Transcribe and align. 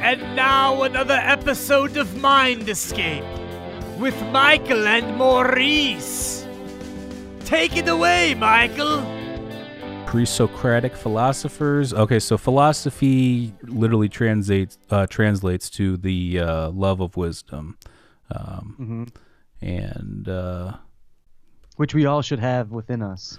And 0.00 0.36
now 0.36 0.84
another 0.84 1.18
episode 1.20 1.96
of 1.96 2.16
Mind 2.16 2.68
Escape 2.68 3.24
with 3.98 4.14
Michael 4.30 4.86
and 4.86 5.16
Maurice. 5.16 6.46
Take 7.40 7.76
it 7.76 7.88
away, 7.88 8.34
Michael. 8.34 9.04
Pre-Socratic 10.06 10.94
philosophers. 10.94 11.92
Okay, 11.92 12.20
so 12.20 12.38
philosophy 12.38 13.52
literally 13.62 14.08
translates 14.08 14.78
uh, 14.90 15.08
translates 15.08 15.68
to 15.70 15.96
the 15.96 16.38
uh, 16.38 16.70
love 16.70 17.00
of 17.00 17.16
wisdom, 17.16 17.76
um, 18.30 18.74
hmm 18.76 19.04
and 19.60 20.28
uh, 20.28 20.74
Which 21.76 21.92
we 21.92 22.06
all 22.06 22.22
should 22.22 22.38
have 22.38 22.70
within 22.70 23.02
us. 23.02 23.36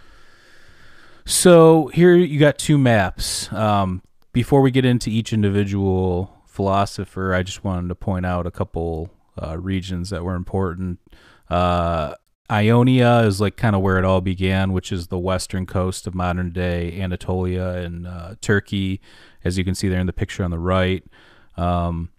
So 1.25 1.87
here 1.87 2.15
you 2.15 2.37
got 2.37 2.57
two 2.57 2.77
maps. 2.77 3.51
Um, 3.53 4.01
before 4.33 4.61
we 4.61 4.71
get 4.71 4.83
into 4.83 5.09
each 5.09 5.31
individual 5.31 6.35
philosopher, 6.59 7.33
I 7.33 7.41
just 7.41 7.63
wanted 7.63 7.87
to 7.87 7.95
point 7.95 8.25
out 8.25 8.45
a 8.45 8.51
couple 8.51 9.11
uh, 9.41 9.57
regions 9.57 10.09
that 10.09 10.25
were 10.25 10.35
important. 10.35 10.99
Uh, 11.49 12.15
Ionia 12.51 13.19
is 13.21 13.39
like 13.39 13.55
kind 13.55 13.77
of 13.77 13.81
where 13.81 13.97
it 13.97 14.03
all 14.03 14.19
began, 14.19 14.73
which 14.73 14.91
is 14.91 15.07
the 15.07 15.17
western 15.17 15.65
coast 15.65 16.05
of 16.05 16.13
modern 16.13 16.51
day 16.51 16.99
Anatolia 16.99 17.77
and 17.77 18.05
uh, 18.05 18.35
Turkey, 18.41 18.99
as 19.45 19.57
you 19.57 19.63
can 19.63 19.73
see 19.73 19.87
there 19.87 20.01
in 20.01 20.07
the 20.07 20.11
picture 20.11 20.43
on 20.43 20.51
the 20.51 20.59
right. 20.59 21.03
Um, 21.55 22.09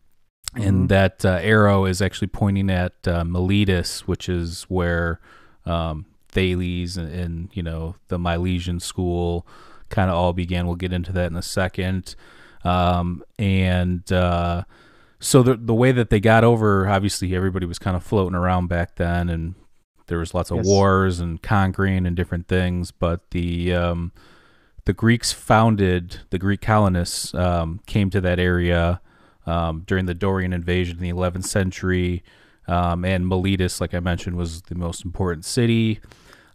Mhm. 0.54 0.66
And 0.66 0.88
that 0.88 1.24
uh, 1.24 1.38
arrow 1.42 1.84
is 1.84 2.02
actually 2.02 2.28
pointing 2.28 2.70
at 2.70 3.06
uh, 3.06 3.24
Miletus, 3.24 4.09
which 4.09 4.28
is 4.28 4.64
where 4.64 5.20
um, 5.64 6.06
Thales 6.28 6.96
and, 6.96 7.12
and 7.12 7.50
you 7.52 7.62
know 7.62 7.95
the 8.09 8.18
Milesian 8.18 8.82
school 8.82 9.46
kind 9.90 10.10
of 10.10 10.16
all 10.16 10.32
began. 10.32 10.66
We'll 10.66 10.76
get 10.76 10.92
into 10.92 11.12
that 11.12 11.30
in 11.30 11.36
a 11.36 11.42
second. 11.42 12.16
Um, 12.64 13.23
and 13.38 14.10
uh, 14.12 14.64
so 15.18 15.42
the 15.42 15.56
the 15.56 15.74
way 15.74 15.92
that 15.92 16.10
they 16.10 16.20
got 16.20 16.45
over, 16.45 16.88
obviously, 16.88 17.34
everybody 17.34 17.66
was 17.66 17.79
kind 17.79 17.96
of 17.96 18.02
floating 18.02 18.34
around 18.34 18.68
back 18.68 18.96
then, 18.96 19.29
and 19.29 19.54
there 20.07 20.18
was 20.18 20.34
lots 20.34 20.51
of 20.51 20.59
Yes. 20.59 20.66
wars 20.66 21.21
and 21.21 21.40
conquering 21.43 22.07
and 22.07 22.16
different 22.16 22.49
things. 22.49 22.90
But 22.90 23.30
the 23.30 23.73
um, 23.74 24.12
the 24.84 24.93
Greeks 24.93 25.32
founded 25.32 26.21
the 26.30 26.38
Greek 26.38 26.60
colonists 26.60 27.34
um, 27.34 27.80
came 27.87 28.10
to 28.10 28.21
that 28.23 28.38
area 28.38 29.01
um, 29.46 29.84
during 29.87 30.06
the 30.06 30.15
Dorian 30.15 30.52
invasion 30.52 30.96
in 30.99 31.02
the 31.02 31.12
11th 31.12 31.45
century. 31.45 32.23
Um, 32.68 33.04
and 33.04 33.27
Miletus, 33.27 33.80
like 33.80 33.95
I 33.95 34.01
mentioned, 34.01 34.37
was 34.37 34.62
the 34.62 34.74
most 34.77 35.04
important 35.04 35.45
city. 35.45 36.01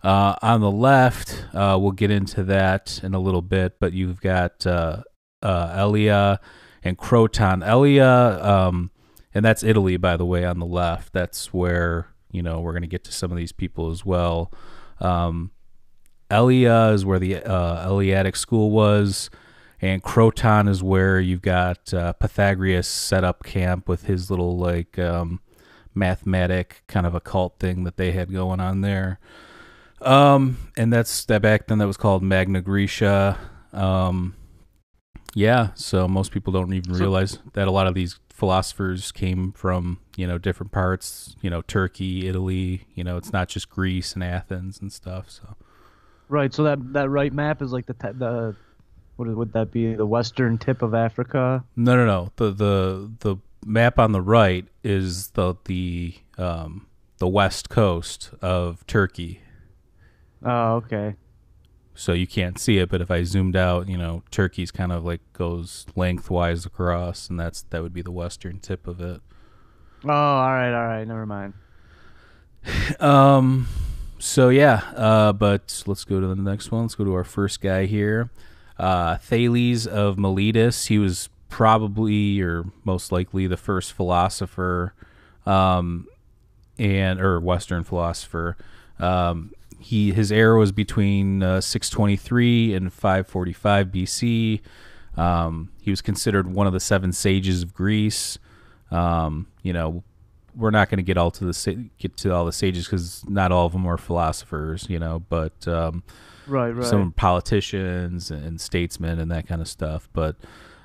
Uh, 0.01 0.35
on 0.41 0.61
the 0.61 0.71
left, 0.71 1.45
uh, 1.53 1.77
we'll 1.81 1.91
get 1.91 2.09
into 2.11 2.43
that 2.43 2.99
in 3.03 3.13
a 3.13 3.19
little 3.19 3.41
bit, 3.41 3.79
but 3.79 3.91
you've 3.91 4.21
got 4.21 4.65
uh, 4.65 5.01
uh, 5.45 5.73
Elia 5.77 6.39
and 6.83 6.97
Croton. 6.97 7.61
Elia, 7.63 8.43
um, 8.43 8.91
and 9.33 9.45
that's 9.45 9.63
Italy, 9.63 9.97
by 9.97 10.17
the 10.17 10.25
way, 10.25 10.43
on 10.45 10.59
the 10.59 10.65
left. 10.65 11.13
That's 11.13 11.53
where, 11.53 12.07
you 12.31 12.41
know, 12.41 12.59
we're 12.59 12.71
going 12.71 12.81
to 12.81 12.87
get 12.87 13.03
to 13.05 13.11
some 13.11 13.31
of 13.31 13.37
these 13.37 13.51
people 13.51 13.91
as 13.91 14.05
well. 14.05 14.51
Um, 14.99 15.51
Elia 16.31 16.89
is 16.89 17.05
where 17.05 17.19
the 17.19 17.37
uh, 17.37 17.87
Eleatic 17.87 18.35
school 18.35 18.71
was, 18.71 19.29
and 19.81 20.01
Croton 20.01 20.67
is 20.67 20.81
where 20.81 21.19
you've 21.19 21.41
got 21.41 21.93
uh, 21.93 22.13
Pythagoras 22.13 22.87
set 22.87 23.23
up 23.23 23.43
camp 23.43 23.87
with 23.87 24.05
his 24.05 24.29
little 24.31 24.57
like 24.57 24.97
um, 24.97 25.41
mathematic 25.93 26.83
kind 26.87 27.05
of 27.05 27.13
occult 27.13 27.59
thing 27.59 27.83
that 27.83 27.97
they 27.97 28.11
had 28.11 28.31
going 28.31 28.59
on 28.59 28.81
there. 28.81 29.19
Um, 30.01 30.57
and 30.77 30.91
that's 30.91 31.25
that 31.25 31.41
back 31.41 31.67
then 31.67 31.77
that 31.77 31.87
was 31.87 31.97
called 31.97 32.23
Magna 32.23 32.61
Graecia. 32.61 33.37
Um, 33.73 34.35
yeah, 35.35 35.69
so 35.75 36.07
most 36.07 36.31
people 36.31 36.53
don't 36.53 36.73
even 36.73 36.93
realize 36.93 37.39
that 37.53 37.67
a 37.67 37.71
lot 37.71 37.87
of 37.87 37.93
these 37.93 38.17
philosophers 38.29 39.11
came 39.11 39.51
from 39.51 39.99
you 40.15 40.25
know 40.25 40.37
different 40.37 40.71
parts, 40.71 41.35
you 41.41 41.49
know 41.49 41.61
Turkey, 41.61 42.25
Italy. 42.27 42.87
You 42.95 43.03
know, 43.03 43.17
it's 43.17 43.33
not 43.33 43.49
just 43.49 43.69
Greece 43.69 44.13
and 44.13 44.23
Athens 44.23 44.79
and 44.79 44.93
stuff. 44.93 45.29
So. 45.29 45.55
Right. 46.29 46.53
So 46.53 46.63
that 46.63 46.93
that 46.93 47.09
right 47.09 47.33
map 47.33 47.61
is 47.61 47.73
like 47.73 47.85
the 47.85 47.93
te- 47.93 48.13
the 48.17 48.55
what 49.17 49.27
would 49.27 49.51
that 49.51 49.71
be? 49.71 49.93
The 49.93 50.05
western 50.05 50.57
tip 50.57 50.81
of 50.81 50.93
Africa. 50.93 51.65
No, 51.75 51.97
no, 51.97 52.05
no. 52.05 52.31
The 52.37 52.51
the 52.51 53.11
the 53.19 53.35
map 53.65 53.99
on 53.99 54.13
the 54.13 54.21
right 54.21 54.65
is 54.85 55.31
the 55.31 55.55
the 55.65 56.15
um 56.37 56.87
the 57.17 57.27
west 57.27 57.69
coast 57.69 58.31
of 58.41 58.87
Turkey. 58.87 59.41
Oh, 60.45 60.75
okay. 60.75 61.15
So 61.95 62.11
you 62.11 62.27
can't 62.27 62.59
see 62.59 62.77
it, 62.77 62.89
but 62.89 63.01
if 63.01 63.09
I 63.09 63.23
zoomed 63.23 63.55
out, 63.55 63.87
you 63.87 63.97
know, 63.97 64.21
Turkey's 64.29 64.69
kind 64.69 64.91
of 64.91 65.05
like 65.05 65.21
goes 65.31 65.85
lengthwise 65.95 66.65
across, 66.65 67.29
and 67.29 67.39
that's 67.39 67.61
that 67.69 67.81
would 67.81 67.93
be 67.93 68.01
the 68.01 68.11
western 68.11 68.59
tip 68.59 68.85
of 68.85 68.99
it. 68.99 69.21
Oh, 70.03 70.09
all 70.09 70.51
right, 70.51 70.73
all 70.73 70.87
right. 70.87 71.07
Never 71.07 71.25
mind. 71.25 71.53
Um. 72.99 73.67
So 74.19 74.49
yeah. 74.49 74.81
Uh. 74.95 75.31
But 75.33 75.83
let's 75.87 76.03
go 76.03 76.19
to 76.19 76.27
the 76.27 76.35
next 76.35 76.71
one. 76.71 76.81
Let's 76.81 76.95
go 76.95 77.05
to 77.05 77.13
our 77.13 77.23
first 77.23 77.61
guy 77.61 77.85
here. 77.85 78.29
Uh, 78.77 79.17
Thales 79.17 79.87
of 79.87 80.17
Miletus. 80.17 80.87
He 80.87 80.97
was 80.97 81.29
probably 81.49 82.41
or 82.41 82.65
most 82.83 83.11
likely 83.11 83.47
the 83.47 83.57
first 83.57 83.93
philosopher, 83.93 84.93
um, 85.45 86.07
and 86.77 87.21
or 87.21 87.39
Western 87.39 87.83
philosopher. 87.83 88.57
Um, 88.99 89.53
he 89.85 90.11
his 90.11 90.31
era 90.31 90.57
was 90.57 90.71
between 90.71 91.43
uh, 91.43 91.61
623 91.61 92.73
and 92.73 92.91
545 92.91 93.87
BC. 93.87 94.61
Um, 95.15 95.71
he 95.79 95.91
was 95.91 96.01
considered 96.01 96.47
one 96.47 96.65
of 96.65 96.73
the 96.73 96.79
seven 96.79 97.11
sages 97.13 97.61
of 97.61 97.71
Greece. 97.73 98.39
Um, 98.89 99.45
you 99.61 99.73
know, 99.73 100.03
we're 100.55 100.71
not 100.71 100.89
going 100.89 100.97
to 100.97 101.03
get 101.03 101.17
all 101.17 101.29
to 101.29 101.45
the 101.45 101.53
sa- 101.53 101.71
get 101.99 102.17
to 102.17 102.33
all 102.33 102.45
the 102.45 102.51
sages 102.51 102.85
because 102.85 103.23
not 103.29 103.51
all 103.51 103.67
of 103.67 103.73
them 103.73 103.83
were 103.83 103.97
philosophers. 103.99 104.87
You 104.89 104.97
know, 104.97 105.19
but 105.29 105.67
um, 105.67 106.01
Right, 106.47 106.71
right. 106.71 106.85
some 106.85 107.11
politicians 107.11 108.31
and 108.31 108.59
statesmen 108.59 109.19
and 109.19 109.29
that 109.29 109.47
kind 109.47 109.61
of 109.61 109.67
stuff. 109.67 110.09
But 110.13 110.35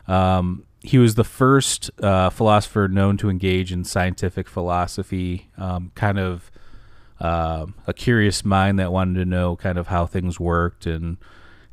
um, 0.09 0.65
he 0.83 0.99
was 0.99 1.15
the 1.15 1.25
first 1.25 1.91
uh, 2.03 2.28
philosopher 2.28 2.87
known 2.87 3.16
to 3.16 3.31
engage 3.31 3.72
in 3.72 3.84
scientific 3.84 4.47
philosophy, 4.47 5.49
um, 5.56 5.91
kind 5.94 6.19
of 6.19 6.50
um 7.20 7.75
a 7.86 7.92
curious 7.92 8.44
mind 8.44 8.78
that 8.78 8.92
wanted 8.92 9.19
to 9.19 9.25
know 9.25 9.56
kind 9.56 9.78
of 9.78 9.88
how 9.88 10.06
things 10.06 10.41
worked, 10.41 10.86
and 10.86 11.16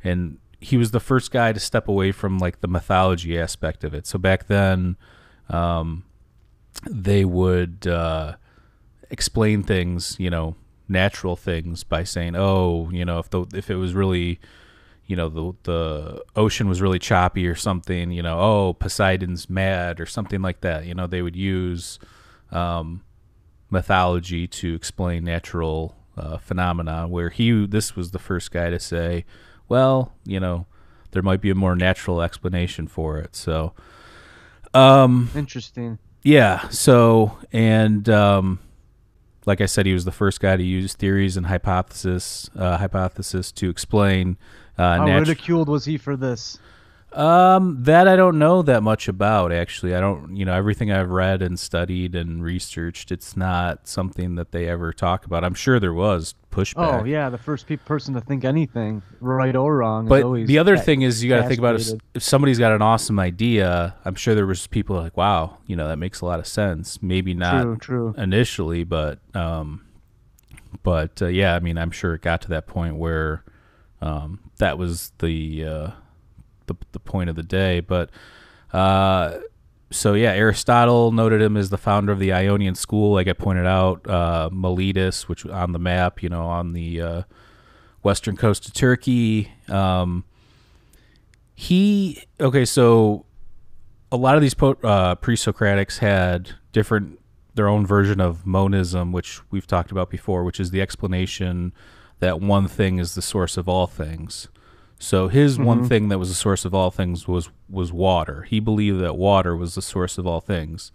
and 0.04 0.38
he 0.60 0.76
was 0.76 0.90
the 0.90 1.00
first 1.00 1.30
guy 1.30 1.52
to 1.52 1.60
step 1.60 1.88
away 1.88 2.12
from 2.12 2.38
like 2.38 2.60
the 2.60 2.68
mythology 2.68 3.38
aspect 3.38 3.84
of 3.84 3.94
it. 3.94 4.06
So 4.06 4.18
back 4.18 4.48
then, 4.48 4.96
um, 5.48 6.04
they 6.88 7.24
would 7.24 7.86
uh, 7.86 8.36
explain 9.10 9.62
things, 9.62 10.16
you 10.18 10.30
know, 10.30 10.56
natural 10.88 11.36
things 11.36 11.84
by 11.84 12.04
saying, 12.04 12.34
"Oh, 12.36 12.90
you 12.90 13.04
know, 13.04 13.18
if 13.18 13.30
the 13.30 13.46
if 13.54 13.70
it 13.70 13.76
was 13.76 13.94
really, 13.94 14.40
you 15.06 15.16
know, 15.16 15.28
the 15.28 15.52
the 15.62 16.24
ocean 16.36 16.68
was 16.68 16.82
really 16.82 16.98
choppy 16.98 17.46
or 17.46 17.54
something, 17.54 18.10
you 18.10 18.22
know, 18.22 18.38
oh, 18.40 18.72
Poseidon's 18.74 19.48
mad 19.48 20.00
or 20.00 20.06
something 20.06 20.42
like 20.42 20.60
that." 20.62 20.86
You 20.86 20.94
know, 20.94 21.06
they 21.06 21.22
would 21.22 21.36
use 21.36 21.98
um, 22.50 23.02
mythology 23.70 24.46
to 24.46 24.74
explain 24.74 25.24
natural 25.24 25.96
uh, 26.16 26.38
phenomena. 26.38 27.06
Where 27.06 27.30
he 27.30 27.66
this 27.66 27.96
was 27.96 28.10
the 28.10 28.18
first 28.18 28.50
guy 28.50 28.70
to 28.70 28.78
say, 28.80 29.24
"Well, 29.68 30.12
you 30.24 30.40
know, 30.40 30.66
there 31.12 31.22
might 31.22 31.40
be 31.40 31.50
a 31.50 31.54
more 31.54 31.76
natural 31.76 32.22
explanation 32.22 32.86
for 32.86 33.18
it." 33.18 33.36
So, 33.36 33.72
um, 34.74 35.30
Interesting. 35.34 35.98
yeah. 36.22 36.68
So, 36.68 37.38
and 37.52 38.08
um, 38.08 38.58
like 39.46 39.60
I 39.60 39.66
said, 39.66 39.86
he 39.86 39.92
was 39.92 40.04
the 40.04 40.12
first 40.12 40.40
guy 40.40 40.56
to 40.56 40.62
use 40.62 40.94
theories 40.94 41.36
and 41.36 41.46
hypothesis 41.46 42.50
uh, 42.56 42.76
hypothesis 42.78 43.52
to 43.52 43.70
explain 43.70 44.36
uh, 44.76 44.98
How 44.98 45.06
natu- 45.06 45.20
ridiculed 45.20 45.68
was 45.68 45.84
he 45.84 45.96
for 45.96 46.16
this? 46.16 46.58
Um, 47.12 47.82
that 47.84 48.06
I 48.06 48.16
don't 48.16 48.38
know 48.38 48.62
that 48.62 48.82
much 48.82 49.08
about. 49.08 49.52
Actually, 49.52 49.94
I 49.94 50.00
don't. 50.00 50.36
You 50.36 50.44
know, 50.44 50.54
everything 50.54 50.92
I've 50.92 51.10
read 51.10 51.40
and 51.42 51.58
studied 51.58 52.14
and 52.14 52.42
researched, 52.42 53.10
it's 53.10 53.36
not 53.36 53.88
something 53.88 54.34
that 54.34 54.52
they 54.52 54.68
ever 54.68 54.92
talk 54.92 55.24
about. 55.24 55.42
I'm 55.44 55.54
sure 55.54 55.80
there 55.80 55.94
was 55.94 56.34
pushback. 56.50 57.02
Oh 57.02 57.04
yeah, 57.04 57.30
the 57.30 57.38
first 57.38 57.66
pe- 57.66 57.76
person 57.76 58.14
to 58.14 58.20
think 58.20 58.44
anything, 58.44 59.02
right 59.20 59.56
or 59.56 59.78
wrong. 59.78 60.04
is 60.04 60.08
But 60.10 60.22
always 60.22 60.48
the 60.48 60.58
other 60.58 60.76
thing 60.76 61.02
is, 61.02 61.24
you 61.24 61.30
got 61.30 61.42
to 61.42 61.48
think 61.48 61.58
about 61.58 61.76
if, 61.76 61.88
if 62.14 62.22
somebody's 62.22 62.58
got 62.58 62.72
an 62.72 62.82
awesome 62.82 63.18
idea. 63.18 63.96
I'm 64.04 64.14
sure 64.14 64.34
there 64.34 64.46
was 64.46 64.66
people 64.66 64.96
like, 64.96 65.16
"Wow, 65.16 65.58
you 65.66 65.76
know, 65.76 65.88
that 65.88 65.96
makes 65.96 66.20
a 66.20 66.26
lot 66.26 66.40
of 66.40 66.46
sense." 66.46 67.02
Maybe 67.02 67.32
not 67.32 67.62
True, 67.62 67.76
true. 67.78 68.14
initially, 68.18 68.84
but 68.84 69.18
um, 69.34 69.86
but 70.82 71.22
uh, 71.22 71.26
yeah, 71.28 71.54
I 71.54 71.60
mean, 71.60 71.78
I'm 71.78 71.90
sure 71.90 72.14
it 72.14 72.20
got 72.22 72.42
to 72.42 72.48
that 72.48 72.66
point 72.66 72.96
where 72.96 73.44
um, 74.02 74.40
that 74.58 74.76
was 74.78 75.12
the 75.18 75.64
uh, 75.64 75.90
the 76.68 76.76
the 76.92 77.00
point 77.00 77.30
of 77.30 77.36
the 77.36 77.42
day. 77.42 77.80
But 77.80 78.10
uh, 78.72 79.38
so 79.90 80.14
yeah, 80.14 80.32
Aristotle 80.32 81.12
noted 81.12 81.40
him 81.40 81.56
as 81.56 81.70
the 81.70 81.78
founder 81.78 82.12
of 82.12 82.18
the 82.18 82.32
Ionian 82.32 82.74
school. 82.74 83.12
Like 83.14 83.28
I 83.28 83.32
pointed 83.32 83.66
out, 83.66 84.08
uh, 84.08 84.50
Miletus, 84.52 85.28
which 85.28 85.46
on 85.46 85.72
the 85.72 85.78
map, 85.78 86.22
you 86.22 86.28
know, 86.28 86.46
on 86.46 86.72
the 86.72 87.00
uh, 87.00 87.22
western 88.02 88.36
coast 88.36 88.66
of 88.66 88.74
Turkey. 88.74 89.50
Um, 89.68 90.24
he 91.54 92.24
okay, 92.40 92.64
so 92.64 93.24
a 94.12 94.16
lot 94.16 94.36
of 94.36 94.42
these 94.42 94.54
po- 94.54 94.78
uh, 94.82 95.14
pre-Socratics 95.16 95.98
had 95.98 96.52
different 96.72 97.18
their 97.54 97.68
own 97.68 97.84
version 97.84 98.20
of 98.20 98.46
monism, 98.46 99.10
which 99.10 99.40
we've 99.50 99.66
talked 99.66 99.90
about 99.90 100.10
before, 100.10 100.44
which 100.44 100.60
is 100.60 100.70
the 100.70 100.80
explanation 100.80 101.72
that 102.20 102.40
one 102.40 102.68
thing 102.68 102.98
is 102.98 103.14
the 103.14 103.22
source 103.22 103.56
of 103.56 103.68
all 103.68 103.86
things. 103.86 104.48
So 104.98 105.28
his 105.28 105.54
Mm-hmm. 105.56 105.64
one 105.66 105.88
thing 105.88 106.08
that 106.08 106.18
was 106.18 106.28
the 106.28 106.34
source 106.34 106.64
of 106.64 106.74
all 106.74 106.90
things 106.90 107.28
was 107.28 107.50
was 107.68 107.92
water. 107.92 108.42
He 108.42 108.60
believed 108.60 109.00
that 109.00 109.16
water 109.16 109.56
was 109.56 109.74
the 109.74 109.82
source 109.82 110.18
of 110.18 110.26
all 110.26 110.40
things, 110.40 110.90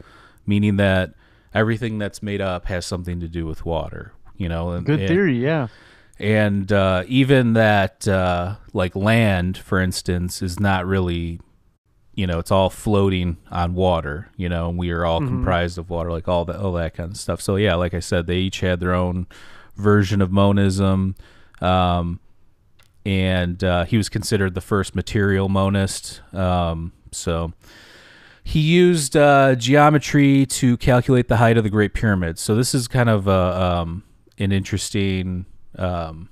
meaning 0.45 0.75
that 0.77 1.13
everything 1.53 1.99
that's 1.99 2.21
made 2.23 2.41
up 2.41 2.65
has 2.65 2.85
something 2.85 3.19
to 3.19 3.27
do 3.27 3.45
with 3.45 3.65
water. 3.65 4.13
You 4.37 4.49
know, 4.49 4.71
and, 4.71 4.85
Good 4.85 4.99
and- 4.99 5.07
theory, 5.07 5.37
yeah. 5.37 5.67
and 6.19 6.71
uh, 6.71 7.03
even 7.07 7.53
that 7.53 8.07
uh, 8.07 8.55
like 8.73 8.95
land 8.95 9.57
for 9.57 9.79
instance 9.79 10.41
is 10.41 10.59
not 10.59 10.85
really 10.85 11.39
you 12.15 12.27
know 12.27 12.37
it's 12.39 12.51
all 12.51 12.69
floating 12.69 13.37
on 13.49 13.73
water 13.73 14.29
you 14.37 14.47
know 14.47 14.69
and 14.69 14.77
we 14.77 14.91
are 14.91 15.03
all 15.03 15.17
comprised 15.19 15.79
of 15.79 15.89
water 15.89 16.11
like 16.11 16.27
all 16.27 16.45
that 16.45 16.57
all 16.57 16.73
that 16.73 16.93
kind 16.93 17.09
of 17.11 17.17
stuff 17.17 17.41
so 17.41 17.55
yeah 17.55 17.73
like 17.73 17.95
i 17.95 17.99
said 17.99 18.27
they 18.27 18.37
each 18.37 18.59
had 18.59 18.79
their 18.79 18.93
own 18.93 19.25
version 19.77 20.21
of 20.21 20.31
monism 20.31 21.15
um, 21.59 22.19
and 23.05 23.63
uh, 23.63 23.85
he 23.85 23.97
was 23.97 24.09
considered 24.09 24.53
the 24.53 24.61
first 24.61 24.95
material 24.95 25.49
monist 25.49 26.21
um, 26.33 26.91
so 27.11 27.53
he 28.43 28.59
used 28.59 29.15
uh, 29.15 29.55
geometry 29.55 30.45
to 30.45 30.75
calculate 30.77 31.27
the 31.29 31.37
height 31.37 31.57
of 31.57 31.63
the 31.63 31.69
Great 31.69 31.93
Pyramid. 31.93 32.37
So 32.37 32.55
this 32.55 32.75
is 32.75 32.87
kind 32.87 33.09
of 33.09 33.27
a, 33.27 33.31
um, 33.31 34.03
an 34.37 34.51
interesting 34.51 35.45
um, 35.77 36.29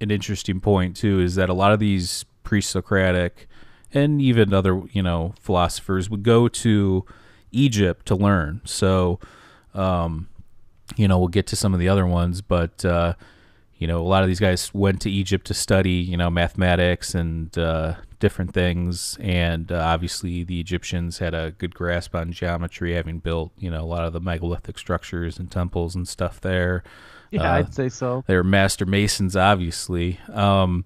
an 0.00 0.10
interesting 0.10 0.60
point 0.60 0.96
too. 0.96 1.20
Is 1.20 1.34
that 1.34 1.48
a 1.48 1.54
lot 1.54 1.72
of 1.72 1.80
these 1.80 2.24
pre-Socratic 2.44 3.48
and 3.92 4.22
even 4.22 4.54
other 4.54 4.82
you 4.92 5.02
know 5.02 5.34
philosophers 5.40 6.08
would 6.08 6.22
go 6.22 6.48
to 6.48 7.04
Egypt 7.50 8.06
to 8.06 8.14
learn. 8.14 8.60
So 8.64 9.18
um, 9.74 10.28
you 10.96 11.08
know 11.08 11.18
we'll 11.18 11.28
get 11.28 11.48
to 11.48 11.56
some 11.56 11.74
of 11.74 11.80
the 11.80 11.88
other 11.88 12.06
ones, 12.06 12.42
but 12.42 12.84
uh, 12.84 13.14
you 13.82 13.88
know 13.88 14.00
a 14.00 14.08
lot 14.14 14.22
of 14.22 14.28
these 14.28 14.38
guys 14.48 14.72
went 14.72 15.00
to 15.02 15.10
Egypt 15.10 15.44
to 15.48 15.54
study 15.54 15.98
you 16.12 16.16
know 16.16 16.30
mathematics 16.30 17.14
and 17.16 17.56
uh, 17.58 17.94
different 18.20 18.54
things, 18.54 19.18
and 19.20 19.72
uh, 19.72 19.76
obviously 19.94 20.44
the 20.44 20.60
Egyptians 20.60 21.18
had 21.18 21.34
a 21.34 21.50
good 21.58 21.74
grasp 21.74 22.14
on 22.14 22.30
geometry, 22.30 22.94
having 22.94 23.18
built 23.18 23.50
you 23.58 23.70
know 23.72 23.82
a 23.82 23.90
lot 23.94 24.04
of 24.04 24.12
the 24.12 24.20
megalithic 24.20 24.78
structures 24.78 25.38
and 25.40 25.50
temples 25.50 25.96
and 25.96 26.06
stuff 26.06 26.40
there. 26.40 26.84
Yeah, 27.32 27.42
Uh, 27.50 27.58
I'd 27.58 27.74
say 27.74 27.88
so. 27.88 28.22
they 28.28 28.36
were 28.36 28.44
master 28.44 28.86
masons, 28.86 29.34
obviously. 29.36 30.20
Um, 30.32 30.84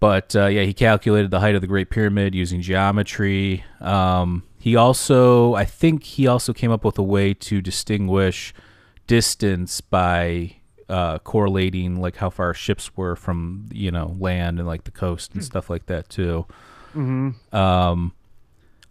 but 0.00 0.34
uh, 0.36 0.46
yeah, 0.46 0.62
he 0.62 0.72
calculated 0.72 1.30
the 1.30 1.40
height 1.40 1.54
of 1.56 1.60
the 1.60 1.66
Great 1.66 1.90
Pyramid 1.90 2.34
using 2.34 2.60
geometry. 2.62 3.64
Um, 3.80 4.44
he 4.58 4.76
also, 4.76 5.54
I 5.54 5.64
think, 5.64 6.04
he 6.04 6.26
also 6.26 6.52
came 6.52 6.70
up 6.70 6.84
with 6.84 6.96
a 6.98 7.02
way 7.02 7.34
to 7.34 7.60
distinguish 7.60 8.54
distance 9.06 9.80
by 9.82 10.56
uh, 10.88 11.18
correlating 11.20 12.00
like 12.00 12.16
how 12.16 12.30
far 12.30 12.54
ships 12.54 12.96
were 12.96 13.16
from 13.16 13.66
you 13.72 13.90
know 13.90 14.14
land 14.18 14.58
and 14.58 14.66
like 14.68 14.84
the 14.84 14.90
coast 14.90 15.34
and 15.34 15.44
stuff 15.44 15.70
like 15.70 15.86
that 15.86 16.08
too. 16.08 16.46
Mm-hmm. 16.94 17.54
Um, 17.54 18.12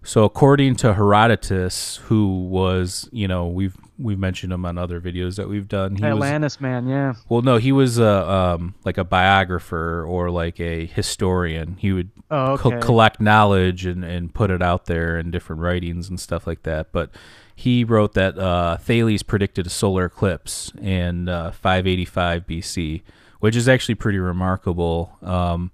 so 0.04 0.26
according 0.26 0.76
to 0.78 0.94
Herodotus, 0.94 1.98
who 2.06 2.44
was 2.44 3.08
you 3.12 3.28
know 3.28 3.48
we've 3.48 3.78
we've 4.00 4.20
mentioned 4.20 4.52
him 4.52 4.66
on 4.66 4.78
other 4.78 5.00
videos 5.00 5.36
that 5.38 5.48
we've 5.48 5.68
done. 5.68 5.96
He 5.96 6.04
was 6.04 6.12
Atlantis 6.14 6.60
man, 6.60 6.88
yeah. 6.88 7.14
well, 7.30 7.42
no, 7.42 7.58
he 7.58 7.72
was 7.72 8.00
a 8.00 8.30
um, 8.30 8.76
like 8.84 8.98
a 8.98 9.04
biographer 9.04 10.04
or 10.06 10.30
like 10.30 10.60
a 10.60 10.86
historian. 10.86 11.78
He 11.80 11.92
would 11.94 12.10
Oh, 12.32 12.58
co- 12.58 12.80
collect 12.80 13.22
knowledge 13.22 13.86
and, 13.86 14.04
and 14.04 14.34
put 14.34 14.50
it 14.50 14.62
out 14.64 14.86
there 14.88 15.20
in 15.20 15.30
different 15.30 15.62
writings 15.62 16.10
and 16.10 16.20
stuff 16.20 16.48
like 16.48 16.64
that. 16.64 16.92
But 16.92 17.12
he 17.56 17.84
wrote 17.84 18.14
that 18.14 18.38
uh, 18.38 18.78
Thales 18.78 19.24
predicted 19.24 19.68
a 19.68 19.70
solar 19.70 20.06
eclipse 20.06 20.72
in 20.82 21.30
uh, 21.30 21.52
585 21.52 22.48
BC, 22.48 23.02
which 23.40 23.56
is 23.56 23.70
actually 23.70 23.96
pretty 23.96 24.20
remarkable. 24.20 25.18
Um, 25.22 25.72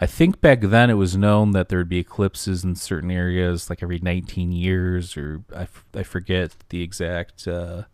I 0.00 0.06
think 0.06 0.40
back 0.40 0.60
then 0.60 0.90
it 0.90 0.94
was 0.94 1.16
known 1.16 1.50
that 1.52 1.68
there 1.68 1.78
would 1.78 1.88
be 1.88 1.98
eclipses 1.98 2.62
in 2.62 2.76
certain 2.76 3.10
areas 3.10 3.68
like 3.68 3.82
every 3.82 3.98
19 3.98 4.52
years, 4.52 5.16
or 5.16 5.42
I, 5.54 5.62
f- 5.62 5.84
I 5.92 6.04
forget 6.04 6.54
the 6.68 6.82
exact 6.82 7.48
uh, 7.48 7.84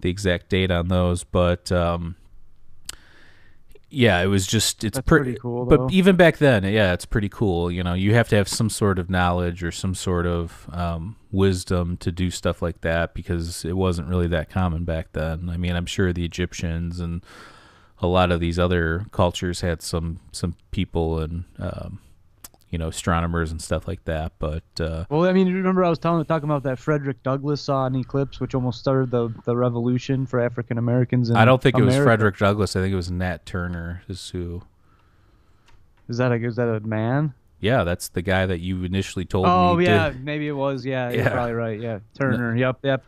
the 0.00 0.10
exact 0.10 0.50
date 0.50 0.70
on 0.70 0.88
those, 0.88 1.24
but 1.24 1.72
um, 1.72 2.16
yeah, 3.88 4.20
it 4.20 4.26
was 4.26 4.46
just 4.46 4.82
it's 4.82 5.00
pre- 5.02 5.20
pretty 5.20 5.38
cool, 5.38 5.64
though. 5.64 5.76
But 5.86 5.92
even 5.92 6.16
back 6.16 6.38
then, 6.38 6.64
yeah, 6.64 6.92
it's 6.92 7.06
pretty 7.06 7.28
cool. 7.28 7.70
You 7.70 7.84
know, 7.84 7.94
you 7.94 8.14
have 8.14 8.28
to 8.30 8.36
have 8.36 8.48
some 8.48 8.68
sort 8.68 8.98
of 8.98 9.08
knowledge 9.08 9.62
or 9.62 9.70
some 9.70 9.94
sort 9.94 10.26
of 10.26 10.68
um, 10.72 11.16
wisdom 11.30 11.96
to 11.98 12.10
do 12.10 12.30
stuff 12.30 12.60
like 12.62 12.80
that 12.80 13.14
because 13.14 13.64
it 13.64 13.76
wasn't 13.76 14.08
really 14.08 14.26
that 14.28 14.50
common 14.50 14.84
back 14.84 15.12
then. 15.12 15.48
I 15.48 15.56
mean, 15.56 15.76
I'm 15.76 15.86
sure 15.86 16.12
the 16.12 16.24
Egyptians 16.24 16.98
and 16.98 17.24
a 17.98 18.06
lot 18.06 18.32
of 18.32 18.40
these 18.40 18.58
other 18.58 19.06
cultures 19.12 19.60
had 19.60 19.82
some 19.82 20.20
some 20.32 20.56
people 20.72 21.20
and 21.20 21.44
um, 21.58 22.00
you 22.70 22.78
know 22.78 22.88
astronomers 22.88 23.50
and 23.52 23.60
stuff 23.62 23.86
like 23.86 24.04
that. 24.06 24.32
But 24.38 24.64
uh, 24.80 25.04
Well, 25.08 25.24
I 25.24 25.32
mean, 25.32 25.46
you 25.46 25.54
remember 25.56 25.84
I 25.84 25.88
was 25.88 25.98
telling, 25.98 26.24
talking 26.24 26.48
about 26.48 26.62
that 26.64 26.78
Frederick 26.78 27.22
Douglass 27.22 27.60
saw 27.60 27.86
an 27.86 27.94
eclipse, 27.96 28.40
which 28.40 28.54
almost 28.54 28.78
started 28.80 29.10
the, 29.10 29.28
the 29.44 29.56
revolution 29.56 30.26
for 30.26 30.40
African 30.40 30.76
Americans. 30.78 31.30
I 31.30 31.44
don't 31.44 31.62
think 31.62 31.78
it 31.78 31.82
was 31.82 31.96
Frederick 31.96 32.38
Douglass. 32.38 32.74
I 32.76 32.80
think 32.80 32.92
it 32.92 32.96
was 32.96 33.10
Nat 33.10 33.46
Turner. 33.46 34.02
Is 34.08 34.28
who? 34.30 34.62
Is 36.08 36.18
that 36.18 36.32
a 36.32 36.34
is 36.36 36.56
that 36.56 36.68
a 36.68 36.80
man? 36.80 37.34
Yeah, 37.60 37.84
that's 37.84 38.08
the 38.08 38.22
guy 38.22 38.46
that 38.46 38.60
you 38.60 38.84
initially 38.84 39.24
told 39.24 39.46
Oh 39.46 39.76
me. 39.76 39.86
yeah, 39.86 40.10
did- 40.10 40.24
maybe 40.24 40.46
it 40.46 40.52
was. 40.52 40.84
Yeah, 40.84 41.10
Yeah. 41.10 41.16
you're 41.22 41.30
probably 41.30 41.52
right. 41.54 41.80
Yeah, 41.80 41.98
Turner. 42.18 42.54
Yep, 42.56 42.78
yep. 42.82 43.02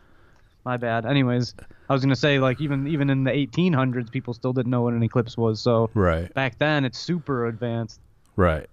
My 0.65 0.75
bad. 0.77 1.05
Anyways, 1.05 1.53
I 1.89 1.93
was 1.93 2.01
gonna 2.03 2.15
say 2.15 2.39
like 2.39 2.59
even 2.59 2.87
even 2.87 3.09
in 3.09 3.23
the 3.23 3.31
1800s, 3.31 4.11
people 4.11 4.33
still 4.33 4.51
didn't 4.53 4.71
know 4.71 4.81
what 4.81 4.93
an 4.93 5.03
eclipse 5.03 5.37
was. 5.37 5.61
So 5.61 5.89
Right. 5.93 6.33
back 6.33 6.57
then, 6.59 6.83
it's 6.83 6.97
super 6.99 7.45
advanced. 7.47 7.99
Right. 8.35 8.69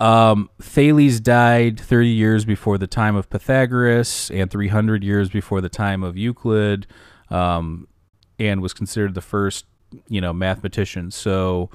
Um, 0.00 0.48
Thales 0.60 1.20
died 1.20 1.78
30 1.78 2.08
years 2.08 2.44
before 2.44 2.78
the 2.78 2.86
time 2.86 3.16
of 3.16 3.28
Pythagoras 3.28 4.30
and 4.30 4.50
300 4.50 5.04
years 5.04 5.28
before 5.28 5.60
the 5.60 5.68
time 5.68 6.02
of 6.02 6.16
Euclid, 6.16 6.86
um, 7.28 7.86
and 8.38 8.62
was 8.62 8.72
considered 8.72 9.14
the 9.14 9.20
first, 9.20 9.66
you 10.08 10.20
know, 10.20 10.32
mathematician. 10.32 11.10
So 11.10 11.68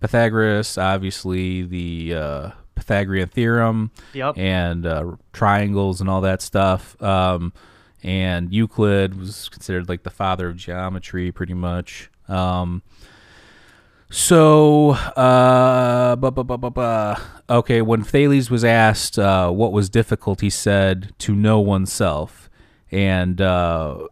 Pythagoras, 0.00 0.76
obviously, 0.76 1.62
the 1.62 2.14
uh, 2.14 2.50
Pythagorean 2.74 3.28
theorem 3.28 3.90
Yep. 4.12 4.36
and 4.36 4.84
uh, 4.86 5.12
triangles 5.32 6.00
and 6.02 6.10
all 6.10 6.20
that 6.20 6.42
stuff. 6.42 7.00
Um, 7.02 7.52
and 8.02 8.52
Euclid 8.52 9.18
was 9.18 9.48
considered 9.48 9.88
like 9.88 10.02
the 10.02 10.10
father 10.10 10.48
of 10.48 10.56
geometry, 10.56 11.32
pretty 11.32 11.54
much. 11.54 12.10
Um, 12.28 12.82
so, 14.10 14.90
uh, 14.90 16.16
bu- 16.16 16.32
bu- 16.32 16.44
bu- 16.44 17.14
okay, 17.48 17.80
when 17.80 18.02
Thales 18.02 18.50
was 18.50 18.64
asked 18.64 19.18
uh, 19.18 19.50
what 19.50 19.72
was 19.72 19.88
difficult, 19.88 20.40
he 20.40 20.50
said 20.50 21.12
to 21.18 21.34
know 21.34 21.60
oneself, 21.60 22.50
and 22.90 23.40
uh, 23.40 24.08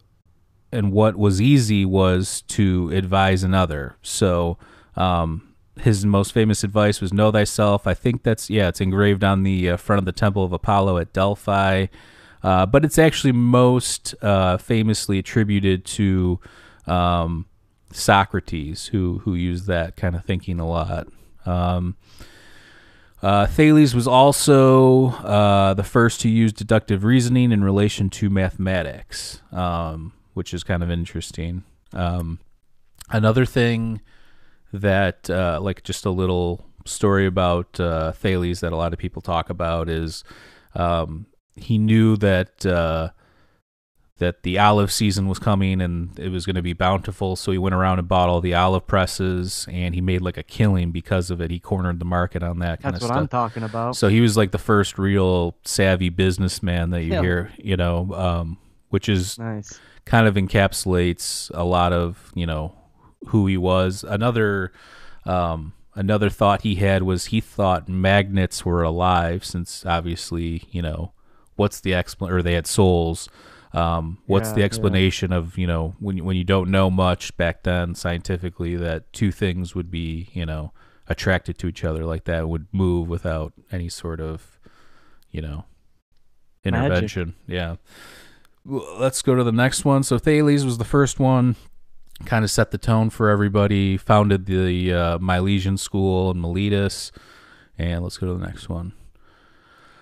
and 0.70 0.92
what 0.92 1.16
was 1.16 1.40
easy 1.40 1.84
was 1.84 2.42
to 2.42 2.90
advise 2.92 3.42
another. 3.42 3.96
So, 4.00 4.56
um, 4.94 5.54
his 5.80 6.06
most 6.06 6.32
famous 6.32 6.62
advice 6.62 7.00
was 7.00 7.12
know 7.12 7.32
thyself. 7.32 7.86
I 7.86 7.94
think 7.94 8.22
that's 8.22 8.48
yeah, 8.48 8.68
it's 8.68 8.80
engraved 8.80 9.24
on 9.24 9.42
the 9.42 9.70
uh, 9.70 9.76
front 9.76 9.98
of 9.98 10.04
the 10.04 10.12
Temple 10.12 10.44
of 10.44 10.52
Apollo 10.52 10.98
at 10.98 11.12
Delphi, 11.12 11.86
uh, 12.44 12.66
but 12.66 12.84
it's 12.84 12.98
actually 12.98 13.32
most 13.32 14.14
uh, 14.22 14.58
famously 14.58 15.18
attributed 15.18 15.84
to. 15.84 16.38
Um, 16.86 17.47
Socrates, 17.92 18.86
who 18.86 19.20
who 19.20 19.34
used 19.34 19.66
that 19.66 19.96
kind 19.96 20.14
of 20.14 20.24
thinking 20.24 20.60
a 20.60 20.68
lot. 20.68 21.08
Um, 21.46 21.96
uh, 23.22 23.46
Thales 23.46 23.94
was 23.94 24.06
also 24.06 25.08
uh, 25.08 25.74
the 25.74 25.82
first 25.82 26.20
to 26.20 26.28
use 26.28 26.52
deductive 26.52 27.02
reasoning 27.02 27.50
in 27.50 27.64
relation 27.64 28.10
to 28.10 28.30
mathematics, 28.30 29.42
um, 29.50 30.12
which 30.34 30.54
is 30.54 30.62
kind 30.62 30.82
of 30.82 30.90
interesting. 30.90 31.64
Um, 31.92 32.38
another 33.10 33.44
thing 33.44 34.00
that, 34.72 35.28
uh, 35.30 35.58
like, 35.60 35.82
just 35.82 36.06
a 36.06 36.10
little 36.10 36.66
story 36.84 37.26
about 37.26 37.80
uh, 37.80 38.12
Thales 38.12 38.60
that 38.60 38.72
a 38.72 38.76
lot 38.76 38.92
of 38.92 38.98
people 38.98 39.22
talk 39.22 39.50
about 39.50 39.88
is 39.88 40.22
um, 40.74 41.26
he 41.56 41.78
knew 41.78 42.16
that. 42.18 43.12
That 44.18 44.42
the 44.42 44.58
olive 44.58 44.90
season 44.92 45.28
was 45.28 45.38
coming 45.38 45.80
and 45.80 46.18
it 46.18 46.30
was 46.30 46.44
going 46.44 46.56
to 46.56 46.62
be 46.62 46.72
bountiful. 46.72 47.36
So 47.36 47.52
he 47.52 47.58
went 47.58 47.74
around 47.74 48.00
and 48.00 48.08
bought 48.08 48.28
all 48.28 48.40
the 48.40 48.54
olive 48.54 48.86
presses 48.86 49.66
and 49.70 49.94
he 49.94 50.00
made 50.00 50.20
like 50.22 50.36
a 50.36 50.42
killing 50.42 50.90
because 50.90 51.30
of 51.30 51.40
it. 51.40 51.50
He 51.52 51.60
cornered 51.60 52.00
the 52.00 52.04
market 52.04 52.42
on 52.42 52.58
that 52.58 52.82
kind 52.82 52.94
That's 52.94 53.04
of 53.04 53.10
what 53.10 53.14
stuff. 53.14 53.22
I'm 53.22 53.28
talking 53.28 53.62
about. 53.62 53.94
So 53.96 54.08
he 54.08 54.20
was 54.20 54.36
like 54.36 54.50
the 54.50 54.58
first 54.58 54.98
real 54.98 55.56
savvy 55.64 56.08
businessman 56.08 56.90
that 56.90 57.02
you 57.04 57.12
Yeah. 57.12 57.20
hear, 57.22 57.52
you 57.58 57.76
know, 57.76 58.12
um, 58.14 58.58
which 58.90 59.08
is 59.08 59.38
nice. 59.38 59.78
kind 60.04 60.26
of 60.26 60.34
encapsulates 60.34 61.50
a 61.54 61.64
lot 61.64 61.92
of 61.92 62.32
you 62.34 62.46
know 62.46 62.74
who 63.28 63.46
he 63.46 63.56
was. 63.56 64.04
Another 64.04 64.72
um, 65.26 65.74
another 65.94 66.30
thought 66.30 66.62
he 66.62 66.76
had 66.76 67.02
was 67.02 67.26
he 67.26 67.40
thought 67.40 67.88
magnets 67.88 68.64
were 68.64 68.82
alive, 68.82 69.44
since 69.44 69.84
obviously 69.86 70.64
you 70.70 70.82
know 70.82 71.12
what's 71.56 71.80
the 71.80 71.94
explanation 71.94 72.38
or 72.38 72.42
they 72.42 72.54
had 72.54 72.66
souls. 72.66 73.28
Um, 73.72 74.18
what's 74.26 74.48
Yeah, 74.48 74.54
the 74.54 74.60
yeah. 74.60 74.66
explanation 74.66 75.32
of 75.32 75.58
you 75.58 75.66
know 75.66 75.94
when 76.00 76.16
you, 76.16 76.24
when 76.24 76.36
you 76.36 76.44
don't 76.44 76.70
know 76.70 76.90
much 76.90 77.36
back 77.36 77.62
then 77.64 77.94
scientifically 77.94 78.76
that 78.76 79.12
two 79.12 79.30
things 79.30 79.74
would 79.74 79.90
be 79.90 80.28
you 80.32 80.46
know 80.46 80.72
attracted 81.06 81.58
to 81.58 81.66
each 81.68 81.84
other 81.84 82.04
like 82.06 82.24
that 82.24 82.48
would 82.48 82.66
move 82.72 83.08
without 83.08 83.52
any 83.70 83.88
sort 83.88 84.20
of 84.20 84.58
you 85.30 85.40
know 85.42 85.64
Magic. 86.64 86.80
intervention. 86.82 87.34
Yeah. 87.46 87.76
Well, 88.64 88.86
Let's 88.98 89.22
go 89.22 89.34
to 89.34 89.44
the 89.44 89.52
next 89.52 89.84
one. 89.84 90.02
So 90.02 90.18
Thales 90.18 90.64
was 90.64 90.76
the 90.78 90.84
first 90.84 91.18
one. 91.20 91.56
Kind 92.26 92.44
of 92.44 92.50
set 92.50 92.72
the 92.72 92.78
tone 92.78 93.10
for 93.10 93.30
everybody. 93.30 93.96
Founded 93.96 94.46
the 94.46 94.92
uh, 94.92 95.18
Milesian 95.18 95.78
School 95.78 96.30
in 96.32 96.40
Miletus. 96.40 97.12
And 97.78 98.02
let's 98.02 98.18
go 98.18 98.26
to 98.26 98.34
the 98.34 98.44
next 98.46 98.68
one. 98.68 98.92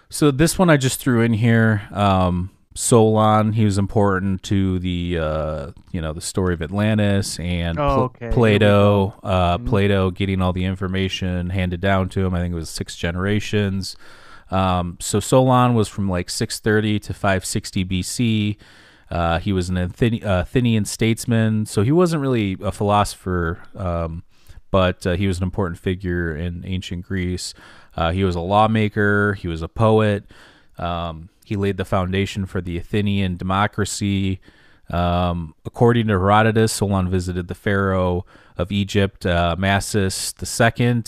So 0.08 0.30
this 0.30 0.58
one 0.58 0.70
I 0.70 0.76
just 0.76 0.98
threw 0.98 1.20
in 1.20 1.34
here. 1.34 1.82
Um, 1.92 2.50
Solon, 2.76 3.52
he 3.54 3.64
was 3.64 3.78
important 3.78 4.42
to 4.44 4.78
the 4.78 5.18
uh, 5.18 5.70
you 5.92 6.00
know 6.00 6.12
the 6.12 6.20
story 6.20 6.54
of 6.54 6.62
Atlantis 6.62 7.38
and 7.40 7.78
Oh, 7.78 8.04
okay. 8.14 8.30
Plato. 8.30 9.14
Uh, 9.22 9.58
Mhm. 9.58 9.66
Plato 9.66 10.10
getting 10.10 10.40
all 10.42 10.52
the 10.52 10.64
information 10.64 11.50
handed 11.50 11.80
down 11.80 12.08
to 12.10 12.24
him. 12.24 12.34
I 12.34 12.40
think 12.40 12.52
it 12.52 12.56
was 12.56 12.70
six 12.70 12.96
generations. 12.96 13.96
Um, 14.50 14.96
so 15.00 15.18
Solon 15.18 15.74
was 15.74 15.88
from 15.88 16.08
like 16.08 16.30
630 16.30 17.00
to 17.00 17.14
560 17.14 17.84
BC. 17.84 18.56
Uh, 19.10 19.38
he 19.38 19.52
was 19.52 19.68
an 19.68 19.76
uh, 19.78 19.88
Athenian 20.22 20.84
statesman, 20.84 21.64
so 21.66 21.82
he 21.82 21.92
wasn't 21.92 22.20
really 22.22 22.56
a 22.60 22.70
philosopher, 22.72 23.60
um, 23.76 24.22
but 24.70 25.06
uh, 25.06 25.12
he 25.14 25.26
was 25.26 25.38
an 25.38 25.44
important 25.44 25.78
figure 25.78 26.34
in 26.36 26.62
ancient 26.66 27.06
Greece. 27.06 27.54
Uh, 27.96 28.10
he 28.12 28.22
was 28.24 28.34
a 28.34 28.40
lawmaker. 28.40 29.34
He 29.34 29.48
was 29.48 29.62
a 29.62 29.68
poet. 29.68 30.24
Um, 30.78 31.28
he 31.48 31.56
laid 31.56 31.76
the 31.76 31.84
foundation 31.84 32.46
for 32.46 32.60
the 32.60 32.76
Athenian 32.76 33.36
democracy. 33.36 34.40
Um, 34.90 35.54
according 35.64 36.06
to 36.08 36.12
Herodotus, 36.14 36.72
Solon 36.72 37.08
visited 37.08 37.48
the 37.48 37.54
pharaoh 37.54 38.24
of 38.56 38.70
Egypt, 38.70 39.26
uh, 39.26 39.56
Massus 39.58 40.34
II. 40.40 41.02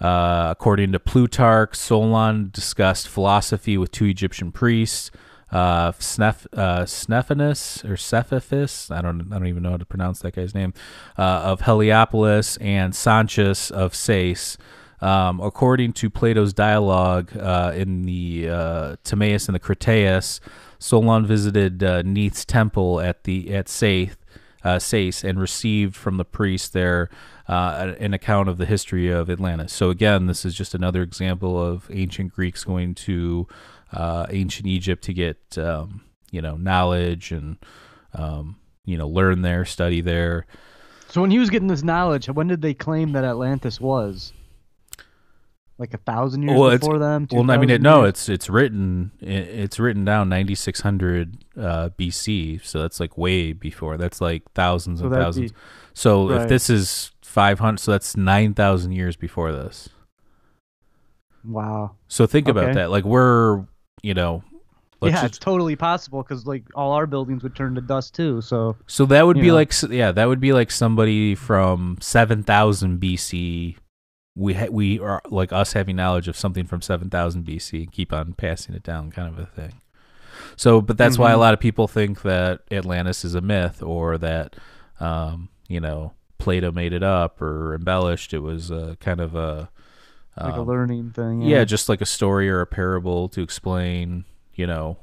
Uh, 0.00 0.48
according 0.50 0.92
to 0.92 1.00
Plutarch, 1.00 1.74
Solon 1.74 2.50
discussed 2.52 3.08
philosophy 3.08 3.76
with 3.76 3.90
two 3.90 4.04
Egyptian 4.04 4.52
priests, 4.52 5.10
uh, 5.50 5.92
uh, 5.92 6.84
or 6.84 7.96
Cephaphus. 7.96 8.90
I 8.90 9.00
don't, 9.00 9.32
I 9.32 9.38
don't 9.38 9.46
even 9.48 9.62
know 9.62 9.70
how 9.70 9.76
to 9.76 9.86
pronounce 9.86 10.20
that 10.20 10.36
guy's 10.36 10.54
name. 10.54 10.72
Uh, 11.16 11.22
of 11.22 11.62
Heliopolis 11.62 12.56
and 12.58 12.92
Sancius 12.92 13.70
of 13.70 13.94
Sais. 13.94 14.56
Um, 15.00 15.40
according 15.40 15.92
to 15.94 16.10
Plato's 16.10 16.52
dialogue 16.52 17.36
uh, 17.36 17.72
in 17.74 18.02
the 18.02 18.48
uh, 18.48 18.96
Timaeus 19.04 19.46
and 19.46 19.54
the 19.54 19.60
Critias, 19.60 20.40
Solon 20.78 21.24
visited 21.24 21.82
uh, 21.82 22.02
Neith's 22.02 22.44
temple 22.44 23.00
at 23.00 23.24
the 23.24 23.54
at 23.54 23.68
Saith, 23.68 24.16
uh, 24.64 24.78
Sais 24.78 25.24
and 25.24 25.40
received 25.40 25.94
from 25.94 26.16
the 26.16 26.24
priest 26.24 26.72
there 26.72 27.08
uh, 27.48 27.94
an 27.98 28.12
account 28.12 28.48
of 28.48 28.58
the 28.58 28.66
history 28.66 29.08
of 29.08 29.30
Atlantis. 29.30 29.72
So 29.72 29.90
again, 29.90 30.26
this 30.26 30.44
is 30.44 30.54
just 30.54 30.74
another 30.74 31.02
example 31.02 31.62
of 31.62 31.88
ancient 31.92 32.32
Greeks 32.32 32.64
going 32.64 32.94
to 32.96 33.46
uh, 33.92 34.26
ancient 34.30 34.66
Egypt 34.66 35.02
to 35.04 35.12
get 35.14 35.56
um, 35.58 36.02
you 36.30 36.42
know 36.42 36.56
knowledge 36.56 37.32
and 37.32 37.56
um, 38.14 38.56
you 38.84 38.98
know 38.98 39.08
learn 39.08 39.42
there, 39.42 39.64
study 39.64 40.00
there. 40.00 40.46
So 41.08 41.22
when 41.22 41.30
he 41.30 41.38
was 41.38 41.48
getting 41.48 41.68
this 41.68 41.82
knowledge, 41.82 42.28
when 42.28 42.48
did 42.48 42.60
they 42.60 42.74
claim 42.74 43.12
that 43.12 43.24
Atlantis 43.24 43.80
was? 43.80 44.32
Like 45.78 45.94
a 45.94 45.98
thousand 45.98 46.42
years 46.42 46.58
Well, 46.58 46.70
before 46.76 46.98
them? 46.98 47.28
Well, 47.30 47.48
I 47.50 47.56
mean, 47.56 47.70
it, 47.70 47.80
no, 47.80 48.02
it's 48.02 48.28
it's 48.28 48.50
written 48.50 49.12
it, 49.20 49.28
it's 49.28 49.78
written 49.78 50.04
down 50.04 50.28
9600 50.28 51.36
uh, 51.56 51.90
BC, 51.96 52.64
so 52.64 52.82
that's 52.82 52.98
like 52.98 53.16
way 53.16 53.52
before. 53.52 53.96
That's 53.96 54.20
like 54.20 54.42
thousands 54.54 54.98
So 55.00 55.06
and 55.06 55.14
thousands. 55.14 55.52
be- 55.52 55.58
so 55.94 56.30
if 56.32 56.48
this 56.48 56.68
is 56.68 57.12
500, 57.22 57.78
so 57.78 57.92
that's 57.92 58.16
9000 58.16 58.90
years 58.92 59.14
before 59.16 59.52
this. 59.52 59.88
wow. 61.44 61.92
So 62.08 62.26
think 62.26 62.48
about 62.48 62.74
that. 62.74 62.90
Like 62.90 63.04
we're, 63.04 63.64
you 64.02 64.14
know, 64.14 64.42
yeah, 65.02 65.10
just- 65.10 65.24
it's 65.24 65.38
totally 65.38 65.76
possible 65.76 66.22
because 66.22 66.46
like 66.46 66.64
all 66.74 66.92
our 66.92 67.06
buildings 67.06 67.42
would 67.44 67.54
turn 67.54 67.74
to 67.76 67.80
dust 67.80 68.14
too. 68.14 68.40
So 68.40 68.76
so 68.88 69.06
that 69.06 69.26
would 69.26 69.36
be 69.40 69.48
know. 69.48 69.54
like 69.54 69.72
yeah, 69.90 70.10
that 70.12 70.26
would 70.26 70.40
be 70.40 70.52
like 70.52 70.70
somebody 70.70 71.34
from 71.36 71.98
7000 72.00 73.00
BC. 73.00 73.76
We 74.38 74.54
ha- 74.54 74.68
we 74.70 75.00
are 75.00 75.20
like 75.30 75.52
us 75.52 75.72
having 75.72 75.96
knowledge 75.96 76.28
of 76.28 76.36
something 76.36 76.64
from 76.66 76.80
7000 76.80 77.44
BC 77.44 77.82
and 77.82 77.92
keep 77.92 78.12
on 78.12 78.34
passing 78.34 78.74
it 78.74 78.82
down 78.82 79.10
kind 79.10 79.28
of 79.28 79.38
a 79.38 79.46
thing. 79.46 79.80
So, 80.56 80.80
but 80.80 80.96
that's 80.96 81.18
why 81.18 81.32
a 81.32 81.36
Mhm. 81.36 81.40
lot 81.40 81.54
of 81.54 81.60
people 81.60 81.88
think 81.88 82.22
that 82.22 82.60
Atlantis 82.70 83.24
is 83.24 83.34
a 83.34 83.40
myth 83.40 83.82
or 83.82 84.16
that 84.18 84.56
um, 85.00 85.48
you 85.68 85.80
know, 85.80 86.12
Plato 86.38 86.70
made 86.72 86.92
it 86.92 87.02
up 87.02 87.40
or 87.42 87.74
embellished. 87.74 88.32
It 88.32 88.40
was 88.40 88.70
a 88.70 88.96
kind 89.00 89.20
of 89.20 89.34
a 89.34 89.70
like 90.40 90.54
a 90.54 90.60
um, 90.60 90.66
learning 90.68 91.10
thing. 91.10 91.42
yeah, 91.42 91.64
just 91.64 91.88
like 91.88 92.00
a 92.00 92.06
story 92.06 92.48
or 92.48 92.60
a 92.60 92.66
parable 92.66 93.28
to 93.30 93.42
explain, 93.42 94.24
you 94.54 94.66
know, 94.66 94.98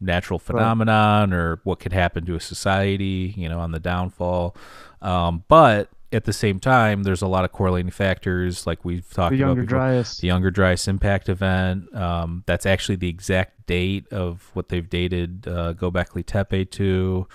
natural 0.00 0.38
phenomenon 0.38 1.32
or 1.32 1.60
what 1.64 1.80
could 1.80 1.92
happen 1.92 2.24
to 2.26 2.34
a 2.34 2.40
society, 2.40 3.34
you 3.36 3.48
know, 3.48 3.60
on 3.60 3.72
the 3.72 3.80
downfall. 3.80 4.54
Um, 5.02 5.44
but 5.48 5.88
at 6.12 6.24
the 6.24 6.32
same 6.32 6.58
time, 6.58 7.04
there's 7.04 7.22
a 7.22 7.26
lot 7.26 7.44
of 7.44 7.52
correlating 7.52 7.90
factors, 7.90 8.66
like 8.66 8.84
we've 8.84 9.08
talked 9.10 9.30
the 9.30 9.38
younger 9.38 9.62
about 9.62 9.68
before. 9.68 9.78
Dryas. 9.78 10.18
The 10.18 10.26
Younger 10.26 10.50
Dryas 10.50 10.88
impact 10.88 11.28
event. 11.28 11.94
Um, 11.94 12.42
that's 12.46 12.66
actually 12.66 12.96
the 12.96 13.08
exact 13.08 13.66
date 13.66 14.12
of 14.12 14.50
what 14.54 14.68
they've 14.68 14.88
dated 14.88 15.46
uh, 15.46 15.74
Gobekli 15.74 16.24
Tepe 16.26 16.70
to. 16.72 17.28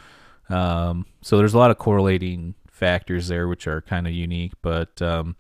Um, 0.50 1.06
so 1.22 1.38
there's 1.38 1.54
a 1.54 1.58
lot 1.58 1.72
of 1.72 1.78
correlating 1.78 2.56
factors 2.70 3.30
there, 3.30 3.48
which 3.48 3.68
are 3.68 3.82
kind 3.82 4.08
of 4.08 4.14
unique. 4.14 4.54
But 4.62 5.02
um, 5.02 5.36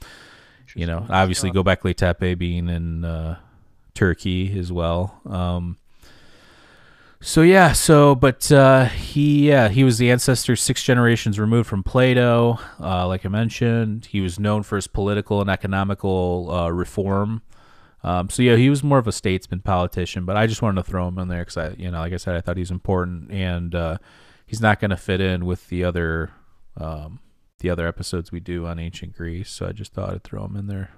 you 0.74 0.86
know, 0.86 1.06
obviously. 1.10 1.52
Gobekli 1.52 1.96
Tepe 1.96 2.38
being 2.38 2.70
in 2.70 3.04
uh, 3.04 3.38
Turkey 3.94 4.58
as 4.58 4.72
well. 4.72 5.22
Um, 5.26 5.78
so 7.26 7.42
yeah, 7.42 7.72
so 7.72 8.14
but 8.14 8.52
uh, 8.52 8.86
he 8.86 9.50
yeah 9.50 9.68
he 9.68 9.84
was 9.84 9.98
the 9.98 10.12
ancestor 10.12 10.56
six 10.56 10.84
generations 10.84 11.40
removed 11.40 11.68
from 11.68 11.82
Plato. 11.82 12.60
Uh, 12.80 13.08
like 13.08 13.26
I 13.26 13.30
mentioned, 13.30 14.06
he 14.06 14.22
was 14.22 14.40
known 14.40 14.62
for 14.62 14.76
his 14.76 14.86
political 14.86 15.42
and 15.42 15.50
economical 15.50 16.52
uh, 16.52 16.70
reform. 16.70 17.42
Um, 18.04 18.30
so 18.30 18.44
yeah, 18.44 18.56
he 18.58 18.70
was 18.70 18.84
more 18.84 19.00
of 19.00 19.08
a 19.08 19.12
statesman, 19.12 19.62
politician. 19.62 20.24
But 20.26 20.38
I 20.38 20.46
just 20.46 20.62
wanted 20.62 20.84
to 20.84 20.88
throw 20.90 21.08
him 21.08 21.18
in 21.18 21.28
there 21.28 21.42
because 21.42 21.58
I, 21.58 21.70
you 21.70 21.90
know, 21.90 21.98
like 21.98 22.14
I 22.14 22.18
said, 22.18 22.36
I 22.36 22.42
thought 22.42 22.58
he's 22.58 22.70
important, 22.70 23.32
and 23.32 23.74
uh, 23.74 23.98
he's 24.46 24.62
not 24.62 24.80
going 24.80 24.92
to 24.92 24.98
fit 24.98 25.20
in 25.20 25.48
with 25.48 25.68
the 25.70 25.84
other 25.84 26.30
um, 26.78 27.20
the 27.58 27.72
other 27.72 27.88
episodes 27.88 28.32
we 28.32 28.40
do 28.40 28.68
on 28.68 28.78
ancient 28.78 29.14
Greece. 29.16 29.50
So 29.50 29.66
I 29.66 29.72
just 29.72 29.94
thought 29.94 30.12
I'd 30.12 30.24
throw 30.24 30.46
him 30.46 30.56
in 30.56 30.68
there. 30.68 30.92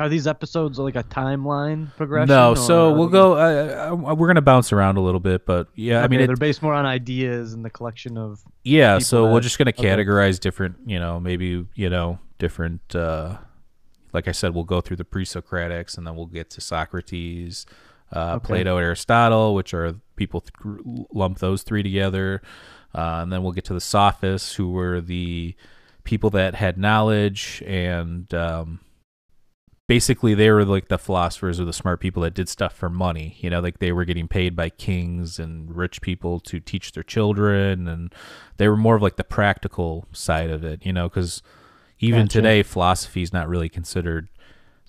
Are 0.00 0.08
these 0.08 0.26
episodes 0.26 0.78
like 0.78 0.96
a 0.96 1.04
timeline 1.04 1.94
progression? 1.96 2.28
No, 2.28 2.54
so 2.56 2.92
we'll 2.94 3.08
go. 3.08 3.34
Uh, 3.34 3.92
uh, 3.92 4.14
we're 4.14 4.26
gonna 4.26 4.42
bounce 4.42 4.72
around 4.72 4.96
a 4.96 5.00
little 5.00 5.20
bit, 5.20 5.46
but 5.46 5.68
yeah, 5.76 6.02
I 6.02 6.08
mean, 6.08 6.20
it, 6.20 6.26
they're 6.26 6.36
based 6.36 6.62
more 6.62 6.74
on 6.74 6.84
ideas 6.84 7.52
and 7.52 7.64
the 7.64 7.70
collection 7.70 8.18
of. 8.18 8.42
yeah. 8.64 8.98
So 8.98 9.32
we're 9.32 9.40
just 9.40 9.56
gonna 9.56 9.70
okay. 9.70 9.84
categorize 9.84 10.40
different, 10.40 10.76
you 10.86 10.98
know, 10.98 11.20
maybe 11.20 11.66
you 11.74 11.90
know, 11.90 12.18
different. 12.38 12.94
uh 12.96 13.36
Like 14.12 14.26
I 14.26 14.32
said, 14.32 14.52
we'll 14.54 14.64
go 14.64 14.80
through 14.80 14.96
the 14.96 15.04
pre-Socratics, 15.04 15.96
and 15.96 16.04
then 16.06 16.16
we'll 16.16 16.26
get 16.26 16.50
to 16.50 16.60
Socrates, 16.60 17.64
uh, 18.12 18.34
Okay. 18.36 18.46
Plato, 18.46 18.76
Aristotle, 18.78 19.54
which 19.54 19.72
are 19.74 19.94
people 20.16 20.40
th- 20.40 21.06
lump 21.12 21.38
those 21.38 21.62
three 21.62 21.82
together, 21.84 22.42
uh, 22.94 23.20
and 23.22 23.32
then 23.32 23.42
we'll 23.44 23.52
get 23.52 23.64
to 23.66 23.74
the 23.74 23.80
Sophists, 23.80 24.54
who 24.56 24.70
were 24.72 25.00
the 25.00 25.54
people 26.04 26.30
that 26.30 26.54
had 26.56 26.78
knowledge 26.78 27.62
and 27.66 28.32
um, 28.34 28.78
basically 29.86 30.34
they 30.34 30.50
were 30.50 30.64
like 30.64 30.88
the 30.88 30.98
philosophers 30.98 31.60
or 31.60 31.64
the 31.64 31.72
smart 31.72 32.00
people 32.00 32.22
that 32.22 32.34
did 32.34 32.48
stuff 32.48 32.74
for 32.74 32.88
money 32.88 33.36
you 33.40 33.50
know 33.50 33.60
like 33.60 33.78
they 33.78 33.92
were 33.92 34.04
getting 34.04 34.28
paid 34.28 34.56
by 34.56 34.68
kings 34.68 35.38
and 35.38 35.76
rich 35.76 36.00
people 36.00 36.40
to 36.40 36.58
teach 36.60 36.92
their 36.92 37.02
children 37.02 37.86
and 37.86 38.14
they 38.56 38.68
were 38.68 38.76
more 38.76 38.96
of 38.96 39.02
like 39.02 39.16
the 39.16 39.24
practical 39.24 40.06
side 40.12 40.50
of 40.50 40.64
it 40.64 40.84
you 40.86 40.92
know 40.92 41.08
because 41.08 41.42
even 41.98 42.22
Gotcha. 42.22 42.38
today 42.38 42.62
philosophy 42.62 43.22
is 43.22 43.32
not 43.32 43.48
really 43.48 43.68
considered 43.68 44.28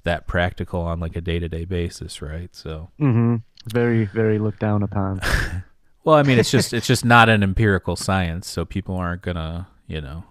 that 0.04 0.28
practical 0.28 0.82
on 0.82 1.00
like 1.00 1.16
a 1.16 1.22
day-to-day 1.22 1.66
basis 1.66 2.22
right 2.22 2.56
so 2.56 2.90
Mm-hmm. 3.00 3.38
Very, 3.68 4.06
very 4.06 4.38
looked 4.38 4.60
down 4.60 4.84
upon. 4.84 5.20
well 6.04 6.16
i 6.16 6.24
mean 6.24 6.38
it's 6.38 6.52
just 6.52 6.72
it's 6.72 6.88
just 6.88 7.04
not 7.04 7.30
an 7.30 7.42
empirical 7.44 7.96
science 7.96 8.48
so 8.48 8.64
people 8.64 8.96
aren't 8.96 9.24
gonna 9.24 9.68
you 9.88 10.00
know 10.00 10.24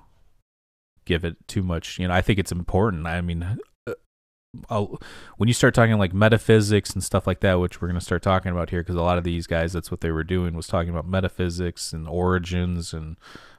give 1.04 1.24
it 1.24 1.36
too 1.48 1.62
much 1.62 1.98
you 1.98 2.06
know 2.06 2.14
i 2.14 2.22
think 2.22 2.38
it's 2.38 2.52
important 2.52 3.06
i 3.06 3.20
mean 3.20 3.58
when 4.68 5.48
you 5.48 5.54
start 5.54 5.74
talking 5.74 5.98
like 5.98 6.14
metaphysics 6.14 6.90
and 6.90 7.02
stuff 7.02 7.26
like 7.26 7.40
that 7.40 7.54
which 7.60 7.80
we're 7.80 7.88
going 7.88 7.98
to 7.98 8.04
start 8.04 8.22
talking 8.22 8.52
about 8.52 8.70
here 8.70 8.80
because 8.80 8.96
a 8.96 9.02
lot 9.02 9.18
of 9.18 9.24
these 9.24 9.46
guys 9.46 9.72
that's 9.72 9.90
what 9.90 10.00
they 10.00 10.10
were 10.10 10.24
doing 10.24 10.54
was 10.54 10.66
talking 10.66 10.90
about 10.90 11.06
metaphysics 11.06 11.92
and 11.92 12.08
origins 12.08 12.92
and 12.92 13.16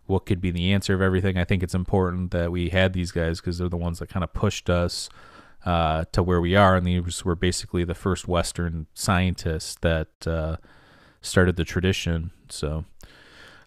what 0.07 0.25
could 0.25 0.41
be 0.41 0.51
the 0.51 0.71
answer 0.71 0.93
of 0.93 1.01
everything. 1.01 1.37
I 1.37 1.43
think 1.43 1.63
it's 1.63 1.73
important 1.73 2.31
that 2.31 2.51
we 2.51 2.69
had 2.69 2.93
these 2.93 3.11
guys 3.11 3.41
because 3.41 3.57
they're 3.57 3.69
the 3.69 3.77
ones 3.77 3.99
that 3.99 4.09
kind 4.09 4.23
of 4.23 4.33
pushed 4.33 4.69
us 4.69 5.09
uh, 5.65 6.05
to 6.11 6.21
where 6.21 6.39
we 6.39 6.55
are, 6.55 6.75
and 6.75 6.85
these 6.85 7.25
were 7.25 7.35
basically 7.35 7.83
the 7.83 7.95
first 7.95 8.27
Western 8.27 8.85
scientists 8.93 9.77
that 9.81 10.09
uh, 10.27 10.57
started 11.21 11.55
the 11.55 11.63
tradition. 11.63 12.29
So, 12.49 12.85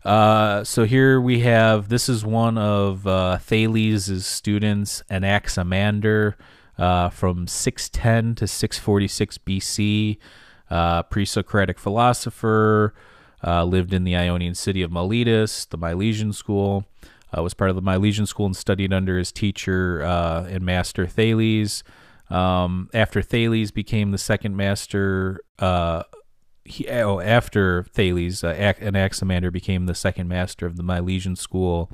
uh, 0.05 0.63
so 0.63 0.85
here 0.85 1.21
we 1.21 1.41
have 1.41 1.89
this 1.89 2.09
is 2.09 2.25
one 2.25 2.57
of 2.57 3.05
uh, 3.07 3.39
Thales' 3.39 4.25
students, 4.25 5.03
Anaximander, 5.11 6.37
uh, 6.79 7.09
from 7.11 7.47
610 7.47 8.37
to 8.37 8.47
646 8.47 9.39
BC, 9.39 10.19
uh, 10.71 11.03
pre-Socratic 11.05 11.79
philosopher. 11.79 12.95
Uh, 13.47 13.63
lived 13.63 13.93
in 13.93 14.03
the 14.03 14.17
Ionian 14.17 14.55
city 14.55 14.83
of 14.83 14.91
Miletus, 14.91 15.65
the 15.67 15.79
Milesian 15.79 16.35
school. 16.35 16.85
Uh, 17.37 17.43
was 17.43 17.55
part 17.55 17.71
of 17.71 17.77
the 17.77 17.83
Milesian 17.83 18.27
school 18.27 18.47
and 18.47 18.57
studied 18.57 18.93
under 18.93 19.17
his 19.17 19.31
teacher 19.31 20.03
uh, 20.03 20.45
and 20.49 20.65
master 20.65 21.07
Thales. 21.07 21.85
Um, 22.31 22.91
after 22.93 23.23
Thales 23.23 23.71
became 23.71 24.11
the 24.11 24.19
second 24.19 24.57
master, 24.57 25.41
he, 26.65 26.89
oh, 26.89 27.21
after 27.21 27.85
Thales, 27.85 28.43
Anaximander 28.43 29.53
became 29.53 29.87
the 29.87 29.95
second 29.95 30.29
master 30.29 30.67
of 30.67 30.77
the 30.77 30.83
Milesian 30.83 31.39
school. 31.39 31.93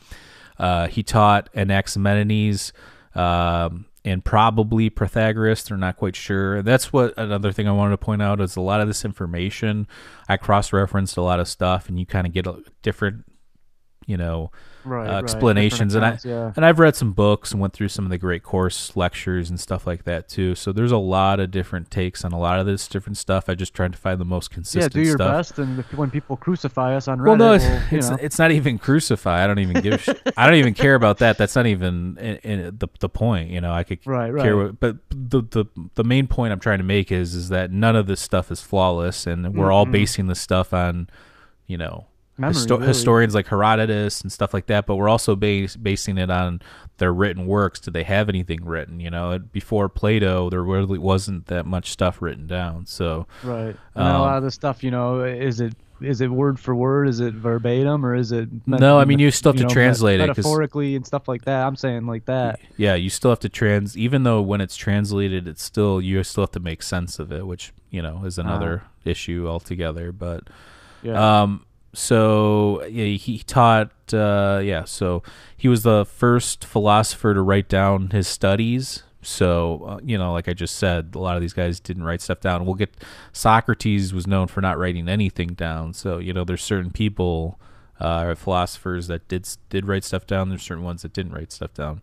He 0.88 1.02
taught 1.02 1.50
Anaximenes. 1.54 2.72
Um, 3.14 3.84
and 4.04 4.24
probably 4.24 4.90
Pythagoras. 4.90 5.62
They're 5.64 5.78
not 5.78 5.96
quite 5.96 6.14
sure. 6.16 6.62
That's 6.62 6.92
what 6.92 7.14
another 7.16 7.52
thing 7.52 7.66
I 7.66 7.72
wanted 7.72 7.92
to 7.92 8.04
point 8.04 8.22
out 8.22 8.40
is 8.40 8.56
a 8.56 8.60
lot 8.60 8.80
of 8.80 8.86
this 8.86 9.04
information. 9.04 9.86
I 10.28 10.36
cross 10.36 10.72
referenced 10.72 11.16
a 11.16 11.22
lot 11.22 11.40
of 11.40 11.48
stuff, 11.48 11.88
and 11.88 11.98
you 11.98 12.06
kind 12.06 12.26
of 12.26 12.32
get 12.32 12.46
a 12.46 12.62
different, 12.82 13.24
you 14.06 14.16
know, 14.18 14.50
right, 14.84 15.08
uh, 15.08 15.18
explanations. 15.18 15.94
Different 15.94 16.24
And 16.24 16.34
i 16.34 16.36
yeah. 16.46 16.52
and 16.56 16.64
i've 16.66 16.78
read 16.78 16.94
some 16.94 17.12
books 17.12 17.52
and 17.52 17.60
went 17.60 17.72
through 17.72 17.88
some 17.88 18.04
of 18.04 18.10
the 18.10 18.18
great 18.18 18.42
course 18.42 18.94
lectures 18.96 19.48
and 19.48 19.58
stuff 19.58 19.86
like 19.86 20.04
that 20.04 20.28
too. 20.28 20.54
So 20.54 20.72
there's 20.72 20.92
a 20.92 20.98
lot 20.98 21.40
of 21.40 21.50
different 21.50 21.90
takes 21.90 22.24
on 22.24 22.32
a 22.32 22.38
lot 22.38 22.58
of 22.60 22.66
this 22.66 22.86
different 22.86 23.16
stuff. 23.16 23.48
I 23.48 23.54
just 23.54 23.72
tried 23.72 23.92
to 23.92 23.98
find 23.98 24.20
the 24.20 24.24
most 24.26 24.50
consistent 24.50 24.94
yeah, 24.94 25.02
do 25.02 25.06
your 25.08 25.16
stuff. 25.16 25.32
best, 25.38 25.58
and 25.58 25.78
if, 25.78 25.92
when 25.94 26.10
people 26.10 26.36
crucify 26.36 26.94
us 26.96 27.08
on 27.08 27.18
Reddit, 27.18 27.26
Well, 27.26 27.36
no, 27.36 27.52
it's 27.54 27.64
we'll, 27.64 27.98
it's, 27.98 28.10
it's 28.22 28.38
not 28.38 28.50
even 28.50 28.78
crucify. 28.78 29.42
I 29.42 29.46
don't 29.46 29.58
even 29.60 29.80
give. 29.80 30.02
sh- 30.02 30.10
I 30.36 30.46
don't 30.46 30.56
even 30.58 30.74
care 30.74 30.94
about 30.94 31.18
that. 31.18 31.38
That's 31.38 31.56
not 31.56 31.66
even 31.66 32.18
in, 32.18 32.36
in 32.38 32.76
the 32.78 32.88
the 33.00 33.08
point. 33.08 33.50
You 33.50 33.60
know, 33.62 33.72
I 33.72 33.84
could 33.84 34.06
Right, 34.06 34.34
care. 34.36 34.54
right. 34.54 34.66
What, 34.66 34.80
but 34.80 34.96
the 35.10 35.40
the 35.42 35.64
the 35.94 36.04
main 36.04 36.26
point 36.26 36.52
I'm 36.52 36.60
trying 36.60 36.78
to 36.78 36.84
make 36.84 37.10
is 37.10 37.34
is 37.34 37.48
that 37.48 37.70
none 37.70 37.96
of 37.96 38.06
this 38.06 38.20
stuff 38.20 38.50
is 38.50 38.60
flawless, 38.60 39.26
and 39.26 39.54
we're 39.54 39.72
all 39.72 39.86
Mhm. 39.86 39.92
basing 39.92 40.26
this 40.26 40.40
stuff 40.40 40.72
on, 40.74 41.08
you 41.66 41.78
know, 41.78 42.06
Memory, 42.36 42.54
histo- 42.54 42.70
really. 42.70 42.86
historians 42.88 43.34
like 43.34 43.46
Herodotus 43.46 44.20
and 44.22 44.32
stuff 44.32 44.52
like 44.52 44.66
that. 44.66 44.86
But 44.86 44.96
we're 44.96 45.08
also 45.08 45.36
base, 45.36 45.76
basing 45.76 46.18
it 46.18 46.30
on 46.30 46.60
their 46.98 47.12
written 47.12 47.46
works. 47.46 47.80
Do 47.80 47.90
they 47.90 48.02
have 48.04 48.28
anything 48.28 48.64
written? 48.64 48.98
You 49.00 49.10
know, 49.10 49.38
before 49.38 49.88
Plato, 49.88 50.50
there 50.50 50.62
really 50.62 50.98
wasn't 50.98 51.46
that 51.46 51.64
much 51.66 51.90
stuff 51.90 52.20
written 52.20 52.46
down. 52.46 52.86
So 52.86 53.26
Right. 53.42 53.76
Then 53.94 54.06
a 54.06 54.14
Um, 54.14 54.20
lot 54.20 54.36
of 54.38 54.42
this 54.44 54.54
stuff, 54.54 54.82
you 54.82 54.90
know, 54.90 55.22
is 55.22 55.60
it 55.60 55.74
is 56.00 56.20
it 56.20 56.28
word 56.30 56.58
for 56.58 56.74
word? 56.74 57.08
Is 57.08 57.20
it 57.20 57.32
verbatim 57.34 58.04
or 58.04 58.14
is 58.16 58.30
it? 58.32 58.48
met- 58.66 58.80
No, 58.80 58.98
I 58.98 59.04
mean, 59.06 59.20
you 59.20 59.30
still 59.30 59.52
have 59.52 59.56
to 59.58 59.62
know, 59.62 59.68
met- 59.68 59.72
translate 59.72 60.20
it 60.20 60.26
'cause- 60.26 60.38
metaphorically 60.38 60.96
and 60.96 61.06
stuff 61.06 61.28
like 61.28 61.44
that. 61.44 61.64
I'm 61.66 61.76
saying 61.76 62.04
like 62.06 62.24
that. 62.26 62.58
yeah, 62.76 62.94
you 62.94 63.08
still 63.08 63.30
have 63.30 63.38
to 63.40 63.48
trans. 63.48 63.96
Even 63.96 64.24
though 64.24 64.42
when 64.42 64.60
it's 64.60 64.76
translated, 64.76 65.46
it's 65.46 65.62
still 65.62 66.02
you 66.02 66.22
still 66.24 66.42
have 66.42 66.50
to 66.50 66.60
make 66.60 66.82
sense 66.82 67.18
of 67.20 67.30
it, 67.32 67.46
which 67.46 67.72
you 67.90 68.02
know 68.02 68.22
is 68.26 68.38
another 68.38 68.82
issue 69.04 69.46
altogether. 69.48 70.10
But 70.12 70.48
Yeah. 71.02 71.42
um, 71.42 71.64
so 71.94 72.84
yeah, 72.84 73.16
he 73.16 73.38
taught. 73.38 73.92
Uh, 74.12 74.60
yeah, 74.62 74.84
so 74.84 75.22
he 75.56 75.68
was 75.68 75.82
the 75.82 76.04
first 76.04 76.64
philosopher 76.64 77.34
to 77.34 77.40
write 77.40 77.68
down 77.68 78.10
his 78.10 78.28
studies. 78.28 79.02
So 79.22 79.84
uh, 79.86 80.00
you 80.04 80.18
know, 80.18 80.32
like 80.32 80.48
I 80.48 80.52
just 80.52 80.76
said, 80.76 81.12
a 81.14 81.18
lot 81.18 81.36
of 81.36 81.40
these 81.40 81.52
guys 81.52 81.80
didn't 81.80 82.04
write 82.04 82.20
stuff 82.20 82.40
down. 82.40 82.66
We'll 82.66 82.74
get 82.74 82.94
Socrates 83.32 84.12
was 84.12 84.26
known 84.26 84.48
for 84.48 84.60
not 84.60 84.78
writing 84.78 85.08
anything 85.08 85.54
down. 85.54 85.94
So 85.94 86.18
you 86.18 86.32
know, 86.32 86.44
there's 86.44 86.62
certain 86.62 86.90
people, 86.90 87.58
uh, 87.98 88.34
philosophers 88.34 89.06
that 89.06 89.26
did 89.28 89.48
did 89.70 89.86
write 89.86 90.04
stuff 90.04 90.26
down. 90.26 90.48
There's 90.50 90.62
certain 90.62 90.84
ones 90.84 91.02
that 91.02 91.12
didn't 91.12 91.32
write 91.32 91.52
stuff 91.52 91.72
down. 91.74 92.02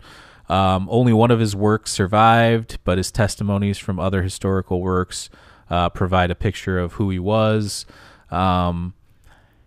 Um, 0.50 0.90
only 0.92 1.14
one 1.14 1.32
of 1.32 1.40
his 1.40 1.56
works 1.56 1.92
survived, 1.92 2.80
but 2.84 2.98
his 2.98 3.12
testimonies 3.12 3.78
from 3.78 4.00
other 4.00 4.22
historical 4.22 4.82
works 4.82 5.30
uh, 5.70 5.90
provide 5.90 6.30
a 6.30 6.36
picture 6.36 6.78
of 6.78 6.94
who 6.94 7.10
he 7.10 7.20
was. 7.20 7.86
Um, 8.30 8.94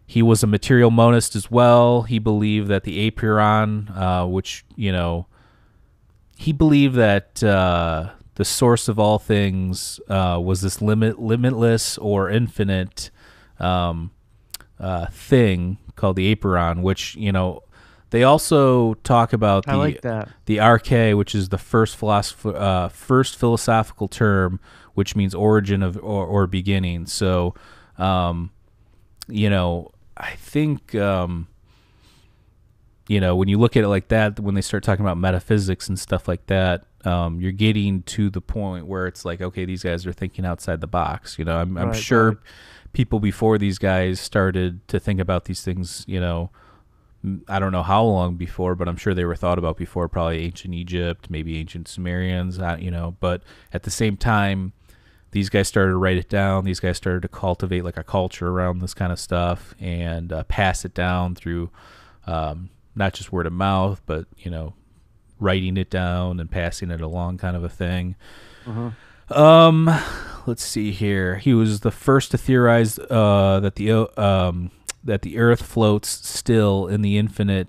he 0.07 0.23
was 0.23 0.43
a 0.43 0.47
material 0.47 0.91
monist 0.91 1.35
as 1.35 1.51
well. 1.51 2.03
He 2.03 2.19
believed 2.19 2.69
that 2.69 2.85
the 2.85 3.11
apeiron, 3.11 3.97
uh, 3.97 4.27
which 4.27 4.65
you 4.77 4.93
know, 4.93 5.27
he 6.37 6.53
believed 6.53 6.95
that 6.97 7.43
uh, 7.43 8.11
the 8.35 8.45
source 8.45 8.89
of 8.89 8.99
all 8.99 9.19
things 9.19 10.01
uh, 10.09 10.39
was 10.43 10.61
this 10.61 10.83
limit, 10.83 11.19
limitless 11.19 11.97
or 11.99 12.29
infinite 12.29 13.11
um, 13.59 14.11
uh, 14.79 15.07
thing 15.07 15.79
called 15.97 16.17
the 16.17 16.35
apeiron, 16.35 16.83
which 16.83 17.15
you 17.17 17.33
know. 17.33 17.63
They 18.11 18.23
also 18.23 18.95
talk 19.03 19.33
about 19.33 19.67
the 19.67 19.73
like 19.79 20.03
the 20.45 20.59
arche, 20.59 21.17
which 21.17 21.35
is 21.35 21.49
the 21.49 21.59
first 21.59 21.99
philosoph- 21.99 22.55
uh, 22.55 22.89
first 22.89 23.37
philosophical 23.37 24.07
term, 24.07 24.61
which 24.93 25.17
means 25.17 25.35
origin 25.35 25.83
of 25.83 25.97
or, 25.97 26.25
or 26.25 26.47
beginning. 26.47 27.07
So, 27.07 27.57
um, 27.99 28.53
you 29.27 29.51
know, 29.51 29.91
I 30.17 30.33
think 30.37 30.95
um, 30.95 31.49
you 33.09 33.21
know 33.21 33.37
when 33.37 33.49
you 33.49 33.59
look 33.59 33.77
at 33.77 33.85
it 33.85 33.89
like 33.89 34.09
that, 34.09 34.41
when 34.41 34.55
they 34.55 34.61
start 34.61 34.83
talking 34.83 35.05
about 35.05 35.19
metaphysics 35.19 35.89
and 35.89 35.99
stuff 35.99 36.29
like 36.29 36.47
that, 36.47 36.87
um, 37.05 37.41
you're 37.41 37.53
getting 37.53 38.03
to 38.03 38.31
the 38.31 38.41
point 38.41 38.87
where 38.87 39.07
it's 39.07 39.25
like, 39.25 39.41
okay, 39.41 39.65
these 39.65 39.83
guys 39.83 40.07
are 40.07 40.13
thinking 40.13 40.45
outside 40.45 40.81
the 40.81 40.87
box. 40.87 41.39
You 41.39 41.45
know, 41.45 41.59
I'm, 41.59 41.77
I'm 41.77 41.93
sure 41.93 42.29
right. 42.29 42.39
people 42.93 43.21
before 43.21 43.59
these 43.59 43.79
guys 43.79 44.21
started 44.21 44.87
to 44.89 45.01
think 45.01 45.21
about 45.21 45.45
these 45.47 45.63
things. 45.63 46.05
You 46.07 46.21
know. 46.21 46.51
I 47.49 47.59
don't 47.59 47.73
know 47.73 47.83
how 47.83 48.05
long 48.05 48.35
before, 48.37 48.75
but 48.75 48.87
I'm 48.87 48.99
sure 48.99 49.15
they 49.15 49.25
were 49.25 49.35
thought 49.35 49.59
about 49.59 49.79
before, 49.79 50.11
probably 50.11 50.45
ancient 50.45 50.75
Egypt, 50.75 51.31
maybe 51.31 51.57
ancient 51.57 51.89
Sumerians, 51.89 52.59
you 52.79 52.91
know. 52.91 53.17
But 53.19 53.43
at 53.73 53.85
the 53.85 53.91
same 53.91 54.19
time, 54.19 54.75
these 55.35 55.51
guys 55.51 55.67
started 55.67 55.91
to 55.91 55.97
write 55.97 56.17
it 56.17 56.29
down. 56.29 56.65
These 56.65 56.79
guys 56.79 56.97
started 56.97 57.23
to 57.23 57.29
cultivate 57.29 57.83
like 57.85 57.97
a 57.97 58.05
culture 58.05 58.49
around 58.49 58.79
this 58.81 58.95
kind 58.95 59.11
of 59.11 59.19
stuff 59.19 59.75
and 59.81 60.33
uh, 60.33 60.45
pass 60.45 60.85
it 60.85 60.95
down 60.95 61.35
through 61.35 61.71
um, 62.29 62.71
not 62.95 63.15
just 63.15 63.33
word 63.33 63.45
of 63.47 63.53
mouth, 63.53 64.01
but 64.07 64.27
you 64.39 64.49
know, 64.49 64.75
writing 65.41 65.77
it 65.77 65.91
down 65.91 66.39
and 66.39 66.49
passing 66.49 66.89
it 66.93 67.01
along, 67.01 67.39
kind 67.39 67.57
of 67.57 67.65
a 67.65 67.69
thing. 67.69 68.15
Um, 69.29 69.91
let's 70.47 70.63
see 70.63 70.93
here. 70.93 71.37
He 71.37 71.53
was 71.53 71.81
the 71.81 71.91
first 71.91 72.31
to 72.31 72.39
theorize 72.39 73.01
uh, 73.11 73.59
that 73.61 73.75
the 73.75 74.21
um, 74.21 74.71
that 75.03 75.23
the 75.23 75.39
Earth 75.39 75.63
floats 75.63 76.09
still 76.09 76.87
in 76.87 77.03
the 77.03 77.19
infinite, 77.19 77.67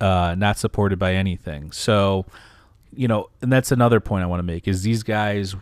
uh, 0.00 0.36
not 0.38 0.56
supported 0.56 1.00
by 1.00 1.14
anything. 1.14 1.72
So, 1.72 2.26
you 2.94 3.08
know, 3.08 3.28
and 3.42 3.52
that's 3.52 3.72
another 3.72 3.98
point 3.98 4.22
I 4.22 4.26
want 4.26 4.38
to 4.38 4.44
make 4.44 4.68
is 4.68 4.82
these 4.82 5.02
guys, 5.02 5.56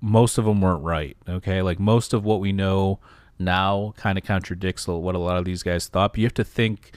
most 0.00 0.38
of 0.38 0.44
them 0.44 0.60
weren't 0.60 0.82
right. 0.84 1.16
Okay, 1.28 1.62
like 1.62 1.78
most 1.78 2.12
of 2.12 2.24
what 2.24 2.40
we 2.40 2.52
know 2.52 2.98
now 3.38 3.94
kind 3.96 4.18
of 4.18 4.24
contradicts 4.24 4.86
what 4.86 5.14
a 5.14 5.18
lot 5.18 5.36
of 5.38 5.44
these 5.44 5.62
guys 5.62 5.88
thought. 5.88 6.12
But 6.12 6.18
you 6.18 6.26
have 6.26 6.34
to 6.34 6.44
think 6.44 6.92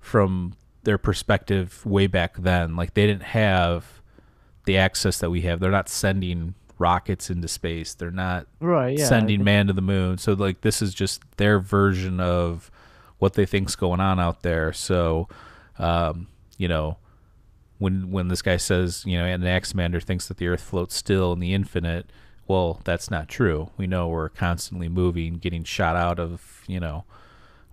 from 0.00 0.54
their 0.82 0.98
perspective 0.98 1.84
way 1.84 2.06
back 2.06 2.36
then. 2.38 2.76
Like 2.76 2.94
they 2.94 3.06
didn't 3.06 3.22
have 3.24 4.00
the 4.64 4.76
access 4.78 5.18
that 5.18 5.30
we 5.30 5.42
have. 5.42 5.60
They're 5.60 5.70
not 5.70 5.88
sending 5.88 6.54
rockets 6.78 7.28
into 7.28 7.46
space. 7.48 7.92
They're 7.94 8.10
not 8.10 8.46
Right. 8.60 8.98
Yeah. 8.98 9.06
sending 9.06 9.44
man 9.44 9.66
to 9.66 9.72
the 9.74 9.82
moon. 9.82 10.16
So 10.18 10.32
like 10.32 10.62
this 10.62 10.80
is 10.80 10.94
just 10.94 11.22
their 11.36 11.60
version 11.60 12.20
of 12.20 12.70
what 13.18 13.34
they 13.34 13.44
think's 13.44 13.76
going 13.76 14.00
on 14.00 14.18
out 14.18 14.42
there. 14.42 14.72
So 14.72 15.28
um, 15.78 16.28
you 16.56 16.68
know, 16.68 16.96
when 17.80 18.10
when 18.10 18.28
this 18.28 18.42
guy 18.42 18.58
says, 18.58 19.04
you 19.06 19.18
know, 19.18 19.24
Anaximander 19.24 20.00
thinks 20.00 20.28
that 20.28 20.36
the 20.36 20.46
earth 20.46 20.60
floats 20.60 20.94
still 20.94 21.32
in 21.32 21.40
the 21.40 21.54
infinite, 21.54 22.12
well, 22.46 22.80
that's 22.84 23.10
not 23.10 23.26
true. 23.26 23.70
We 23.78 23.86
know 23.86 24.06
we're 24.06 24.28
constantly 24.28 24.88
moving, 24.88 25.38
getting 25.38 25.64
shot 25.64 25.96
out 25.96 26.20
of, 26.20 26.62
you 26.66 26.78
know, 26.78 27.04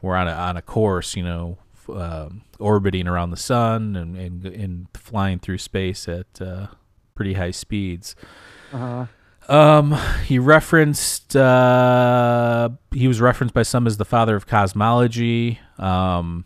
we're 0.01 0.15
on 0.15 0.29
a 0.29 0.31
on 0.31 0.55
a 0.55 0.61
course, 0.61 1.17
you 1.17 1.23
know, 1.23 1.57
um, 1.89 2.43
orbiting 2.57 3.05
around 3.05 3.31
the 3.31 3.37
sun 3.37 3.97
and, 3.97 4.15
and 4.15 4.45
and 4.45 4.87
flying 4.93 5.39
through 5.39 5.57
space 5.57 6.07
at 6.07 6.41
uh, 6.41 6.67
pretty 7.13 7.33
high 7.33 7.51
speeds. 7.51 8.15
Uh-huh. 8.71 9.07
Um, 9.49 9.97
he 10.25 10.39
referenced 10.39 11.35
uh, 11.35 12.69
he 12.91 13.09
was 13.09 13.19
referenced 13.19 13.53
by 13.53 13.63
some 13.63 13.87
as 13.87 13.97
the 13.97 14.05
father 14.05 14.37
of 14.37 14.47
cosmology. 14.47 15.59
Um, 15.77 16.45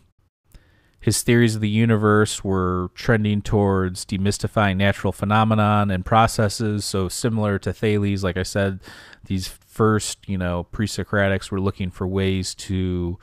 his 1.02 1.22
theories 1.22 1.56
of 1.56 1.60
the 1.60 1.68
universe 1.68 2.44
were 2.44 2.90
trending 2.94 3.42
towards 3.42 4.06
demystifying 4.06 4.76
natural 4.76 5.12
phenomenon 5.12 5.90
and 5.90 6.06
processes. 6.06 6.84
So 6.84 7.08
similar 7.08 7.58
to 7.58 7.72
Thales, 7.72 8.22
like 8.22 8.36
I 8.36 8.44
said, 8.44 8.78
these 9.26 9.48
first 9.48 10.18
you 10.28 10.38
know 10.38 10.62
pre-Socratics 10.70 11.50
were 11.50 11.60
looking 11.60 11.90
for 11.90 12.06
ways 12.06 12.54
to 12.54 13.18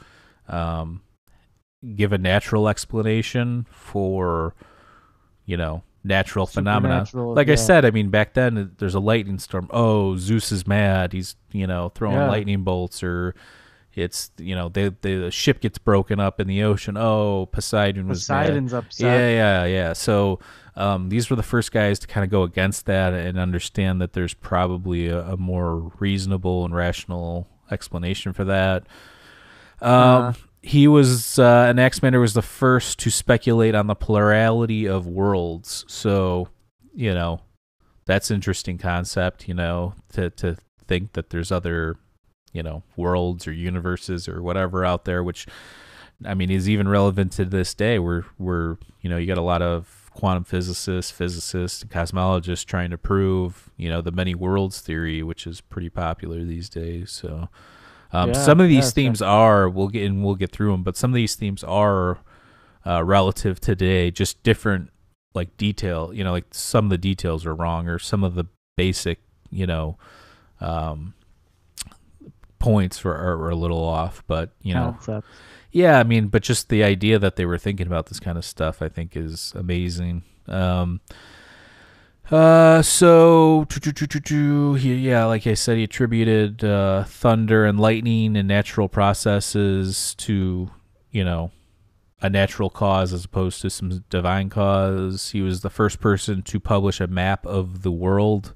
um, 0.49 1.01
give 1.95 2.11
a 2.11 2.17
natural 2.17 2.67
explanation 2.67 3.65
for, 3.71 4.53
you 5.45 5.55
know, 5.55 5.83
natural 6.03 6.45
phenomena. 6.47 7.05
Like 7.13 7.47
I 7.49 7.55
said, 7.55 7.85
I 7.85 7.91
mean, 7.91 8.09
back 8.09 8.33
then 8.33 8.73
there's 8.77 8.95
a 8.95 8.99
lightning 8.99 9.39
storm. 9.39 9.67
Oh, 9.71 10.17
Zeus 10.17 10.51
is 10.51 10.67
mad. 10.67 11.13
He's 11.13 11.37
you 11.53 11.65
know 11.65 11.89
throwing 11.95 12.17
Yeah. 12.17 12.27
lightning 12.29 12.63
bolts, 12.63 13.01
or 13.03 13.35
it's 14.01 14.31
you 14.38 14.55
know 14.55 14.69
they, 14.69 14.89
they 14.89 15.15
the 15.15 15.31
ship 15.31 15.59
gets 15.62 15.77
broken 15.77 16.19
up 16.19 16.39
in 16.39 16.47
the 16.47 16.63
ocean. 16.63 16.97
Oh, 16.97 17.47
Poseidon 17.51 18.07
was 18.07 18.27
mad. 18.29 18.41
Poseidon's 18.43 18.73
upset. 18.73 19.05
Yeah, 19.07 19.29
yeah, 19.29 19.65
yeah. 19.65 19.93
So 19.93 20.39
um, 20.75 21.09
these 21.09 21.29
were 21.29 21.35
the 21.35 21.43
first 21.43 21.71
guys 21.71 21.99
to 21.99 22.07
kind 22.07 22.23
of 22.23 22.29
go 22.29 22.43
against 22.43 22.85
that 22.85 23.13
and 23.13 23.38
understand 23.38 24.01
that 24.01 24.13
there's 24.13 24.33
probably 24.33 25.07
a, 25.07 25.21
a 25.21 25.38
more 25.38 25.91
reasonable 25.99 26.65
and 26.65 26.73
rational 26.75 27.47
explanation 27.71 28.33
for 28.33 28.45
that. 28.45 28.85
Um, 29.81 29.91
Uh. 29.91 30.33
he 30.62 30.88
was 30.88 31.39
uh, 31.39 31.67
Anaximander 31.69 32.19
was 32.19 32.33
the 32.33 32.41
first 32.41 32.99
to 32.99 33.09
speculate 33.09 33.75
on 33.75 33.88
the 33.88 33.95
plurality 33.95 34.88
of 34.88 35.07
worlds. 35.07 35.85
So 35.88 36.49
you 36.93 37.13
know 37.13 37.41
that's 38.05 38.31
interesting 38.31 38.77
concept. 38.77 39.47
You 39.47 39.53
know 39.53 39.93
to 40.13 40.29
to 40.31 40.57
think 40.88 41.13
that 41.13 41.29
there's 41.29 41.51
other 41.51 41.95
you 42.53 42.63
know 42.63 42.83
worlds 42.95 43.47
or 43.47 43.51
universes 43.51 44.27
or 44.27 44.41
whatever 44.41 44.83
out 44.83 45.05
there, 45.05 45.23
which 45.23 45.45
I 46.25 46.33
mean, 46.33 46.49
is 46.49 46.67
even 46.67 46.88
relevant 46.88 47.31
to 47.33 47.45
this 47.45 47.73
day. 47.73 47.99
We're 47.99 48.25
we're 48.38 48.77
you 49.01 49.09
know 49.09 49.17
you 49.17 49.27
got 49.27 49.38
a 49.38 49.41
lot 49.41 49.62
of 49.62 50.09
quantum 50.13 50.43
physicists, 50.43 51.12
physicists, 51.12 51.81
and 51.81 51.89
cosmologists 51.89 52.65
trying 52.65 52.89
to 52.89 52.97
prove 52.97 53.69
you 53.77 53.89
know 53.89 54.01
the 54.01 54.12
many 54.12 54.35
worlds 54.35 54.81
theory, 54.81 55.23
which 55.23 55.47
is 55.47 55.62
pretty 55.62 55.89
popular 55.89 56.43
these 56.43 56.69
days. 56.69 57.12
So 57.12 57.47
um, 58.12 58.29
Yeah, 58.29 58.33
some 58.33 58.59
of 58.59 58.67
these 58.67 58.85
yeah, 58.88 58.91
themes 58.91 59.21
are 59.21 59.69
we'll 59.69 59.88
get 59.88 60.05
and 60.05 60.23
we'll 60.23 60.35
get 60.35 60.51
through 60.51 60.71
them, 60.71 60.83
but 60.83 60.97
some 60.97 61.12
of 61.12 61.15
these 61.15 61.35
themes 61.35 61.63
are 61.63 62.19
uh, 62.85 63.03
relative 63.03 63.59
today, 63.62 64.12
just 64.12 64.41
different 64.43 64.89
like 65.33 65.55
detail. 65.57 66.12
You 66.13 66.23
know, 66.25 66.31
like 66.31 66.47
some 66.51 66.85
of 66.85 66.89
the 66.89 66.97
details 66.97 67.45
are 67.45 67.55
wrong, 67.55 67.88
or 67.88 67.97
some 67.99 68.23
of 68.23 68.35
the 68.35 68.45
basic 68.75 69.19
you 69.51 69.67
know 69.67 69.97
um, 70.59 71.13
points 72.59 73.03
were, 73.03 73.15
are 73.15 73.49
a 73.49 73.55
little 73.55 73.83
off. 73.83 74.23
But 74.27 74.51
you 74.61 74.73
know. 74.73 74.97
Yeah, 75.71 75.99
I 75.99 76.03
mean, 76.03 76.27
but 76.27 76.41
just 76.41 76.69
the 76.69 76.83
idea 76.83 77.19
that 77.19 77.35
they 77.35 77.45
were 77.45 77.59
thinking 77.59 77.85
about 77.85 78.07
this 78.07 78.19
kind 78.19 78.37
of 78.37 78.45
stuff, 78.45 78.81
I 78.81 78.89
think, 78.89 79.15
is 79.15 79.53
amazing. 79.55 80.23
Um, 80.47 80.99
uh, 82.31 82.81
so 82.81 83.65
he, 84.75 84.95
yeah, 84.95 85.25
like 85.25 85.47
I 85.47 85.55
said, 85.55 85.77
he 85.77 85.83
attributed 85.83 86.63
uh, 86.63 87.03
thunder 87.05 87.65
and 87.65 87.79
lightning 87.79 88.35
and 88.35 88.47
natural 88.47 88.87
processes 88.87 90.13
to, 90.15 90.69
you 91.11 91.23
know, 91.23 91.51
a 92.21 92.29
natural 92.29 92.69
cause 92.69 93.13
as 93.13 93.25
opposed 93.25 93.61
to 93.61 93.69
some 93.69 94.03
divine 94.09 94.49
cause. 94.49 95.31
He 95.31 95.41
was 95.41 95.61
the 95.61 95.69
first 95.69 95.99
person 95.99 96.43
to 96.43 96.59
publish 96.59 96.99
a 96.99 97.07
map 97.07 97.45
of 97.45 97.81
the 97.81 97.91
world, 97.91 98.53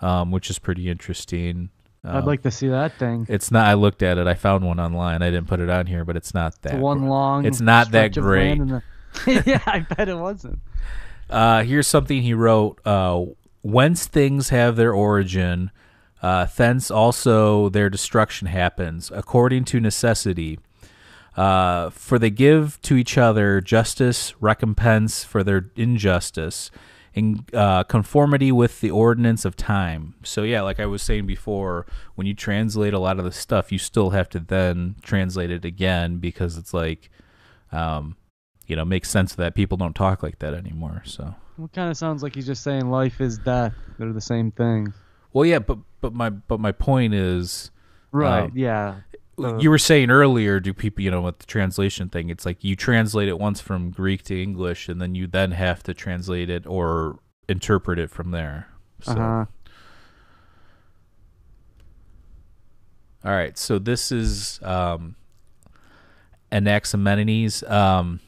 um, 0.00 0.30
which 0.30 0.50
is 0.50 0.58
pretty 0.58 0.88
interesting. 0.88 1.70
I'd 2.04 2.16
Um, 2.18 2.24
like 2.24 2.42
to 2.42 2.50
see 2.50 2.68
that 2.68 2.98
thing. 2.98 3.26
it's 3.28 3.50
not. 3.50 3.66
I 3.66 3.74
looked 3.74 4.02
at 4.02 4.18
it. 4.18 4.26
I 4.26 4.34
found 4.34 4.64
one 4.64 4.80
online. 4.80 5.22
I 5.22 5.30
didn't 5.30 5.46
put 5.46 5.60
it 5.60 5.70
on 5.70 5.86
here, 5.86 6.04
but 6.04 6.16
it's 6.16 6.34
not 6.34 6.60
that. 6.62 6.74
It's 6.74 6.80
one 6.82 7.06
long. 7.06 7.44
it's 7.44 7.60
not 7.60 7.90
that 7.92 8.12
stretch 8.12 8.16
of 8.16 8.24
land 8.24 8.68
great. 8.68 8.82
the- 9.42 9.42
yeah, 9.50 9.62
I 9.66 9.80
bet 9.80 10.08
it 10.08 10.16
wasn't. 10.16 10.58
Uh, 11.30 11.62
here's 11.62 11.86
something 11.86 12.22
he 12.22 12.34
wrote. 12.34 12.80
Uh, 12.84 13.26
Whence 13.64 14.06
things 14.08 14.48
have 14.48 14.74
their 14.74 14.92
origin, 14.92 15.70
uh, 16.20 16.46
thence 16.56 16.90
also 16.90 17.68
their 17.68 17.88
destruction 17.88 18.48
happens, 18.48 19.12
according 19.14 19.64
to 19.66 19.78
necessity. 19.78 20.58
Uh, 21.36 21.88
for 21.90 22.18
they 22.18 22.28
give 22.30 22.82
to 22.82 22.96
each 22.96 23.16
other 23.16 23.60
justice, 23.60 24.34
recompense 24.40 25.22
for 25.22 25.44
their 25.44 25.66
injustice, 25.76 26.72
in 27.14 27.44
uh, 27.52 27.84
conformity 27.84 28.50
with 28.50 28.80
the 28.80 28.90
ordinance 28.90 29.44
of 29.44 29.56
time. 29.56 30.14
So 30.22 30.42
yeah, 30.42 30.62
like 30.62 30.80
I 30.80 30.86
was 30.86 31.02
saying 31.02 31.26
before, 31.26 31.86
when 32.14 32.26
you 32.26 32.34
translate 32.34 32.94
a 32.94 32.98
lot 32.98 33.18
of 33.18 33.24
the 33.24 33.32
stuff, 33.32 33.70
you 33.70 33.78
still 33.78 34.10
have 34.10 34.28
to 34.30 34.40
then 34.40 34.96
translate 35.02 35.50
it 35.50 35.64
again 35.64 36.18
because 36.18 36.56
it's 36.56 36.72
like, 36.72 37.10
um, 37.70 38.16
you 38.66 38.76
know, 38.76 38.84
makes 38.84 39.10
sense 39.10 39.34
that 39.34 39.54
people 39.54 39.76
don't 39.76 39.94
talk 39.94 40.22
like 40.22 40.38
that 40.38 40.54
anymore. 40.54 41.02
So. 41.04 41.34
Well, 41.58 41.68
kind 41.74 41.90
of 41.90 41.96
sounds 41.96 42.22
like 42.22 42.34
he's 42.34 42.46
just 42.46 42.62
saying 42.62 42.90
life 42.90 43.20
is 43.20 43.38
death. 43.38 43.74
They're 43.98 44.12
the 44.12 44.20
same 44.20 44.50
thing. 44.50 44.94
Well, 45.32 45.44
yeah, 45.44 45.58
but 45.58 45.78
but 46.00 46.14
my 46.14 46.30
but 46.30 46.60
my 46.60 46.72
point 46.72 47.14
is, 47.14 47.70
Right. 48.12 48.44
Um, 48.44 48.52
yeah. 48.54 48.96
Uh, 49.44 49.58
you 49.58 49.70
were 49.70 49.78
saying 49.78 50.10
earlier, 50.10 50.60
do 50.60 50.72
people, 50.72 51.02
you 51.02 51.10
know, 51.10 51.22
with 51.22 51.38
the 51.38 51.46
translation 51.46 52.08
thing, 52.08 52.30
it's 52.30 52.46
like 52.46 52.62
you 52.62 52.76
translate 52.76 53.28
it 53.28 53.38
once 53.38 53.60
from 53.60 53.90
Greek 53.90 54.22
to 54.24 54.40
English, 54.40 54.88
and 54.88 55.00
then 55.00 55.14
you 55.14 55.26
then 55.26 55.52
have 55.52 55.82
to 55.84 55.94
translate 55.94 56.48
it 56.50 56.66
or 56.66 57.18
interpret 57.48 57.98
it 57.98 58.10
from 58.10 58.30
there. 58.30 58.68
So, 59.02 59.12
Uh-huh. 59.12 59.44
all 63.24 63.32
right, 63.32 63.56
so 63.56 63.78
this 63.78 64.10
is 64.10 64.58
um, 64.62 65.14
Anaximenes. 66.50 67.62
Um, 67.70 68.20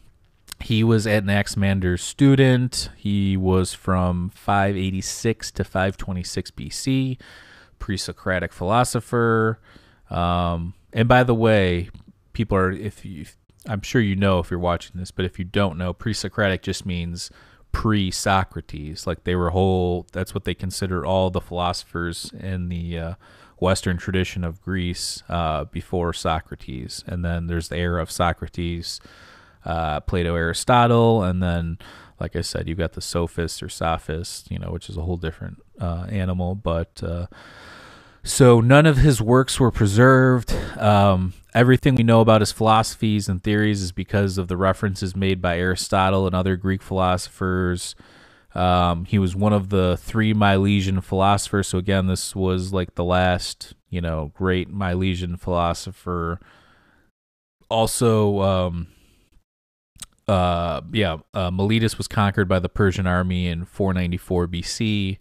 he 0.61 0.85
was 0.85 1.05
Anaximander's 1.07 2.03
student. 2.03 2.91
He 2.97 3.37
was 3.37 3.75
from 3.75 4.31
586 4.31 5.51
to 5.53 5.65
526 5.65 6.51
BC, 6.53 7.19
pre-Socratic 7.79 8.53
philosopher. 8.53 9.59
Um, 10.11 10.75
and 10.95 11.09
by 11.09 11.25
the 11.25 11.35
way, 11.35 11.91
people 12.33 12.57
are 12.57 12.71
if 12.71 13.05
you, 13.05 13.27
I'm 13.67 13.83
sure 13.83 14.01
you 14.01 14.17
know 14.17 14.39
if 14.39 14.51
you're 14.51 14.61
watching 14.61 14.99
this, 14.99 15.11
but 15.11 15.25
if 15.25 15.39
you 15.39 15.45
don't 15.45 15.77
know, 15.77 15.93
pre-Socratic 15.93 16.63
just 16.63 16.87
means 16.87 17.31
pre-Socrates. 17.73 19.07
Like 19.07 19.25
they 19.25 19.35
were 19.35 19.51
whole. 19.51 20.07
That's 20.13 20.33
what 20.33 20.45
they 20.45 20.55
consider 20.55 21.05
all 21.05 21.29
the 21.29 21.41
philosophers 21.41 22.33
in 22.39 22.69
the 22.69 22.99
uh, 22.99 23.15
Western 23.59 23.97
tradition 23.97 24.45
of 24.45 24.63
Greece 24.63 25.23
uh, 25.29 25.65
before 25.65 26.13
Socrates, 26.13 27.03
and 27.07 27.25
then 27.25 27.49
there's 27.49 27.69
the 27.69 27.77
era 27.77 28.01
of 28.01 28.11
Socrates, 28.11 29.01
uh, 29.65 30.01
Plato, 30.01 30.37
Aristotle, 30.37 31.23
and 31.23 31.43
then, 31.43 31.79
like 32.21 32.37
I 32.37 32.43
said, 32.43 32.69
you've 32.69 32.79
got 32.79 32.93
the 32.93 33.01
sophists 33.01 33.63
or 33.63 33.69
sophists, 33.69 34.49
you 34.51 34.59
know, 34.59 34.71
which 34.71 34.89
is 34.89 34.97
a 34.97 35.03
whole 35.03 35.17
different 35.17 35.59
uh, 35.81 36.07
animal. 36.09 36.55
But 36.55 37.03
uh, 37.03 37.27
so 38.25 38.61
none 38.61 38.87
of 38.87 38.97
his 38.97 39.21
works 39.21 39.61
were 39.61 39.71
preserved. 39.71 40.53
Um, 40.79 41.35
everything 41.55 41.95
we 41.95 42.03
know 42.03 42.21
about 42.21 42.41
his 42.41 42.53
philosophies 42.53 43.29
and 43.29 43.43
theories 43.43 43.83
is 43.83 43.93
because 43.93 44.39
of 44.39 44.49
the 44.49 44.57
references 44.57 45.15
made 45.15 45.41
by 45.41 45.59
Aristotle 45.59 46.27
and 46.27 46.35
other 46.35 46.57
Greek 46.57 46.83
philosophers. 46.83 47.95
Um, 48.55 49.05
he 49.05 49.19
was 49.19 49.37
one 49.37 49.53
of 49.53 49.69
the 49.69 49.97
three 49.97 50.33
Milesian 50.33 51.03
philosophers. 51.03 51.69
So 51.69 51.79
again, 51.79 52.07
this 52.07 52.35
was 52.35 52.73
like 52.73 52.95
the 52.95 53.05
last, 53.05 53.75
you 53.91 54.01
know, 54.01 54.33
great 54.35 54.73
Milesian 54.73 55.39
philosopher. 55.39 56.41
Also, 57.69 58.41
um, 58.41 58.87
uh, 60.27 60.81
yeah, 60.93 61.19
uh, 61.35 61.51
Miletus 61.51 61.99
was 61.99 62.09
conquered 62.09 62.49
by 62.49 62.59
the 62.59 62.69
Persian 62.69 63.07
army 63.07 63.49
in 63.49 63.65
494 63.65 64.49
BC. 64.49 65.19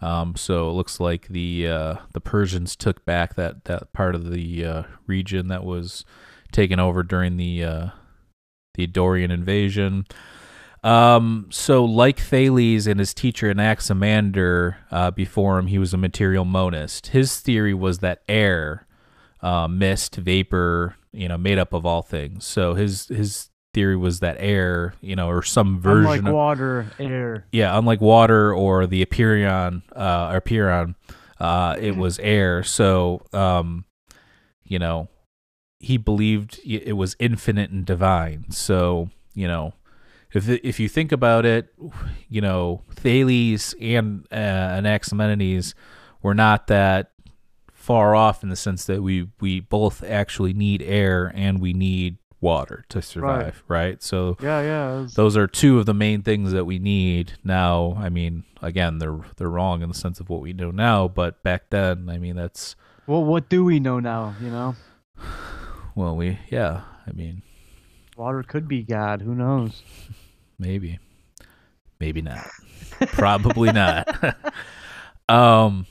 Um, 0.00 0.36
so 0.36 0.68
it 0.68 0.74
looks 0.74 1.00
like 1.00 1.28
the 1.28 1.68
uh, 1.68 1.94
the 2.12 2.20
Persians 2.20 2.76
took 2.76 3.04
back 3.04 3.34
that, 3.36 3.64
that 3.64 3.92
part 3.92 4.14
of 4.14 4.30
the 4.30 4.64
uh, 4.64 4.82
region 5.06 5.48
that 5.48 5.64
was 5.64 6.04
taken 6.52 6.78
over 6.78 7.02
during 7.02 7.36
the 7.36 7.64
uh, 7.64 7.88
the 8.74 8.86
Dorian 8.86 9.30
invasion. 9.30 10.06
Um, 10.84 11.48
so 11.50 11.84
like 11.84 12.20
Thales 12.20 12.86
and 12.86 13.00
his 13.00 13.12
teacher 13.14 13.50
Anaximander 13.50 14.78
uh, 14.90 15.10
before 15.10 15.58
him, 15.58 15.66
he 15.66 15.78
was 15.78 15.92
a 15.92 15.98
material 15.98 16.44
monist. 16.44 17.08
His 17.08 17.40
theory 17.40 17.74
was 17.74 17.98
that 17.98 18.22
air, 18.28 18.86
uh, 19.40 19.66
mist, 19.66 20.14
vapor, 20.14 20.94
you 21.10 21.26
know, 21.26 21.38
made 21.38 21.58
up 21.58 21.72
of 21.72 21.84
all 21.84 22.02
things. 22.02 22.44
So 22.44 22.74
his 22.74 23.08
his 23.08 23.48
theory 23.76 23.96
was 23.96 24.20
that 24.20 24.36
air, 24.40 24.94
you 25.02 25.14
know, 25.14 25.28
or 25.28 25.42
some 25.42 25.78
version 25.78 26.04
Unlike 26.06 26.26
of 26.28 26.34
water, 26.34 26.86
air. 26.98 27.44
yeah, 27.52 27.76
unlike 27.78 28.00
water 28.00 28.54
or 28.54 28.86
the 28.86 29.04
Apeiron, 29.04 29.82
uh, 29.94 30.30
or 30.32 30.40
Apeiron, 30.40 30.94
uh, 31.38 31.76
it 31.78 31.94
was 31.94 32.18
air. 32.20 32.62
So, 32.62 33.20
um, 33.34 33.84
you 34.64 34.78
know, 34.78 35.08
he 35.78 35.98
believed 35.98 36.58
it 36.64 36.96
was 36.96 37.16
infinite 37.18 37.70
and 37.70 37.84
divine. 37.84 38.46
So, 38.50 39.10
you 39.34 39.46
know, 39.46 39.74
if 40.32 40.48
if 40.48 40.80
you 40.80 40.88
think 40.88 41.12
about 41.12 41.44
it, 41.44 41.68
you 42.30 42.40
know, 42.40 42.80
Thales 42.94 43.74
and 43.78 44.26
uh, 44.32 44.78
Anaximenes 44.80 45.74
were 46.22 46.34
not 46.34 46.66
that 46.68 47.10
far 47.74 48.14
off 48.16 48.42
in 48.42 48.48
the 48.48 48.56
sense 48.56 48.86
that 48.86 49.02
we 49.02 49.28
we 49.38 49.60
both 49.60 50.02
actually 50.02 50.54
need 50.54 50.80
air 50.82 51.30
and 51.36 51.60
we 51.60 51.72
need 51.74 52.16
water 52.40 52.84
to 52.90 53.00
survive, 53.02 53.62
right? 53.68 54.02
So 54.02 54.36
Yeah, 54.40 54.60
yeah. 54.62 55.00
was- 55.00 55.14
those 55.14 55.36
are 55.36 55.46
two 55.46 55.78
of 55.78 55.86
the 55.86 55.94
main 55.94 56.22
things 56.22 56.52
that 56.52 56.64
we 56.64 56.78
need 56.78 57.32
now. 57.42 57.96
I 57.98 58.08
mean, 58.08 58.44
again, 58.62 58.98
they're 58.98 59.18
they're 59.36 59.48
wrong 59.50 59.82
in 59.82 59.88
the 59.88 59.94
sense 59.94 60.20
of 60.20 60.28
what 60.28 60.40
we 60.42 60.52
know 60.52 60.70
now, 60.70 61.08
but 61.08 61.42
back 61.42 61.70
then, 61.70 62.08
I 62.08 62.18
mean, 62.18 62.36
that's 62.36 62.76
well, 63.06 63.24
what 63.24 63.48
do 63.48 63.64
we 63.64 63.80
know 63.80 64.00
now? 64.00 64.34
You 64.40 64.50
know. 64.50 64.76
well, 65.94 66.16
we 66.16 66.38
yeah, 66.50 66.82
I 67.06 67.12
mean, 67.12 67.42
Water 68.16 68.42
could 68.42 68.66
be 68.68 68.82
God. 68.82 69.20
Who 69.22 69.34
knows? 69.34 69.82
Maybe. 70.58 70.98
Maybe 72.00 72.20
not. 72.22 72.46
Probably 73.08 73.72
not. 73.72 74.06
um 75.28 75.86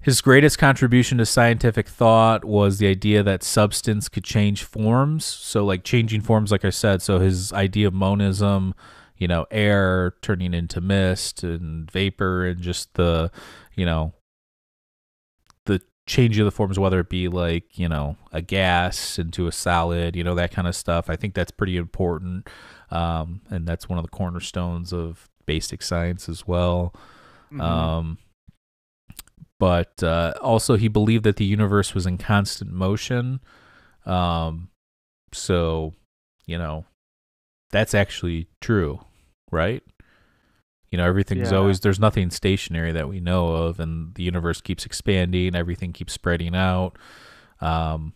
his 0.00 0.20
greatest 0.20 0.58
contribution 0.58 1.18
to 1.18 1.26
scientific 1.26 1.86
thought 1.86 2.44
was 2.44 2.78
the 2.78 2.86
idea 2.86 3.22
that 3.22 3.42
substance 3.42 4.08
could 4.08 4.24
change 4.24 4.64
forms. 4.64 5.24
So 5.24 5.64
like 5.64 5.84
changing 5.84 6.22
forms 6.22 6.50
like 6.50 6.64
I 6.64 6.70
said, 6.70 7.02
so 7.02 7.18
his 7.18 7.52
idea 7.52 7.86
of 7.86 7.94
monism, 7.94 8.74
you 9.16 9.28
know, 9.28 9.46
air 9.50 10.14
turning 10.22 10.54
into 10.54 10.80
mist 10.80 11.42
and 11.44 11.90
vapor 11.90 12.46
and 12.46 12.60
just 12.60 12.94
the, 12.94 13.30
you 13.74 13.84
know, 13.84 14.14
the 15.66 15.82
change 16.06 16.38
of 16.38 16.46
the 16.46 16.50
forms 16.50 16.78
whether 16.78 17.00
it 17.00 17.10
be 17.10 17.28
like, 17.28 17.78
you 17.78 17.88
know, 17.88 18.16
a 18.32 18.40
gas 18.40 19.18
into 19.18 19.46
a 19.46 19.52
solid, 19.52 20.16
you 20.16 20.24
know, 20.24 20.34
that 20.34 20.50
kind 20.50 20.66
of 20.66 20.74
stuff. 20.74 21.10
I 21.10 21.16
think 21.16 21.34
that's 21.34 21.50
pretty 21.50 21.76
important. 21.76 22.48
Um, 22.90 23.42
and 23.50 23.68
that's 23.68 23.86
one 23.86 23.98
of 23.98 24.04
the 24.04 24.10
cornerstones 24.10 24.94
of 24.94 25.28
basic 25.44 25.82
science 25.82 26.26
as 26.26 26.46
well. 26.46 26.94
Mhm. 27.52 27.60
Um, 27.60 28.18
but 29.60 30.02
uh, 30.02 30.32
also, 30.42 30.74
he 30.76 30.88
believed 30.88 31.22
that 31.24 31.36
the 31.36 31.44
universe 31.44 31.94
was 31.94 32.06
in 32.06 32.18
constant 32.18 32.72
motion. 32.72 33.38
Um, 34.04 34.70
so, 35.32 35.92
you 36.46 36.58
know, 36.58 36.86
that's 37.70 37.94
actually 37.94 38.48
true, 38.60 39.04
right? 39.52 39.82
You 40.90 40.96
know, 40.98 41.06
everything's 41.06 41.52
Yeah. 41.52 41.58
always, 41.58 41.78
there's 41.80 42.00
nothing 42.00 42.30
stationary 42.30 42.90
that 42.90 43.08
we 43.08 43.20
know 43.20 43.50
of, 43.50 43.78
and 43.78 44.12
the 44.16 44.24
universe 44.24 44.60
keeps 44.60 44.84
expanding, 44.84 45.54
everything 45.54 45.92
keeps 45.92 46.12
spreading 46.14 46.56
out. 46.56 46.98
Um, 47.60 48.14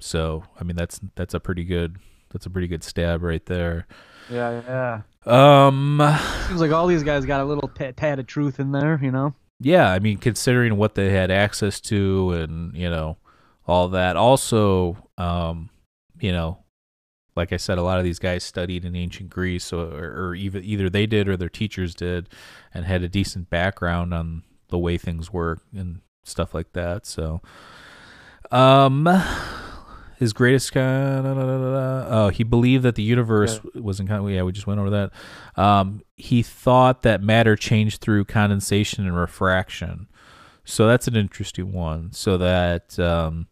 so, 0.00 0.42
I 0.58 0.64
mean, 0.64 0.74
that's, 0.76 0.98
that's 1.14 1.34
a 1.34 1.40
pretty 1.40 1.64
good, 1.64 1.98
that's 2.32 2.46
a 2.46 2.50
pretty 2.50 2.66
good 2.66 2.82
stab 2.82 3.22
right 3.22 3.44
there. 3.46 3.86
yeah, 4.30 5.02
yeah. 5.26 5.66
Um, 5.66 6.00
Seems 6.48 6.60
like 6.62 6.72
all 6.72 6.86
these 6.86 7.02
guys 7.02 7.26
got 7.26 7.42
a 7.42 7.44
little 7.44 7.68
t- 7.68 7.92
tad 7.92 8.18
of 8.18 8.26
truth 8.26 8.58
in 8.58 8.72
there, 8.72 8.98
you 9.02 9.10
know. 9.10 9.34
Yeah, 9.60 9.90
I 9.90 9.98
mean, 9.98 10.16
considering 10.16 10.76
what 10.76 10.94
they 10.94 11.10
had 11.10 11.30
access 11.30 11.80
to 11.82 12.32
and, 12.32 12.74
you 12.74 12.88
know, 12.88 13.18
all 13.66 13.88
that. 13.88 14.16
Also, 14.16 14.96
um, 15.18 15.68
you 16.18 16.32
know, 16.32 16.64
like 17.36 17.52
I 17.52 17.58
said, 17.58 17.78
a 17.78 17.82
lot 17.82 17.98
of 17.98 18.04
these 18.04 18.18
guys 18.18 18.42
studied 18.42 18.84
in 18.84 18.96
ancient 18.96 19.30
Greece 19.30 19.72
or, 19.72 19.84
or 19.84 20.34
even 20.34 20.64
either 20.64 20.88
they 20.88 21.06
did 21.06 21.28
or 21.28 21.36
their 21.36 21.48
teachers 21.48 21.94
did 21.94 22.28
and 22.72 22.84
had 22.84 23.02
a 23.02 23.08
decent 23.08 23.50
background 23.50 24.14
on 24.14 24.42
the 24.68 24.78
way 24.78 24.96
things 24.96 25.32
work 25.32 25.60
and 25.74 26.00
stuff 26.24 26.54
like 26.54 26.72
that. 26.72 27.06
So, 27.06 27.42
um, 28.50 29.04
his 30.20 30.34
greatest 30.34 30.72
kind, 30.72 31.26
oh, 31.26 32.28
he 32.28 32.44
believed 32.44 32.82
that 32.82 32.94
the 32.94 33.02
universe 33.02 33.58
was 33.74 33.98
in 34.00 34.06
kind 34.06 34.30
yeah, 34.30 34.42
we 34.42 34.52
just 34.52 34.66
went 34.66 34.78
over 34.78 34.90
that. 34.90 35.12
Um, 35.56 36.02
he 36.14 36.42
thought 36.42 37.00
that 37.02 37.22
matter 37.22 37.56
changed 37.56 38.02
through 38.02 38.26
condensation 38.26 39.06
and 39.06 39.16
rarefaction. 39.16 40.08
So 40.62 40.86
that's 40.86 41.08
an 41.08 41.16
interesting 41.16 41.72
one. 41.72 42.12
So 42.12 42.36
that 42.36 42.98
um, 42.98 43.48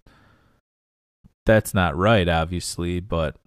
that's 1.46 1.72
not 1.72 1.96
right, 1.96 2.28
obviously, 2.28 3.00
but 3.00 3.38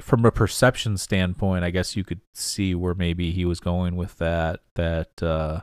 from 0.00 0.24
a 0.24 0.32
perception 0.32 0.96
standpoint, 0.96 1.64
I 1.64 1.70
guess 1.70 1.96
you 1.96 2.02
could 2.02 2.22
see 2.32 2.74
where 2.74 2.94
maybe 2.94 3.30
he 3.30 3.44
was 3.44 3.60
going 3.60 3.94
with 3.94 4.16
that. 4.16 4.60
That 4.76 5.22
uh, 5.22 5.60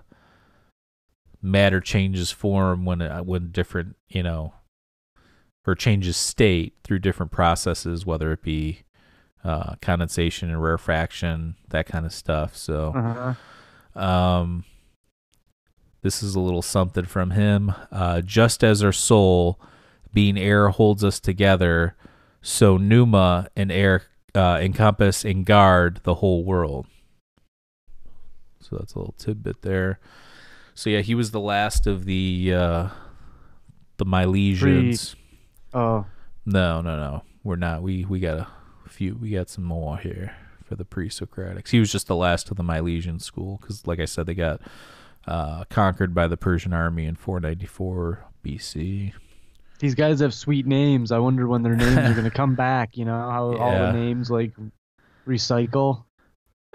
matter 1.41 1.81
changes 1.81 2.29
form 2.29 2.85
when 2.85 2.99
when 3.25 3.49
different, 3.49 3.95
you 4.07 4.21
know, 4.21 4.53
or 5.67 5.75
changes 5.75 6.17
state 6.17 6.73
through 6.83 6.99
different 6.99 7.31
processes, 7.31 8.05
whether 8.05 8.31
it 8.31 8.41
be 8.41 8.79
uh, 9.43 9.75
condensation 9.81 10.49
and 10.49 10.63
rarefaction, 10.63 11.55
that 11.69 11.85
kind 11.85 12.05
of 12.05 12.13
stuff. 12.13 12.55
So. 12.55 12.93
Uh-huh. 12.95 14.01
Um, 14.01 14.63
this 16.07 16.23
is 16.23 16.35
a 16.35 16.39
little 16.39 16.61
something 16.61 17.05
from 17.05 17.31
him. 17.31 17.73
Uh, 17.91 18.21
just 18.21 18.63
as 18.63 18.83
our 18.83 18.93
soul, 18.93 19.59
being 20.13 20.37
air, 20.37 20.69
holds 20.69 21.03
us 21.03 21.19
together, 21.19 21.95
so 22.41 22.77
pneuma 22.77 23.49
and 23.55 23.71
air 23.71 24.03
uh, 24.33 24.59
encompass 24.61 25.25
and 25.25 25.45
guard 25.45 25.99
the 26.03 26.15
whole 26.15 26.45
world. 26.45 26.85
So 28.61 28.77
that's 28.77 28.93
a 28.93 28.99
little 28.99 29.15
tidbit 29.17 29.63
there. 29.63 29.99
So 30.73 30.89
yeah, 30.89 31.01
he 31.01 31.15
was 31.15 31.31
the 31.31 31.39
last 31.39 31.87
of 31.87 32.05
the 32.05 32.53
uh, 32.53 32.87
the 33.97 34.05
Milesians. 34.05 35.15
Oh, 35.77 36.05
No, 36.45 36.81
no, 36.81 36.95
no. 36.97 37.23
We're 37.43 37.55
not. 37.55 37.81
We 37.83 38.03
we 38.05 38.19
got 38.19 38.37
a 38.39 38.89
few. 38.89 39.15
We 39.15 39.31
got 39.31 39.49
some 39.49 39.63
more 39.63 39.97
here 39.97 40.35
for 40.65 40.75
the 40.75 40.83
pre-Socratics. 40.85 41.69
He 41.69 41.79
was 41.79 41.91
just 41.91 42.07
the 42.07 42.15
last 42.15 42.49
of 42.51 42.57
the 42.57 42.63
Milesian 42.63 43.21
school 43.21 43.57
because, 43.61 43.85
like 43.87 43.99
I 43.99 44.05
said, 44.05 44.25
they 44.25 44.33
got 44.33 44.59
uh, 45.27 45.63
conquered 45.69 46.13
by 46.13 46.27
the 46.27 46.35
Persian 46.37 46.73
army 46.73 47.05
in 47.05 47.15
494 47.15 48.25
BC. 48.43 49.13
these 49.79 49.95
guys 49.95 50.19
have 50.19 50.33
sweet 50.33 50.65
names. 50.65 51.11
I 51.11 51.19
wonder 51.19 51.47
when 51.47 51.63
their 51.63 51.75
names 51.85 51.97
are 51.97 52.13
gonna 52.13 52.31
come 52.31 52.55
back. 52.55 52.97
You 52.97 53.05
know 53.05 53.13
how 53.29 53.55
all 53.55 53.71
the 53.71 53.93
names 53.93 54.29
like 54.31 54.51
recycle. 55.27 56.03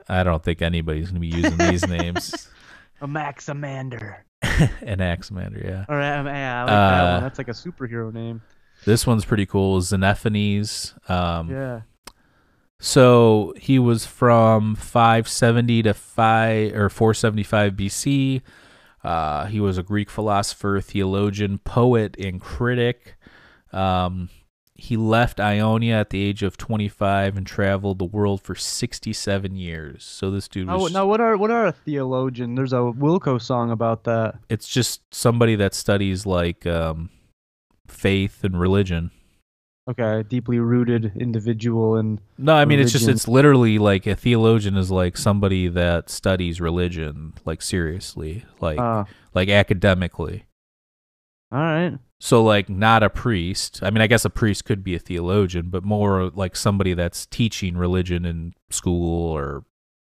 I 0.09 0.23
don't 0.23 0.43
think 0.43 0.63
anybody's 0.63 1.09
gonna 1.09 1.21
be 1.21 1.29
using 1.29 1.59
these 1.59 1.87
names. 1.87 2.49
A 3.01 3.07
Maximander. 3.07 4.25
An 4.43 4.99
Axamander, 4.99 5.65
yeah. 5.65 5.85
All 5.89 5.97
right, 5.97 6.19
um, 6.19 6.27
yeah, 6.27 6.61
I 6.61 6.61
like 6.63 6.69
that 6.69 7.01
Uh, 7.05 7.13
one. 7.15 7.23
That's 7.25 7.39
like 7.39 7.49
a 7.49 7.53
superhero 7.53 8.13
name. 8.13 8.41
This 8.85 9.07
one's 9.07 9.25
pretty 9.25 9.47
cool. 9.47 9.81
Xenophanes. 9.81 10.95
Um, 11.11 11.51
Yeah. 11.51 11.81
So 12.81 13.55
he 13.57 13.79
was 13.79 14.05
from 14.07 14.75
570 14.75 15.85
to 15.85 15.95
5 15.95 16.75
or 16.75 16.89
475 16.89 17.75
BC. 17.75 18.43
Uh, 19.05 19.47
he 19.47 19.61
was 19.61 19.79
a 19.79 19.85
Greek 19.85 20.11
philosopher, 20.11 20.81
theologian, 20.81 21.59
poet, 21.59 22.17
and 22.19 22.41
critic. 22.41 23.17
Um, 23.73 24.31
he 24.75 24.97
left 24.97 25.39
Ionia 25.39 25.95
at 26.01 26.11
the 26.11 26.21
age 26.25 26.43
of 26.43 26.57
25 26.57 27.37
and 27.37 27.47
traveled 27.47 28.01
the 28.01 28.05
world 28.05 28.43
for 28.43 28.57
67 28.57 29.55
years. 29.55 30.03
So 30.03 30.33
this 30.33 30.49
dude 30.49 30.67
was 30.67 30.93
now, 30.93 31.07
what 31.07 31.21
are 31.21 31.37
what 31.37 31.53
are 31.53 31.67
a 31.67 31.73
theologian? 31.73 32.57
There's 32.57 32.73
a 32.73 32.77
Wilco 32.79 33.41
song 33.41 33.71
about 33.71 34.03
that. 34.05 34.41
it's 34.49 34.69
just 34.69 35.03
somebody 35.15 35.55
that 35.55 35.73
studies 35.75 36.27
like 36.27 36.67
um, 36.67 37.11
faith 37.93 38.45
and 38.45 38.59
religion. 38.59 39.11
Okay, 39.91 40.23
deeply 40.29 40.61
rooted 40.61 41.13
individual 41.17 41.97
and 41.97 42.21
No, 42.39 42.55
I 42.55 42.65
mean 42.65 42.79
it's 42.79 42.93
just 42.93 43.09
it's 43.09 43.27
literally 43.27 43.79
like 43.79 44.07
a 44.07 44.15
theologian 44.15 44.77
is 44.77 44.93
like 44.93 45.17
somebody 45.17 45.67
that 45.69 46.09
studies 46.09 46.61
religion 46.61 47.33
like 47.45 47.61
seriously, 47.63 48.45
like 48.61 48.79
uh, 48.79 49.05
like 49.35 49.49
academically. 49.49 50.45
all 51.51 51.59
right. 51.59 51.99
So 52.21 52.45
like 52.45 52.69
not 52.69 53.03
a 53.03 53.11
priest. 53.11 53.81
I 53.83 53.91
mean 53.91 54.03
I 54.03 54.07
guess 54.07 54.25
a 54.25 54.31
priest 54.31 54.65
could 54.65 54.85
be 54.85 54.95
a 54.95 55.01
theologian, 55.01 55.69
but 55.69 55.83
more 55.83 56.31
like 56.31 56.55
somebody 56.55 56.95
that's 56.95 57.27
teaching 57.27 57.77
religion 57.77 58.25
in 58.25 58.55
school 58.71 59.33
or 59.33 59.65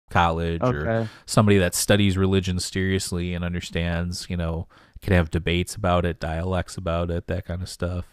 college 0.09 0.61
or 0.63 1.07
somebody 1.27 1.59
that 1.59 1.75
studies 1.75 2.17
religion 2.17 2.59
seriously 2.59 3.35
and 3.35 3.45
understands, 3.45 4.25
you 4.27 4.37
know, 4.37 4.67
can 5.01 5.13
have 5.13 5.29
debates 5.29 5.75
about 5.75 6.05
it, 6.05 6.19
dialects 6.19 6.77
about 6.77 7.11
it, 7.11 7.27
that 7.27 7.45
kind 7.45 7.61
of 7.61 7.69
stuff. 7.69 8.05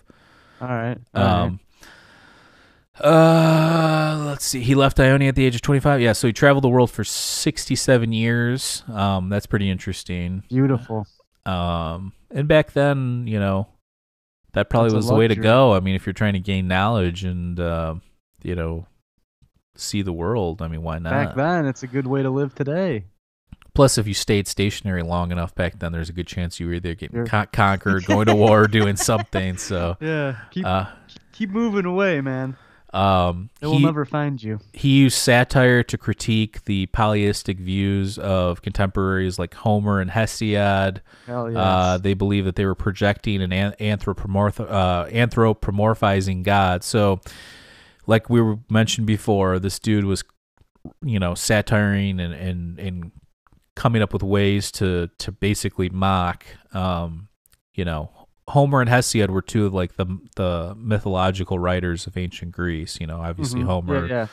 All 0.60 0.68
right. 0.68 0.98
all 1.14 1.22
right. 1.22 1.42
Um, 1.42 1.60
uh, 3.00 4.22
let's 4.26 4.44
see. 4.44 4.60
He 4.60 4.74
left 4.74 5.00
Ionia 5.00 5.28
at 5.28 5.34
the 5.34 5.44
age 5.44 5.54
of 5.56 5.62
25. 5.62 6.00
Yeah, 6.00 6.12
so 6.12 6.28
he 6.28 6.32
traveled 6.32 6.64
the 6.64 6.68
world 6.68 6.90
for 6.90 7.02
67 7.02 8.12
years. 8.12 8.84
Um, 8.92 9.28
that's 9.28 9.46
pretty 9.46 9.68
interesting. 9.68 10.44
Beautiful. 10.48 11.06
Um, 11.44 12.12
and 12.30 12.46
back 12.46 12.72
then, 12.72 13.26
you 13.26 13.38
know, 13.38 13.68
that 14.52 14.70
probably 14.70 14.90
That's 14.90 14.96
was 14.96 15.08
the 15.08 15.14
way 15.14 15.28
to 15.28 15.34
go. 15.34 15.74
I 15.74 15.80
mean, 15.80 15.96
if 15.96 16.06
you're 16.06 16.12
trying 16.12 16.34
to 16.34 16.40
gain 16.40 16.68
knowledge 16.68 17.24
and, 17.24 17.58
uh, 17.58 17.96
you 18.42 18.54
know, 18.54 18.86
see 19.76 20.02
the 20.02 20.12
world, 20.12 20.62
I 20.62 20.68
mean, 20.68 20.82
why 20.82 20.98
not? 20.98 21.10
Back 21.10 21.34
then, 21.34 21.66
it's 21.66 21.82
a 21.82 21.88
good 21.88 22.06
way 22.06 22.22
to 22.22 22.30
live 22.30 22.54
today. 22.54 23.06
Plus, 23.74 23.98
if 23.98 24.06
you 24.06 24.14
stayed 24.14 24.46
stationary 24.46 25.02
long 25.02 25.32
enough 25.32 25.54
back 25.54 25.78
then, 25.80 25.90
there's 25.92 26.08
a 26.08 26.12
good 26.12 26.26
chance 26.28 26.60
you 26.60 26.66
were 26.68 26.74
either 26.74 26.94
getting 26.94 27.26
con- 27.26 27.48
conquered, 27.52 28.04
going 28.06 28.26
to 28.26 28.34
war, 28.34 28.66
doing 28.68 28.96
something. 28.96 29.56
So, 29.56 29.96
Yeah. 30.00 30.36
Keep 30.50 30.64
uh, 30.66 30.86
keep 31.32 31.50
moving 31.50 31.84
away, 31.84 32.20
man. 32.20 32.56
um, 32.92 33.50
It 33.60 33.66
will 33.66 33.78
he- 33.78 33.84
never 33.84 34.04
find 34.04 34.40
you. 34.40 34.60
he 34.72 34.90
used 35.00 35.18
satire 35.18 35.82
to 35.82 35.98
critique 35.98 36.64
the 36.66 36.86
polytheistic 36.86 37.58
views 37.58 38.16
of 38.18 38.62
contemporaries 38.62 39.40
like 39.40 39.54
Homer 39.54 40.00
and 40.00 40.08
Hesiod. 40.12 41.00
Hell 41.26 41.50
yes. 41.50 41.56
Uh, 41.58 41.98
they 41.98 42.14
believe 42.14 42.44
that 42.44 42.54
they 42.54 42.66
were 42.66 42.76
projecting 42.76 43.42
an 43.42 43.52
an- 43.52 43.74
anthropomorph- 43.80 44.60
uh, 44.70 45.06
anthropomorphizing 45.06 46.44
God. 46.44 46.84
So, 46.84 47.20
like 48.06 48.30
we 48.30 48.40
were 48.40 48.58
mentioned 48.70 49.08
before, 49.08 49.58
this 49.58 49.78
dude 49.80 50.04
was, 50.04 50.22
you 51.02 51.18
know, 51.18 51.34
satiring 51.34 52.20
and 52.20 52.32
and 52.34 52.78
and 52.78 53.10
coming 53.76 54.02
up 54.02 54.12
with 54.12 54.22
ways 54.22 54.70
to 54.72 55.08
to 55.18 55.32
basically 55.32 55.88
mock, 55.88 56.44
um, 56.72 57.28
you 57.74 57.84
know, 57.84 58.10
Homer 58.48 58.80
and 58.80 58.90
Hesiod 58.90 59.28
were 59.30 59.42
two 59.42 59.66
of 59.66 59.74
like 59.74 59.96
the 59.96 60.06
the 60.36 60.74
mythological 60.76 61.58
writers 61.58 62.06
of 62.06 62.16
ancient 62.16 62.52
Greece. 62.52 62.98
You 63.00 63.06
know, 63.06 63.20
obviously 63.20 63.62
Mhm. 63.62 63.66
Homer, 63.66 64.06
Yeah, 64.06 64.26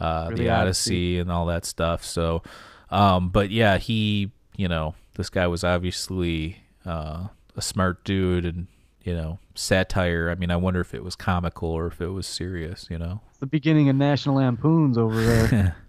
yeah. 0.00 0.06
uh, 0.06 0.28
For 0.30 0.36
the 0.36 0.42
the 0.44 0.50
Odyssey 0.50 1.18
and 1.18 1.30
all 1.30 1.46
that 1.46 1.64
stuff. 1.64 2.04
So, 2.04 2.42
um, 2.90 3.28
but 3.28 3.50
yeah, 3.50 3.78
he, 3.78 4.32
you 4.56 4.68
know, 4.68 4.94
this 5.16 5.28
guy 5.30 5.46
was 5.46 5.64
obviously 5.64 6.58
uh, 6.86 7.28
a 7.56 7.62
smart 7.62 8.04
dude, 8.04 8.44
and 8.46 8.66
you 9.04 9.14
know, 9.14 9.38
satire. 9.54 10.30
I 10.30 10.34
mean, 10.34 10.50
I 10.50 10.56
wonder 10.56 10.80
if 10.80 10.94
it 10.94 11.04
was 11.04 11.14
comical 11.16 11.68
or 11.68 11.86
if 11.86 12.00
it 12.00 12.08
was 12.08 12.26
serious. 12.26 12.86
You 12.90 12.98
know. 12.98 13.20
The 13.40 13.46
beginning 13.46 13.88
of 13.88 13.96
National 13.96 14.36
Lampoons 14.36 14.98
over 14.98 15.22
there. 15.22 15.76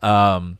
Um, 0.00 0.58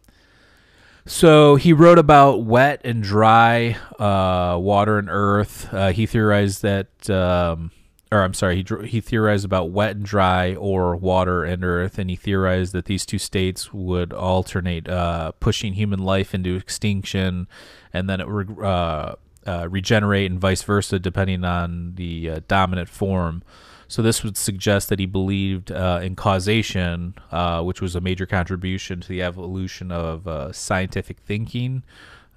so 1.08 1.56
he 1.56 1.72
wrote 1.72 1.98
about 1.98 2.44
wet 2.44 2.82
and 2.84 3.02
dry 3.02 3.76
uh, 3.98 4.58
water 4.58 4.98
and 4.98 5.08
earth. 5.10 5.72
Uh, 5.72 5.90
he 5.90 6.04
theorized 6.04 6.62
that, 6.62 7.08
um, 7.08 7.70
or 8.12 8.22
I'm 8.22 8.34
sorry, 8.34 8.62
he 8.62 8.86
he 8.86 9.00
theorized 9.00 9.44
about 9.44 9.70
wet 9.70 9.96
and 9.96 10.04
dry 10.04 10.54
or 10.54 10.94
water 10.96 11.44
and 11.44 11.64
earth, 11.64 11.98
and 11.98 12.10
he 12.10 12.16
theorized 12.16 12.74
that 12.74 12.84
these 12.84 13.06
two 13.06 13.18
states 13.18 13.72
would 13.72 14.12
alternate, 14.12 14.88
uh, 14.88 15.32
pushing 15.40 15.72
human 15.72 16.00
life 16.00 16.34
into 16.34 16.56
extinction, 16.56 17.48
and 17.92 18.08
then 18.08 18.20
it 18.20 18.28
would 18.28 18.60
uh, 18.60 19.16
uh, 19.46 19.66
regenerate 19.70 20.30
and 20.30 20.38
vice 20.38 20.62
versa, 20.62 20.98
depending 20.98 21.42
on 21.42 21.94
the 21.94 22.30
uh, 22.30 22.40
dominant 22.48 22.88
form. 22.88 23.42
So 23.88 24.02
this 24.02 24.22
would 24.22 24.36
suggest 24.36 24.90
that 24.90 24.98
he 24.98 25.06
believed 25.06 25.72
uh, 25.72 26.00
in 26.02 26.14
causation, 26.14 27.14
uh, 27.32 27.62
which 27.62 27.80
was 27.80 27.96
a 27.96 28.00
major 28.00 28.26
contribution 28.26 29.00
to 29.00 29.08
the 29.08 29.22
evolution 29.22 29.90
of 29.90 30.28
uh, 30.28 30.52
scientific 30.52 31.18
thinking. 31.20 31.82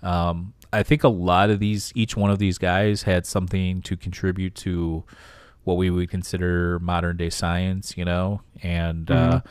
Um, 0.02 0.54
I 0.72 0.84
think 0.84 1.04
a 1.04 1.10
lot 1.10 1.50
of 1.50 1.60
these, 1.60 1.92
each 1.94 2.16
one 2.16 2.32
of 2.32 2.40
these 2.40 2.58
guys 2.58 3.04
had 3.04 3.26
something 3.26 3.82
to 3.82 3.98
contribute 3.98 4.56
to 4.56 5.04
what 5.64 5.76
we 5.76 5.90
would 5.90 6.10
consider 6.10 6.80
modern 6.80 7.18
day 7.18 7.30
science, 7.30 7.98
you 7.98 8.06
know, 8.06 8.42
and 8.64 9.12
uh, 9.12 9.42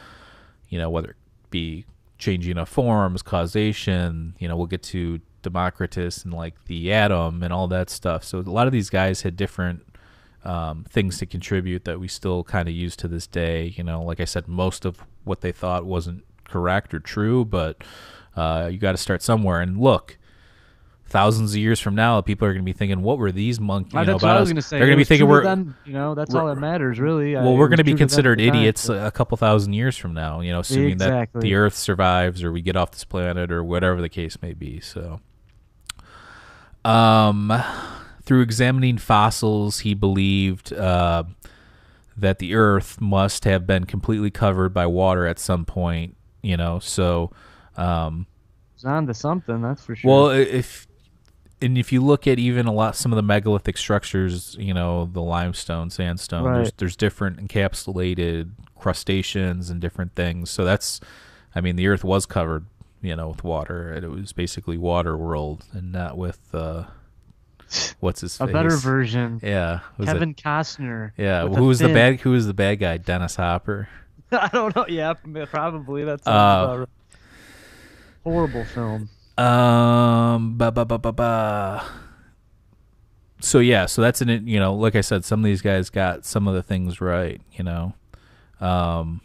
you 0.68 0.78
know 0.78 0.90
whether 0.90 1.10
it 1.10 1.16
be 1.50 1.84
changing 2.18 2.58
of 2.58 2.68
forms, 2.68 3.22
causation. 3.22 4.34
You 4.38 4.48
know, 4.48 4.56
we'll 4.56 4.66
get 4.66 4.82
to 4.84 5.20
Democritus 5.42 6.24
and 6.24 6.34
like 6.34 6.64
the 6.64 6.92
atom 6.92 7.42
and 7.42 7.52
all 7.52 7.68
that 7.68 7.90
stuff. 7.90 8.24
So 8.24 8.38
a 8.38 8.42
lot 8.42 8.66
of 8.66 8.72
these 8.72 8.90
guys 8.90 9.22
had 9.22 9.36
different 9.36 9.89
um, 10.44 10.85
things 10.88 11.18
to 11.18 11.26
contribute 11.26 11.85
that 11.85 12.00
we 12.00 12.09
still 12.09 12.44
kind 12.44 12.68
of 12.68 12.74
use 12.74 12.96
to 12.96 13.09
this 13.09 13.26
day. 13.26 13.74
You 13.76 13.85
know, 13.85 14.03
like 14.03 14.20
I 14.20 14.24
said, 14.24 14.48
most 14.48 14.85
of 14.85 15.03
what 15.24 15.40
they 15.40 15.53
thought 15.53 15.85
wasn't 15.85 16.24
correct 16.44 16.94
or 16.94 17.00
true, 17.00 17.44
but 17.44 17.83
uh, 18.37 18.68
you 18.72 18.79
got 18.79 18.92
to 18.92 18.98
start 18.98 19.22
somewhere. 19.22 19.61
And 19.61 19.79
look, 19.79 20.16
thousands 21.07 21.53
of 21.53 21.59
years 21.59 21.81
from 21.81 21.94
now, 21.94 22.20
people 22.20 22.46
are 22.46 22.53
going 22.53 22.62
to 22.64 22.64
be 22.64 22.72
thinking, 22.72 23.03
"What 23.03 23.18
were 23.18 23.33
these 23.33 23.61
monkeys?" 23.61 23.92
You 23.94 24.05
know, 24.05 24.16
about 24.16 24.31
I 24.31 24.35
us? 24.37 24.40
was 24.40 24.48
going 24.48 24.57
to 24.57 24.62
say. 24.62 24.79
They're 24.79 24.87
going 24.87 24.96
to 24.96 25.00
be 25.00 25.05
thinking 25.05 25.29
we're 25.29 25.42
them, 25.42 25.76
you 25.85 25.92
know, 25.92 26.14
that's 26.14 26.35
all 26.35 26.46
that 26.46 26.57
matters, 26.57 26.98
really. 26.98 27.35
Well, 27.35 27.53
it 27.53 27.57
we're 27.57 27.68
going 27.68 27.79
to 27.79 27.85
be 27.85 27.92
true 27.92 27.98
them 27.98 28.05
at 28.05 28.09
considered 28.09 28.38
time, 28.38 28.48
idiots 28.48 28.87
but- 28.87 29.07
a 29.07 29.11
couple 29.11 29.37
thousand 29.37 29.72
years 29.74 29.96
from 29.96 30.14
now. 30.14 30.40
You 30.40 30.53
know, 30.53 30.61
assuming 30.61 30.98
that 30.98 31.29
the 31.35 31.55
Earth 31.55 31.74
survives 31.74 32.42
or 32.42 32.53
we 32.53 32.62
get 32.62 32.76
off 32.76 32.92
this 32.92 33.05
planet 33.05 33.53
or 33.53 33.62
whatever 33.62 34.00
the 34.00 34.09
case 34.09 34.40
may 34.40 34.53
be. 34.55 34.81
So, 34.81 35.20
um, 36.85 37.53
through 38.31 38.43
examining 38.43 38.97
fossils, 38.97 39.81
he 39.81 39.93
believed 39.93 40.73
uh, 40.73 41.25
that 42.16 42.38
the 42.38 42.55
Earth 42.55 43.01
must 43.01 43.45
have 43.45 43.66
been 43.66 43.83
completely 43.87 44.31
covered 44.31 44.73
by 44.73 44.87
water 44.87 45.27
at 45.27 45.37
some 45.40 45.64
point. 45.64 46.16
You 46.40 46.57
know, 46.57 46.79
so 46.79 47.33
um, 47.77 48.29
It's 48.77 48.85
on 48.85 49.09
to 49.09 49.14
something, 49.14 49.61
that's 49.62 49.85
for 49.85 49.97
sure. 49.97 50.09
well, 50.09 50.29
if 50.31 50.87
and 51.61 51.77
if 51.77 51.90
you 51.90 52.01
look 52.01 52.29
at 52.29 52.38
even 52.38 52.66
a 52.66 52.73
lot 52.73 52.95
some 52.95 53.11
of 53.11 53.16
the 53.16 53.23
megalithic 53.25 53.77
structures, 53.77 54.55
you 54.61 54.73
know, 54.75 55.07
the 55.12 55.23
limestone, 55.23 55.90
sandstone, 55.90 56.45
there's 56.45 56.66
Right. 56.66 56.77
there's 56.79 56.95
different 56.95 57.49
encapsulated 57.49 58.53
crustaceans 58.79 59.71
and 59.71 59.81
different 59.81 60.14
things. 60.14 60.51
So 60.51 60.64
that's 60.64 61.01
I 61.53 61.61
mean, 61.61 61.75
the 61.75 61.88
earth 61.88 62.05
was 62.05 62.27
covered, 62.27 62.66
you 63.03 63.16
know, 63.16 63.31
with 63.31 63.43
water. 63.43 63.90
and 63.93 64.05
It 64.05 64.09
was 64.11 64.33
basically 64.33 64.79
water 64.79 65.16
world 65.16 65.64
and 65.73 65.90
not 65.90 66.16
with 66.16 66.38
uh 66.55 66.85
what's 68.00 68.20
his 68.22 68.40
a 68.40 68.46
face? 68.46 68.52
better 68.52 68.76
version. 68.76 69.40
Yeah. 69.42 69.80
was 69.98 70.09
it- 70.09 70.12
Kevin 70.12 70.35
Costner. 70.35 71.12
yeah, 71.16 71.46
who 71.46 71.66
was 71.66 71.78
the 71.78 71.88
bad 71.88 72.20
who 72.20 72.30
was 72.33 72.46
the 72.46 72.54
bad 72.54 72.76
guy? 72.80 72.96
Dennis 72.96 73.37
Hopper. 73.37 73.88
I 74.33 74.48
don't 74.52 74.74
know. 74.76 74.87
Yeah, 74.88 75.14
probably. 75.50 76.04
That's 76.04 76.26
Uh, 76.26 76.87
horrible 78.24 78.64
film. 78.64 79.09
Um, 79.38 80.56
ba 80.59 80.70
ba 80.70 80.85
ba 80.85 80.98
ba 80.98 81.12
ba. 81.12 81.85
So 83.40 83.59
yeah, 83.59 83.87
so 83.87 84.02
that's 84.02 84.20
an 84.20 84.46
you 84.46 84.61
know, 84.61 84.74
like 84.74 84.94
I 84.94 85.00
said, 85.00 85.24
some 85.24 85.40
of 85.40 85.44
these 85.44 85.62
guys 85.62 85.88
got 85.90 86.26
some 86.26 86.46
of 86.46 86.54
the 86.54 86.62
things 86.62 87.00
right, 87.00 87.40
you 87.52 87.64
know. 87.64 87.94
Um, 88.61 89.22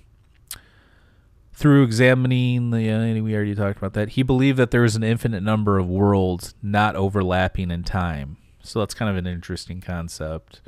through 1.56 1.84
examining 1.84 2.70
the, 2.72 2.90
uh, 2.92 3.24
we 3.24 3.34
already 3.34 3.56
talked 3.56 3.78
about 3.78 3.94
that. 3.94 4.10
He 4.10 4.24
believed 4.24 4.58
that 4.60 4.72
there 4.72 4.82
was 4.82 4.96
an 4.96 5.04
infinite 5.04 5.42
number 5.42 5.78
of 5.80 5.88
worlds 5.88 6.54
not 6.62 6.96
overlapping 6.96 7.72
in 7.72 7.84
time. 7.84 8.38
So 8.62 8.80
that's 8.80 8.94
kind 8.94 9.10
of 9.10 9.16
an 9.18 9.26
interesting 9.26 9.80
concept. 9.82 10.62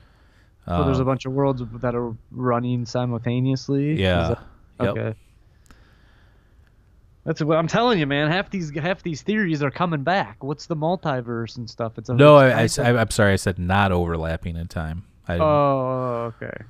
So 0.68 0.84
there's 0.86 0.98
a 1.00 1.02
Um, 1.02 1.08
bunch 1.08 1.26
of 1.26 1.34
worlds 1.34 1.62
that 1.82 1.96
are 1.96 2.14
running 2.32 2.86
simultaneously. 2.86 4.00
Yeah. 4.02 4.30
that- 4.30 4.40
Yep. 4.86 4.98
Okay. 4.98 5.18
That's 7.26 7.42
what 7.44 7.58
I'm 7.58 7.68
telling 7.68 8.00
you, 8.00 8.06
man. 8.06 8.32
Half 8.32 8.52
these 8.52 8.70
half 8.78 9.04
these 9.04 9.22
theories 9.22 9.62
are 9.62 9.72
coming 9.72 10.04
back. 10.04 10.44
What's 10.44 10.68
the 10.68 10.76
multiverse 10.78 11.58
and 11.58 11.70
stuff? 11.70 11.98
It's 11.98 12.10
No, 12.10 12.36
I, 12.38 12.46
I, 12.46 12.50
s- 12.64 12.78
concept. 12.78 12.88
I, 12.98 13.02
am 13.02 13.10
sorry. 13.10 13.34
I 13.34 13.36
said 13.36 13.60
not 13.60 13.92
overlapping 13.92 14.56
in 14.56 14.68
time. 14.68 15.04
I 15.28 15.38
Oh, 15.40 16.32
okay. 16.42 16.64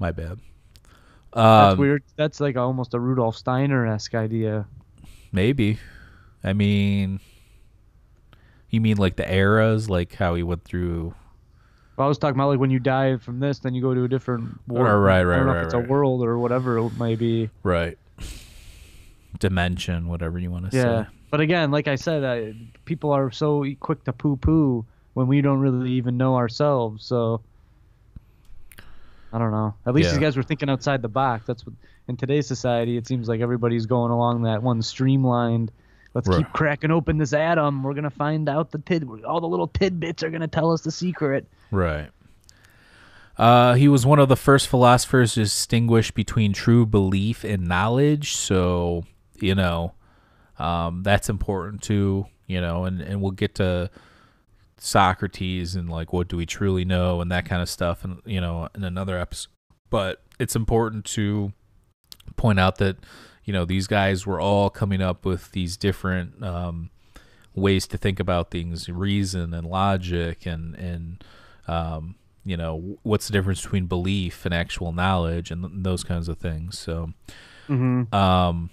my 0.00 0.10
bad. 0.10 0.40
That's 1.34 1.74
Um, 1.74 1.78
weird. 1.78 2.02
That's 2.16 2.40
like 2.40 2.56
almost 2.56 2.94
a 2.94 3.00
Rudolf 3.00 3.36
Steiner 3.36 3.86
esque 3.86 4.14
idea. 4.14 4.66
Maybe. 5.32 5.78
I 6.42 6.52
mean, 6.52 7.20
you 8.70 8.80
mean 8.80 8.96
like 8.96 9.16
the 9.16 9.32
eras, 9.32 9.90
like 9.90 10.14
how 10.14 10.34
he 10.34 10.42
went 10.42 10.64
through. 10.64 11.14
Well, 11.96 12.06
I 12.06 12.08
was 12.08 12.16
talking 12.18 12.36
about 12.38 12.48
like 12.48 12.60
when 12.60 12.70
you 12.70 12.78
die 12.78 13.16
from 13.16 13.40
this, 13.40 13.58
then 13.58 13.74
you 13.74 13.82
go 13.82 13.92
to 13.92 14.04
a 14.04 14.08
different 14.08 14.58
world. 14.68 14.86
Oh, 14.88 14.98
right, 14.98 15.18
I 15.18 15.24
right, 15.24 15.36
don't 15.36 15.46
know 15.46 15.52
right, 15.52 15.58
if 15.60 15.64
it's 15.66 15.74
right. 15.74 15.84
a 15.84 15.88
world 15.88 16.22
or 16.22 16.38
whatever 16.38 16.78
it 16.78 16.96
may 16.98 17.16
be. 17.16 17.50
Right. 17.62 17.98
Dimension, 19.38 20.08
whatever 20.08 20.38
you 20.38 20.50
want 20.50 20.70
to 20.70 20.76
Yeah. 20.76 21.04
say. 21.04 21.08
But 21.30 21.40
again, 21.40 21.70
like 21.70 21.88
I 21.88 21.96
said, 21.96 22.24
I, 22.24 22.54
people 22.86 23.10
are 23.12 23.30
so 23.30 23.64
quick 23.80 24.02
to 24.04 24.12
poo 24.12 24.36
poo 24.36 24.84
when 25.14 25.26
we 25.26 25.42
don't 25.42 25.58
really 25.60 25.90
even 25.92 26.16
know 26.16 26.36
ourselves. 26.36 27.04
So 27.04 27.42
I 29.32 29.38
don't 29.38 29.50
know. 29.50 29.74
At 29.86 29.94
least 29.94 30.06
Yeah. 30.06 30.12
these 30.12 30.20
guys 30.20 30.36
were 30.36 30.42
thinking 30.42 30.70
outside 30.70 31.02
the 31.02 31.08
box. 31.08 31.46
That's 31.46 31.64
what 31.66 31.74
in 32.08 32.16
today's 32.16 32.46
society 32.46 32.96
it 32.96 33.06
seems 33.06 33.28
like 33.28 33.40
everybody's 33.40 33.84
going 33.86 34.10
along 34.10 34.42
that 34.42 34.62
one 34.62 34.80
streamlined. 34.82 35.70
Let's 36.14 36.26
Right. 36.28 36.38
keep 36.38 36.52
cracking 36.54 36.90
open 36.90 37.18
this 37.18 37.34
atom. 37.34 37.82
We're 37.82 37.92
gonna 37.94 38.08
find 38.10 38.48
out 38.48 38.70
the 38.70 38.78
tid. 38.78 39.06
All 39.26 39.40
the 39.40 39.46
little 39.48 39.68
tidbits 39.68 40.22
are 40.22 40.30
gonna 40.30 40.48
tell 40.48 40.72
us 40.72 40.80
the 40.80 40.90
secret. 40.90 41.46
Right. 41.70 42.08
Uh, 43.36 43.74
he 43.74 43.86
was 43.86 44.04
one 44.04 44.18
of 44.18 44.28
the 44.28 44.36
first 44.36 44.66
philosophers 44.66 45.34
to 45.34 45.40
distinguish 45.40 46.10
between 46.10 46.52
true 46.52 46.84
belief 46.84 47.44
and 47.44 47.68
knowledge. 47.68 48.34
So, 48.34 49.04
you 49.40 49.54
know, 49.54 49.92
um, 50.58 51.02
that's 51.04 51.28
important 51.28 51.82
too, 51.82 52.26
you 52.46 52.60
know, 52.60 52.84
and, 52.84 53.00
and 53.00 53.20
we'll 53.20 53.30
get 53.30 53.54
to 53.56 53.90
Socrates 54.78 55.74
and 55.74 55.88
like 55.88 56.12
what 56.12 56.28
do 56.28 56.36
we 56.36 56.46
truly 56.46 56.84
know 56.84 57.20
and 57.20 57.30
that 57.32 57.44
kind 57.44 57.60
of 57.62 57.68
stuff 57.68 58.04
and 58.04 58.20
you 58.24 58.40
know 58.40 58.68
in 58.74 58.84
another 58.84 59.18
episode 59.18 59.50
but 59.90 60.22
it's 60.38 60.54
important 60.56 61.04
to 61.04 61.52
point 62.36 62.60
out 62.60 62.76
that 62.78 62.96
you 63.44 63.52
know 63.52 63.64
these 63.64 63.86
guys 63.86 64.26
were 64.26 64.40
all 64.40 64.70
coming 64.70 65.00
up 65.02 65.24
with 65.24 65.50
these 65.52 65.76
different 65.76 66.42
um, 66.44 66.90
ways 67.54 67.86
to 67.88 67.96
think 67.98 68.20
about 68.20 68.50
things 68.50 68.88
reason 68.88 69.52
and 69.54 69.66
logic 69.66 70.46
and 70.46 70.74
and 70.76 71.24
um, 71.66 72.14
you 72.44 72.56
know 72.56 72.98
what's 73.02 73.26
the 73.26 73.32
difference 73.32 73.62
between 73.62 73.86
belief 73.86 74.44
and 74.44 74.54
actual 74.54 74.92
knowledge 74.92 75.50
and 75.50 75.62
th- 75.62 75.72
those 75.76 76.04
kinds 76.04 76.28
of 76.28 76.38
things 76.38 76.78
so 76.78 77.12
Mm-hmm. 77.68 78.14
um, 78.14 78.70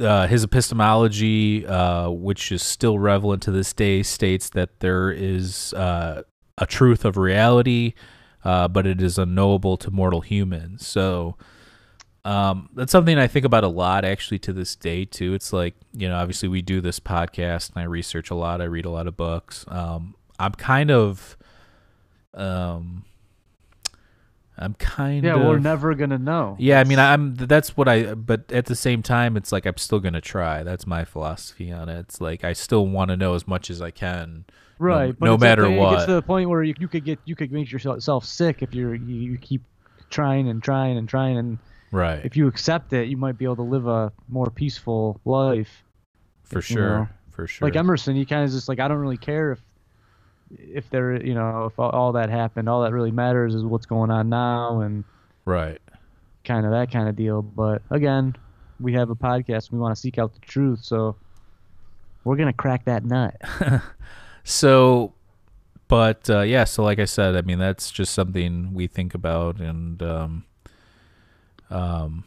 uh, 0.00 0.26
his 0.26 0.44
epistemology, 0.44 1.66
uh, 1.66 2.10
which 2.10 2.52
is 2.52 2.62
still 2.62 2.98
relevant 2.98 3.42
to 3.44 3.50
this 3.50 3.72
day, 3.72 4.02
states 4.02 4.50
that 4.50 4.80
there 4.80 5.10
is 5.10 5.72
uh, 5.74 6.22
a 6.58 6.66
truth 6.66 7.04
of 7.04 7.16
reality, 7.16 7.94
uh, 8.44 8.68
but 8.68 8.86
it 8.86 9.00
is 9.00 9.18
unknowable 9.18 9.76
to 9.78 9.90
mortal 9.90 10.20
humans. 10.20 10.86
So 10.86 11.36
um, 12.24 12.70
that's 12.74 12.92
something 12.92 13.18
I 13.18 13.26
think 13.26 13.44
about 13.44 13.64
a 13.64 13.68
lot, 13.68 14.04
actually, 14.04 14.38
to 14.40 14.52
this 14.52 14.76
day 14.76 15.04
too. 15.04 15.34
It's 15.34 15.52
like 15.52 15.74
you 15.92 16.08
know, 16.08 16.16
obviously 16.16 16.48
we 16.48 16.62
do 16.62 16.80
this 16.80 17.00
podcast, 17.00 17.70
and 17.74 17.82
I 17.82 17.84
research 17.84 18.30
a 18.30 18.34
lot. 18.34 18.60
I 18.60 18.64
read 18.64 18.86
a 18.86 18.90
lot 18.90 19.06
of 19.06 19.16
books. 19.16 19.64
Um, 19.68 20.14
I'm 20.38 20.52
kind 20.52 20.90
of, 20.90 21.36
um, 22.32 23.04
I'm 24.56 24.74
kind 24.74 25.24
Yeah, 25.24 25.34
of. 25.34 25.40
Yeah, 25.42 25.48
we're 25.48 25.58
never 25.58 25.94
gonna 25.94 26.18
know. 26.18 26.56
Yeah, 26.58 26.80
I 26.80 26.84
mean, 26.84 26.98
I'm 26.98 27.34
that's 27.34 27.76
what 27.76 27.88
I. 27.88 28.14
But 28.14 28.50
at 28.52 28.66
the 28.66 28.76
same 28.76 29.02
time, 29.02 29.36
it's 29.36 29.50
like 29.52 29.66
I'm 29.66 29.76
still 29.76 30.00
gonna 30.00 30.20
try. 30.20 30.62
That's 30.62 30.86
my 30.86 31.04
philosophy 31.04 31.72
on 31.72 31.88
it. 31.88 31.98
It's 32.00 32.20
like 32.20 32.44
I 32.44 32.52
still 32.52 32.86
want 32.86 33.10
to 33.10 33.16
know 33.16 33.34
as 33.34 33.48
much 33.48 33.70
as 33.70 33.82
I 33.82 33.90
can 33.90 34.44
Right, 34.78 35.16
but 35.18 35.26
no 35.26 35.34
at 35.34 35.40
matter 35.40 35.64
It 35.64 35.76
what. 35.78 35.90
gets 35.94 36.06
to 36.06 36.14
the 36.14 36.22
point 36.22 36.48
where 36.48 36.62
you, 36.62 36.74
you 36.78 36.88
could 36.88 37.04
get 37.04 37.18
you 37.24 37.36
could 37.36 37.52
make 37.52 37.70
yourself 37.70 38.24
sick 38.24 38.62
if 38.62 38.74
you're 38.74 38.94
you, 38.94 39.14
you 39.32 39.38
keep 39.38 39.62
trying 40.10 40.48
and 40.48 40.62
trying 40.62 40.96
and 40.98 41.08
trying 41.08 41.38
and 41.38 41.58
right. 41.90 42.24
if 42.24 42.36
you 42.36 42.46
accept 42.48 42.92
it, 42.92 43.08
you 43.08 43.16
might 43.16 43.38
be 43.38 43.44
able 43.44 43.56
to 43.56 43.62
live 43.62 43.86
a 43.86 44.12
more 44.28 44.50
peaceful 44.50 45.20
life. 45.24 45.82
for 46.44 46.56
you 46.58 46.62
sure. 46.62 46.98
know, 46.98 47.08
for 47.30 47.46
sure. 47.46 47.68
Like 47.68 47.76
Emerson, 47.76 48.16
he 48.16 48.24
kind 48.24 48.44
of 48.44 48.50
just 48.50 48.68
like 48.68 48.80
I 48.80 48.88
don't 48.88 48.98
really 48.98 49.16
care 49.16 49.52
if 49.52 49.60
if 50.50 50.88
there 50.90 51.24
you 51.24 51.34
know 51.34 51.66
if 51.66 51.78
all, 51.78 51.90
all 51.90 52.12
that 52.12 52.30
happened. 52.30 52.68
All 52.68 52.82
that 52.82 52.92
really 52.92 53.12
matters 53.12 53.54
is 53.54 53.64
what's 53.64 53.86
going 53.86 54.10
on 54.10 54.28
now 54.28 54.80
and 54.80 55.04
right. 55.44 55.80
kind 56.44 56.64
of 56.66 56.72
that 56.72 56.90
kind 56.90 57.08
of 57.08 57.16
deal. 57.16 57.42
But 57.42 57.82
again, 57.90 58.36
we 58.80 58.92
have 58.94 59.10
a 59.10 59.16
podcast. 59.16 59.70
We 59.70 59.78
want 59.78 59.94
to 59.94 60.00
seek 60.00 60.18
out 60.18 60.34
the 60.34 60.40
truth, 60.40 60.80
so 60.82 61.16
we're 62.24 62.36
gonna 62.36 62.52
crack 62.52 62.84
that 62.84 63.04
nut. 63.04 63.40
So, 64.44 65.14
but 65.88 66.28
uh, 66.28 66.42
yeah, 66.42 66.64
so 66.64 66.84
like 66.84 66.98
I 66.98 67.06
said, 67.06 67.34
I 67.34 67.40
mean 67.40 67.58
that's 67.58 67.90
just 67.90 68.12
something 68.12 68.74
we 68.74 68.86
think 68.86 69.14
about, 69.14 69.58
and 69.58 70.02
um, 70.02 70.44
um, 71.70 72.24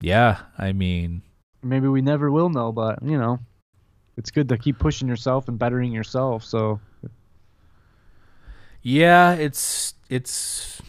yeah, 0.00 0.40
I 0.58 0.72
mean, 0.72 1.22
Maybe 1.62 1.88
we 1.88 2.02
never 2.02 2.30
will 2.30 2.48
know, 2.48 2.72
but 2.72 3.02
you 3.02 3.16
know, 3.16 3.38
it's 4.16 4.30
good 4.30 4.48
to 4.48 4.58
keep 4.58 4.78
pushing 4.78 5.06
yourself 5.06 5.48
and 5.48 5.58
bettering 5.58 5.92
yourself. 5.92 6.42
So 6.44 6.80
yeah, 8.82 9.34
it's 9.34 9.94
it's, 10.08 10.80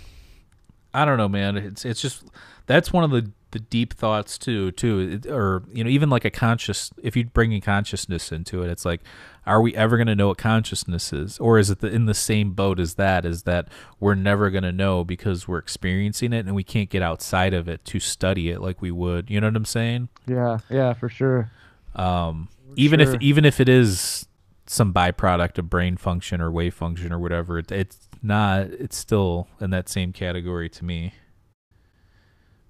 I 0.93 1.05
don't 1.05 1.17
know, 1.17 1.29
man. 1.29 1.57
It's 1.57 1.85
it's 1.85 2.01
just 2.01 2.23
that's 2.65 2.91
one 2.93 3.03
of 3.03 3.11
the 3.11 3.31
the 3.51 3.59
deep 3.59 3.93
thoughts 3.93 4.37
too, 4.37 4.71
too, 4.71 5.19
it, 5.21 5.29
or 5.29 5.63
you 5.73 5.83
know, 5.83 5.89
even 5.89 6.09
like 6.09 6.23
a 6.23 6.29
conscious. 6.29 6.89
If 7.03 7.17
you 7.17 7.25
bring 7.25 7.51
in 7.51 7.59
consciousness 7.59 8.31
into 8.31 8.63
it, 8.63 8.69
it's 8.69 8.85
like, 8.85 9.01
are 9.45 9.61
we 9.61 9.75
ever 9.75 9.97
going 9.97 10.07
to 10.07 10.15
know 10.15 10.29
what 10.29 10.37
consciousness 10.37 11.11
is, 11.11 11.37
or 11.37 11.59
is 11.59 11.69
it 11.69 11.79
the, 11.81 11.87
in 11.87 12.05
the 12.05 12.13
same 12.13 12.53
boat 12.53 12.79
as 12.79 12.93
that? 12.93 13.25
Is 13.25 13.43
that 13.43 13.67
we're 13.99 14.15
never 14.15 14.49
going 14.51 14.63
to 14.63 14.71
know 14.71 15.03
because 15.03 15.49
we're 15.49 15.57
experiencing 15.57 16.31
it 16.31 16.45
and 16.45 16.55
we 16.55 16.63
can't 16.63 16.89
get 16.89 17.01
outside 17.01 17.53
of 17.53 17.67
it 17.67 17.83
to 17.85 17.99
study 17.99 18.49
it 18.49 18.61
like 18.61 18.81
we 18.81 18.89
would. 18.91 19.29
You 19.29 19.41
know 19.41 19.47
what 19.47 19.57
I'm 19.57 19.65
saying? 19.65 20.07
yeah, 20.27 20.59
yeah, 20.69 20.93
for 20.93 21.09
sure. 21.09 21.51
Um, 21.93 22.47
even 22.77 23.01
Sure. 23.01 23.15
if 23.15 23.21
even 23.21 23.43
if 23.43 23.59
it 23.59 23.67
is 23.67 24.27
some 24.71 24.93
byproduct 24.93 25.57
of 25.57 25.69
brain 25.69 25.97
function 25.97 26.39
or 26.39 26.49
wave 26.49 26.73
function 26.73 27.11
or 27.11 27.19
whatever, 27.19 27.59
it, 27.59 27.71
it's 27.73 28.07
not. 28.23 28.67
It's 28.67 28.95
still 28.95 29.49
in 29.59 29.69
that 29.71 29.89
same 29.89 30.13
category 30.13 30.69
to 30.69 30.85
me. 30.85 31.13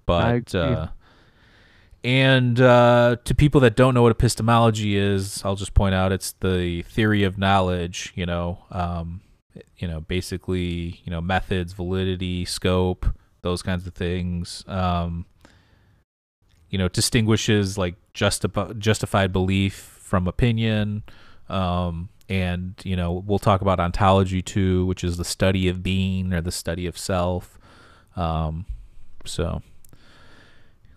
But 0.04 0.52
uh, 0.52 0.88
and 2.02 2.60
uh, 2.60 3.16
to 3.24 3.34
people 3.36 3.60
that 3.60 3.76
don't 3.76 3.94
know 3.94 4.02
what 4.02 4.10
epistemology 4.10 4.96
is, 4.96 5.44
I'll 5.44 5.54
just 5.54 5.74
point 5.74 5.94
out 5.94 6.10
it's 6.10 6.32
the 6.40 6.82
theory 6.82 7.22
of 7.22 7.38
knowledge. 7.38 8.12
You 8.16 8.26
know, 8.26 8.64
um, 8.72 9.20
you 9.78 9.86
know, 9.86 10.00
basically, 10.00 11.00
you 11.04 11.10
know, 11.12 11.20
methods, 11.20 11.72
validity, 11.72 12.44
scope, 12.44 13.06
those 13.42 13.62
kinds 13.62 13.86
of 13.86 13.94
things. 13.94 14.64
Um, 14.66 15.26
you 16.68 16.78
know, 16.78 16.88
distinguishes 16.88 17.78
like 17.78 17.94
justifi- 18.12 18.76
justified 18.76 19.32
belief 19.32 19.74
from 19.74 20.26
opinion. 20.26 21.04
Um, 21.52 22.08
and 22.28 22.74
you 22.84 22.96
know, 22.96 23.12
we'll 23.12 23.38
talk 23.38 23.60
about 23.60 23.78
ontology 23.78 24.42
too, 24.42 24.86
which 24.86 25.04
is 25.04 25.16
the 25.16 25.24
study 25.24 25.68
of 25.68 25.82
being 25.82 26.32
or 26.32 26.40
the 26.40 26.52
study 26.52 26.86
of 26.86 26.96
self. 26.96 27.58
Um, 28.16 28.66
so 29.24 29.62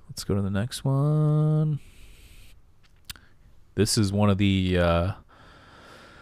let's 0.09 0.23
go 0.23 0.35
to 0.35 0.41
the 0.41 0.49
next 0.49 0.83
one. 0.85 1.79
This 3.75 3.97
is 3.97 4.13
one 4.13 4.29
of 4.29 4.37
the 4.37 4.77
uh, 4.79 5.11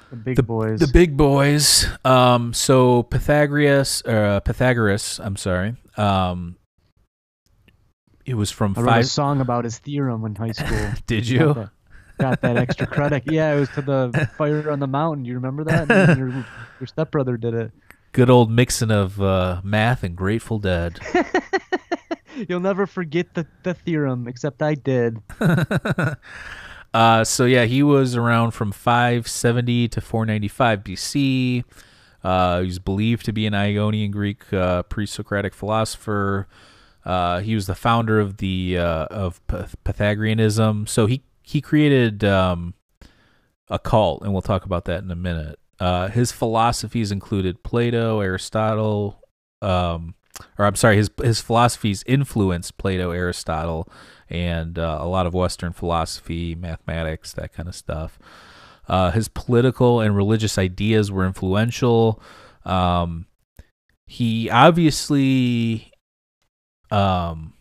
The 0.10 0.16
big 0.16 0.36
the, 0.38 0.44
boys. 0.44 0.80
the 0.80 0.88
big 0.88 1.16
boys. 1.16 1.86
Um, 2.04 2.54
so 2.54 3.04
Pythagoras, 3.04 4.02
uh, 4.06 4.40
Pythagoras. 4.40 5.20
I'm 5.20 5.36
sorry. 5.36 5.76
Um, 5.96 6.58
it 8.26 8.34
was 8.34 8.50
from 8.50 8.74
I 8.78 8.82
wrote 8.82 8.98
a 9.00 9.04
song 9.04 9.42
about 9.42 9.66
his 9.66 9.78
theorem 9.78 10.26
in 10.26 10.34
high 10.34 10.52
school. 10.54 10.90
Did 11.06 11.28
you? 11.28 11.70
That, 12.18 12.24
got 12.24 12.42
that 12.42 12.58
extra 12.58 12.88
credit. 12.88 13.24
Yeah, 13.32 13.56
it 13.56 13.60
was 13.60 13.70
to 13.70 13.82
the 13.82 14.30
fire 14.38 14.70
on 14.72 14.80
the 14.80 14.88
mountain. 14.88 15.26
You 15.26 15.36
remember 15.36 15.64
that? 15.66 15.90
And 15.90 16.18
your, 16.18 16.30
your 16.80 16.88
stepbrother 16.88 17.38
did 17.38 17.54
it. 17.54 17.72
Good 18.12 18.30
old 18.30 18.52
mixing 18.52 18.92
of 18.92 19.20
uh, 19.22 19.62
math 19.64 20.04
and 20.04 20.16
Grateful 20.16 20.60
Dead. 20.60 21.00
You'll 22.48 22.60
never 22.60 22.86
forget 22.86 23.34
the, 23.34 23.48
the 23.64 23.74
theorem, 23.74 24.28
except 24.28 24.62
I 24.62 24.76
did. 24.76 25.18
uh, 26.94 27.24
so 27.24 27.46
yeah, 27.46 27.66
he 27.66 27.82
was 27.82 28.16
around 28.16 28.52
from 28.52 28.72
570 28.72 29.88
to 29.90 30.02
495 30.02 30.84
BC. 30.84 31.64
Uh, 32.24 32.62
he 32.62 32.66
was 32.68 32.80
believed 32.80 33.26
to 33.26 33.34
be 33.34 33.46
an 33.46 33.54
Ionian 33.54 34.12
Greek 34.12 34.52
uh, 34.54 34.84
pre-Socratic 34.84 35.54
philosopher. 35.54 36.48
Uh, 37.06 37.42
he 37.42 37.54
was 37.56 37.68
the 37.68 37.76
founder 37.76 38.20
of 38.20 38.38
the 38.38 38.78
uh, 38.78 39.06
of 39.06 39.42
Pythagoreanism. 39.48 40.88
So 40.88 41.06
he 41.06 41.22
he 41.44 41.62
created 41.62 42.24
um, 42.24 42.74
a 43.70 43.78
cult, 43.78 44.24
and 44.24 44.34
we'll 44.34 44.42
talk 44.42 44.66
about 44.66 44.86
that 44.86 45.04
in 45.04 45.12
a 45.12 45.16
minute. 45.16 45.60
Uh, 45.80 46.08
his 46.08 46.32
philosophies 46.32 47.12
included 47.12 47.64
Plato, 47.64 48.20
Aristotle, 48.20 49.22
um, 49.62 50.16
or 50.58 50.66
I'm 50.66 50.76
sorry, 50.76 50.96
his 50.96 51.10
his 51.22 51.42
philosophies 51.42 52.04
influenced 52.08 52.78
Plato, 52.78 53.12
Aristotle, 53.12 53.88
and 54.30 54.80
uh, 54.80 54.98
a 55.02 55.08
lot 55.08 55.28
of 55.28 55.34
Western 55.34 55.74
philosophy, 55.74 56.56
mathematics, 56.56 57.34
that 57.34 57.54
kind 57.54 57.70
of 57.70 57.76
stuff. 57.76 58.18
Uh, 58.88 59.12
his 59.12 59.28
political 59.28 60.02
and 60.02 60.16
religious 60.16 60.58
ideas 60.58 61.12
were 61.12 61.26
influential. 61.26 62.22
Um, 62.66 63.28
he 64.08 64.50
obviously, 64.50 65.92
um, 66.92 67.54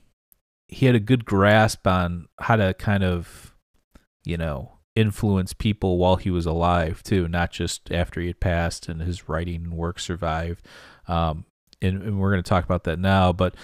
he 0.68 0.86
had 0.86 0.94
a 0.94 1.00
good 1.00 1.24
grasp 1.24 1.86
on 1.86 2.28
how 2.40 2.56
to 2.56 2.74
kind 2.74 3.04
of, 3.04 3.51
you 4.24 4.36
know, 4.36 4.78
influence 4.94 5.52
people 5.52 5.98
while 5.98 6.16
he 6.16 6.30
was 6.30 6.46
alive 6.46 7.02
too, 7.02 7.28
not 7.28 7.50
just 7.50 7.90
after 7.90 8.20
he 8.20 8.26
had 8.26 8.40
passed 8.40 8.88
and 8.88 9.00
his 9.00 9.28
writing 9.28 9.64
and 9.64 9.74
work 9.74 9.98
survived. 9.98 10.64
Um, 11.08 11.46
and, 11.80 12.02
and 12.02 12.20
we're 12.20 12.30
going 12.30 12.42
to 12.42 12.48
talk 12.48 12.64
about 12.64 12.84
that 12.84 12.98
now, 12.98 13.32
but 13.32 13.54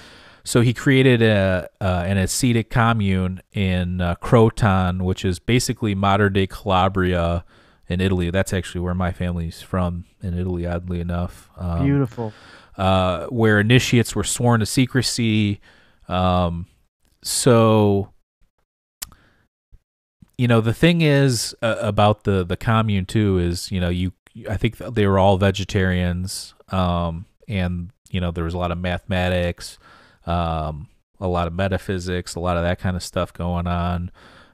so 0.49 0.63
he 0.63 0.73
created 0.73 1.21
a 1.21 1.69
uh, 1.79 2.05
an 2.07 2.17
ascetic 2.17 2.71
commune 2.71 3.43
in 3.53 4.01
uh, 4.01 4.15
Croton, 4.15 5.05
which 5.05 5.23
is 5.23 5.39
basically 5.39 5.95
modern 5.95 6.33
day 6.33 6.47
Calabria 6.47 7.45
in 7.87 8.01
Italy. 8.01 8.31
That's 8.31 8.55
actually 8.55 8.81
where 8.81 8.95
my 8.95 9.13
family's 9.13 9.61
from 9.61 10.07
in 10.23 10.33
Italy, 10.33 10.67
oddly 10.67 11.01
enough. 11.01 11.51
Um, 11.59 11.85
Beautiful. 11.85 12.33
uh, 12.79 13.27
where 13.27 13.61
initiates 13.61 14.15
were 14.15 14.25
sworn 14.25 14.61
to 14.61 14.67
secrecy. 14.67 15.61
Um, 16.09 16.67
so, 17.23 18.15
you 20.39 20.47
know, 20.47 20.61
the 20.61 20.73
thing 20.73 21.03
is 21.03 21.55
uh, 21.63 21.77
about 21.81 22.25
the 22.25 22.45
the 22.45 22.57
commune 22.57 23.05
too 23.05 23.39
is 23.39 23.71
you 23.71 23.81
know 23.81 23.89
you 23.89 24.13
I 24.49 24.57
think 24.57 24.79
they 24.79 25.07
were 25.07 25.19
all 25.19 25.37
vegetarians, 25.37 26.55
um, 26.69 27.27
and 27.49 27.91
you 28.11 28.21
know 28.21 28.31
there 28.31 28.45
was 28.45 28.55
a 28.55 28.59
lot 28.59 28.71
of 28.71 28.79
mathematics, 28.79 29.79
um, 30.27 30.89
a 31.21 31.27
lot 31.27 31.49
of 31.49 31.55
metaphysics, 31.55 32.37
a 32.37 32.41
lot 32.41 32.57
of 32.57 32.63
that 32.63 32.79
kind 32.79 32.97
of 32.97 33.03
stuff 33.03 33.33
going 33.33 33.67
on. 33.67 34.13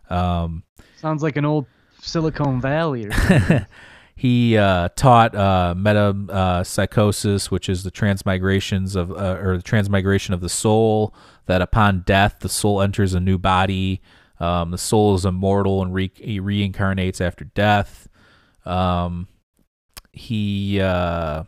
Um, 0.08 0.62
Sounds 0.96 1.22
like 1.22 1.36
an 1.36 1.44
old 1.44 1.66
Silicon 2.00 2.62
Valley. 2.62 3.06
Or 3.06 3.66
he 4.16 4.56
uh, 4.56 4.88
taught 4.96 5.34
uh, 5.34 5.74
meta 5.76 6.16
uh, 6.30 6.64
psychosis, 6.64 7.50
which 7.50 7.68
is 7.68 7.82
the 7.82 7.90
transmigrations 7.90 8.96
of 8.96 9.10
uh, 9.10 9.38
or 9.38 9.58
the 9.58 9.62
transmigration 9.62 10.32
of 10.32 10.40
the 10.40 10.48
soul. 10.48 11.14
That 11.46 11.60
upon 11.60 12.04
death, 12.06 12.36
the 12.40 12.48
soul 12.48 12.80
enters 12.80 13.12
a 13.12 13.20
new 13.20 13.36
body. 13.36 14.00
Um, 14.40 14.70
the 14.70 14.78
soul 14.78 15.14
is 15.14 15.24
immortal 15.24 15.82
and 15.82 15.94
re- 15.94 16.10
he 16.14 16.40
reincarnates 16.40 17.20
after 17.20 17.44
death. 17.44 18.08
Um, 18.64 19.28
he, 20.12 20.80
uh, 20.80 21.44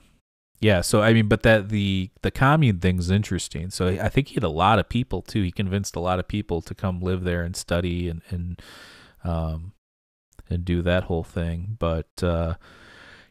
yeah. 0.61 0.80
So 0.80 1.03
I 1.03 1.12
mean, 1.12 1.28
but 1.28 1.43
that 1.43 1.68
the 1.68 2.11
the 2.22 2.30
commune 2.30 2.80
thing's 2.80 3.11
interesting. 3.11 3.70
So 3.70 3.89
I 3.89 4.09
think 4.09 4.28
he 4.28 4.34
had 4.34 4.45
a 4.45 4.49
lot 4.49 4.78
of 4.78 4.89
people 4.89 5.22
too. 5.22 5.43
He 5.43 5.51
convinced 5.51 5.97
a 5.97 6.01
lot 6.01 6.18
of 6.18 6.28
people 6.28 6.62
to 6.62 6.74
come 6.74 7.01
live 7.01 7.24
there 7.24 7.43
and 7.43 7.55
study 7.55 8.09
and 8.09 8.22
and 8.30 8.62
um, 9.24 9.72
and 10.49 10.64
do 10.64 10.82
that 10.82 11.05
whole 11.05 11.24
thing. 11.24 11.76
But 11.78 12.22
uh, 12.22 12.55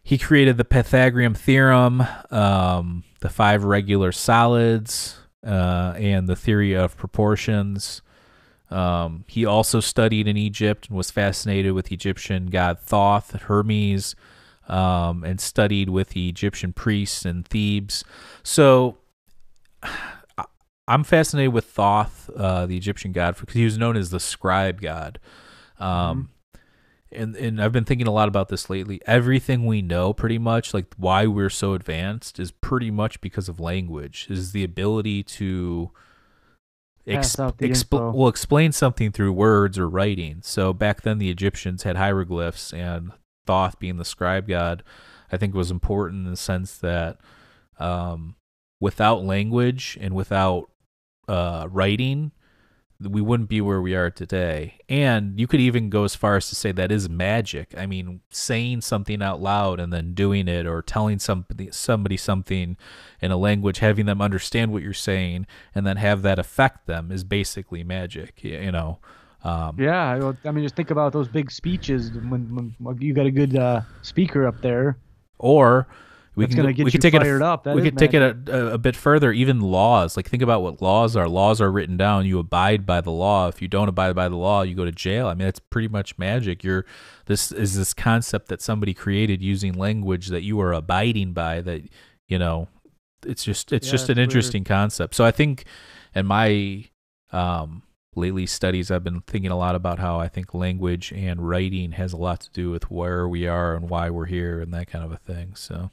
he 0.04 0.18
created 0.18 0.58
the 0.58 0.66
Pythagorean 0.66 1.34
theorem, 1.34 2.04
um, 2.30 3.04
the 3.22 3.30
five 3.30 3.64
regular 3.64 4.12
solids, 4.12 5.18
uh, 5.46 5.94
and 5.98 6.28
the 6.28 6.36
theory 6.36 6.74
of 6.74 6.96
proportions. 6.96 8.02
Um, 8.72 9.26
he 9.28 9.46
also 9.46 9.80
studied 9.80 10.28
in 10.28 10.38
Egypt 10.38 10.88
and 10.88 10.98
was 10.98 11.12
fascinated 11.12 11.74
with 11.74 11.92
Egyptian 11.92 12.48
god 12.48 12.80
Thoth, 12.80 13.34
Hermes, 13.44 14.16
um, 14.68 15.24
and 15.24 15.40
studied 15.40 15.90
with 15.90 16.10
the 16.10 16.30
Egyptian 16.30 16.74
priests 16.74 17.26
in 17.26 17.44
Thebes. 17.44 18.04
So 18.44 18.98
I'm 20.88 21.04
fascinated 21.04 21.54
with 21.54 21.66
Thoth, 21.66 22.30
uh, 22.36 22.66
the 22.66 22.78
Egyptian 22.78 23.12
god, 23.12 23.38
because 23.40 23.56
he 23.56 23.66
was 23.66 23.78
known 23.78 23.98
as 23.98 24.12
the 24.12 24.20
scribe 24.20 24.82
god. 24.82 25.20
Um, 25.80 26.30
and 27.12 27.36
and 27.36 27.62
I've 27.62 27.72
been 27.72 27.86
thinking 27.86 28.08
a 28.08 28.12
lot 28.12 28.28
about 28.28 28.50
this 28.50 28.70
lately. 28.70 29.02
Everything 29.06 29.66
we 29.66 29.82
know, 29.82 30.14
pretty 30.14 30.38
much, 30.38 30.74
like 30.74 30.94
why 30.98 31.26
we're 31.28 31.50
so 31.50 31.74
advanced, 31.74 32.40
is 32.40 32.52
pretty 32.52 32.92
much 32.92 33.22
because 33.22 33.50
of 33.50 33.60
language. 33.60 34.28
Is 34.30 34.52
the 34.52 34.64
ability 34.64 35.24
to 35.24 35.92
The 37.58 37.70
expl- 37.70 38.14
well 38.14 38.28
explain 38.28 38.72
something 38.72 39.12
through 39.12 39.34
words 39.34 39.78
or 39.78 39.88
writing. 39.88 40.40
So 40.42 40.74
back 40.74 41.02
then, 41.02 41.20
the 41.20 41.30
Egyptians 41.30 41.84
had 41.84 41.98
hieroglyphs, 41.98 42.74
and 42.74 43.12
Thoth, 43.46 43.80
being 43.80 43.98
the 43.98 44.06
scribe 44.06 44.48
god, 44.48 44.84
I 45.32 45.38
think 45.38 45.54
was 45.54 45.72
important 45.72 46.26
in 46.26 46.32
the 46.32 46.38
sense 46.38 46.78
that 46.80 47.18
um, 47.80 48.36
without 48.80 49.24
language 49.24 49.98
and 50.02 50.16
without 50.16 50.70
uh, 51.28 51.68
writing, 51.70 52.32
we 53.06 53.22
wouldn't 53.22 53.50
be 53.50 53.62
where 53.62 53.82
we 53.82 53.96
are 53.96 54.10
today. 54.10 54.80
And 54.90 55.40
you 55.40 55.48
could 55.48 55.60
even 55.60 55.90
go 55.90 56.04
as 56.04 56.16
far 56.16 56.36
as 56.36 56.50
to 56.50 56.56
say 56.56 56.72
that 56.72 56.92
is 56.92 57.10
magic. 57.10 57.74
I 57.78 57.86
mean, 57.86 58.22
saying 58.30 58.82
something 58.82 59.22
out 59.22 59.42
loud 59.42 59.80
and 59.80 59.92
then 59.94 60.14
doing 60.14 60.48
it, 60.48 60.66
or 60.66 60.82
telling 60.82 61.20
somebody 61.20 61.70
somebody 61.72 62.18
something 62.18 62.78
in 63.22 63.32
a 63.32 63.38
language, 63.38 63.80
having 63.80 64.06
them 64.06 64.22
understand 64.22 64.72
what 64.72 64.84
you're 64.84 64.94
saying, 64.94 65.48
and 65.74 65.86
then 65.86 65.98
have 65.98 66.22
that 66.24 66.40
affect 66.40 66.88
them 66.88 67.12
is 67.12 67.24
basically 67.24 67.84
magic. 67.84 68.44
You 68.44 68.72
know. 68.72 69.00
Um, 69.44 69.76
Yeah, 69.80 70.34
I 70.44 70.52
mean, 70.52 70.64
just 70.64 70.76
think 70.76 70.90
about 70.90 71.14
those 71.14 71.28
big 71.28 71.52
speeches 71.52 72.12
when, 72.12 72.76
when 72.80 73.02
you 73.02 73.14
got 73.14 73.28
a 73.28 73.32
good 73.32 73.56
uh, 73.56 73.82
speaker 74.02 74.48
up 74.48 74.60
there. 74.62 74.98
Or 75.38 75.86
we 76.36 76.46
That's 76.46 76.56
can 76.56 76.74
get 76.74 76.84
we 76.84 76.92
could 76.92 77.02
take 77.02 77.14
it 77.14 77.22
fired 77.22 77.42
a, 77.42 77.46
up. 77.46 77.64
That 77.64 77.76
we 77.76 77.82
could 77.82 77.98
take 77.98 78.14
it 78.14 78.22
a, 78.22 78.74
a, 78.74 78.78
bit 78.78 78.96
further. 78.96 79.32
Even 79.32 79.62
laws, 79.62 80.18
like 80.18 80.30
think 80.30 80.44
about 80.44 80.62
what 80.62 80.82
laws 80.82 81.16
are. 81.16 81.30
Laws 81.30 81.62
are 81.62 81.72
written 81.72 81.96
down. 81.96 82.26
You 82.26 82.40
abide 82.40 82.86
by 82.86 83.00
the 83.00 83.12
law. 83.12 83.48
If 83.48 83.62
you 83.62 83.70
don't 83.70 83.88
abide 83.88 84.16
by 84.16 84.28
the 84.28 84.36
law, 84.36 84.62
you 84.64 84.76
go 84.76 84.84
to 84.84 84.92
jail. 84.92 85.28
I 85.28 85.34
mean, 85.34 85.46
that's 85.46 85.60
pretty 85.60 85.88
much 85.88 86.18
magic. 86.18 86.64
You're 86.64 86.86
this 87.28 87.52
is 87.52 87.76
this 87.76 87.94
concept 87.94 88.50
that 88.50 88.62
somebody 88.62 88.94
created 88.94 89.42
using 89.42 89.74
language 89.74 90.28
that 90.28 90.44
you 90.44 90.60
are 90.60 90.74
abiding 90.74 91.32
by. 91.32 91.62
That 91.62 91.84
you 92.28 92.38
know, 92.38 92.68
it's 93.26 93.44
just 93.44 93.72
it's 93.72 93.88
Yeah, 93.88 93.92
just 93.92 94.04
it's 94.04 94.10
an 94.10 94.18
weird. 94.18 94.30
interesting 94.30 94.64
concept. 94.66 95.16
So 95.16 95.24
I 95.24 95.32
think 95.32 95.64
in 96.14 96.26
my 96.26 96.86
um 97.32 97.84
lately 98.16 98.46
studies 98.46 98.92
I've 98.92 99.04
been 99.04 99.22
thinking 99.22 99.52
a 99.52 99.58
lot 99.58 99.76
about 99.76 100.00
how 100.00 100.20
I 100.20 100.28
think 100.28 100.54
language 100.54 101.12
and 101.14 101.48
writing 101.48 101.94
has 101.94 102.14
a 102.14 102.18
lot 102.18 102.40
to 102.42 102.50
do 102.52 102.72
with 102.72 102.90
where 102.90 103.28
we 103.28 103.48
are 103.48 103.76
and 103.76 103.90
why 103.90 104.10
we're 104.10 104.26
here 104.26 104.62
and 104.62 104.74
that 104.74 104.88
kind 104.88 105.04
of 105.04 105.12
a 105.12 105.18
thing. 105.18 105.54
So 105.56 105.92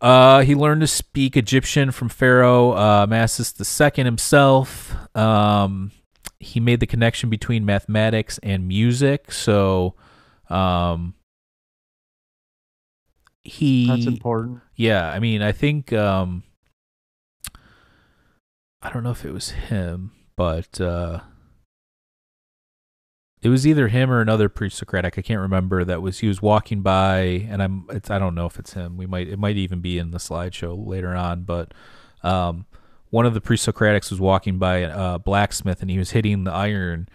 uh, 0.00 0.42
he 0.42 0.54
learned 0.54 0.80
to 0.82 0.86
speak 0.86 1.36
Egyptian 1.36 1.90
from 1.90 2.08
Pharaoh 2.08 2.72
uh, 2.72 3.06
Amasis 3.06 3.54
II 3.58 4.04
himself. 4.04 4.94
Um, 5.16 5.92
he 6.40 6.60
made 6.60 6.80
the 6.80 6.86
connection 6.86 7.30
between 7.30 7.64
mathematics 7.64 8.38
and 8.42 8.68
music. 8.68 9.32
So 9.32 9.94
um, 10.48 11.14
he 13.48 13.88
That's 13.88 14.06
important. 14.06 14.60
yeah, 14.76 15.10
I 15.10 15.18
mean, 15.18 15.42
I 15.42 15.52
think 15.52 15.92
um 15.92 16.44
I 18.80 18.90
don't 18.90 19.02
know 19.02 19.10
if 19.10 19.24
it 19.24 19.32
was 19.32 19.50
him, 19.50 20.12
but 20.36 20.80
uh 20.80 21.20
it 23.40 23.48
was 23.48 23.66
either 23.66 23.88
him 23.88 24.10
or 24.10 24.20
another 24.20 24.48
pre-Socratic. 24.48 25.16
I 25.16 25.22
can't 25.22 25.40
remember. 25.40 25.84
That 25.84 26.02
was 26.02 26.18
he 26.18 26.28
was 26.28 26.42
walking 26.42 26.82
by, 26.82 27.46
and 27.48 27.62
I'm. 27.62 27.86
It's 27.90 28.10
I 28.10 28.18
don't 28.18 28.34
know 28.34 28.46
if 28.46 28.58
it's 28.58 28.72
him. 28.72 28.96
We 28.96 29.06
might. 29.06 29.28
It 29.28 29.38
might 29.38 29.56
even 29.56 29.80
be 29.80 29.98
in 29.98 30.10
the 30.10 30.18
slideshow 30.18 30.86
later 30.86 31.14
on. 31.14 31.42
But 31.42 31.72
um, 32.22 32.66
one 33.10 33.26
of 33.26 33.34
the 33.34 33.40
pre-Socratics 33.40 34.10
was 34.10 34.20
walking 34.20 34.58
by 34.58 34.78
a 34.78 35.18
blacksmith, 35.18 35.82
and 35.82 35.90
he 35.90 35.98
was 35.98 36.10
hitting 36.10 36.44
the 36.44 36.52
iron, 36.52 37.08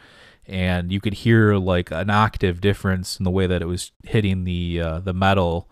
and 0.47 0.91
you 0.91 1.01
could 1.01 1.13
hear 1.13 1.55
like 1.55 1.91
an 1.91 2.09
octave 2.09 2.61
difference 2.61 3.17
in 3.17 3.25
the 3.25 3.31
way 3.31 3.45
that 3.45 3.61
it 3.61 3.67
was 3.67 3.91
hitting 4.05 4.45
the 4.45 4.79
uh, 4.79 4.99
the 4.99 5.13
metal, 5.13 5.69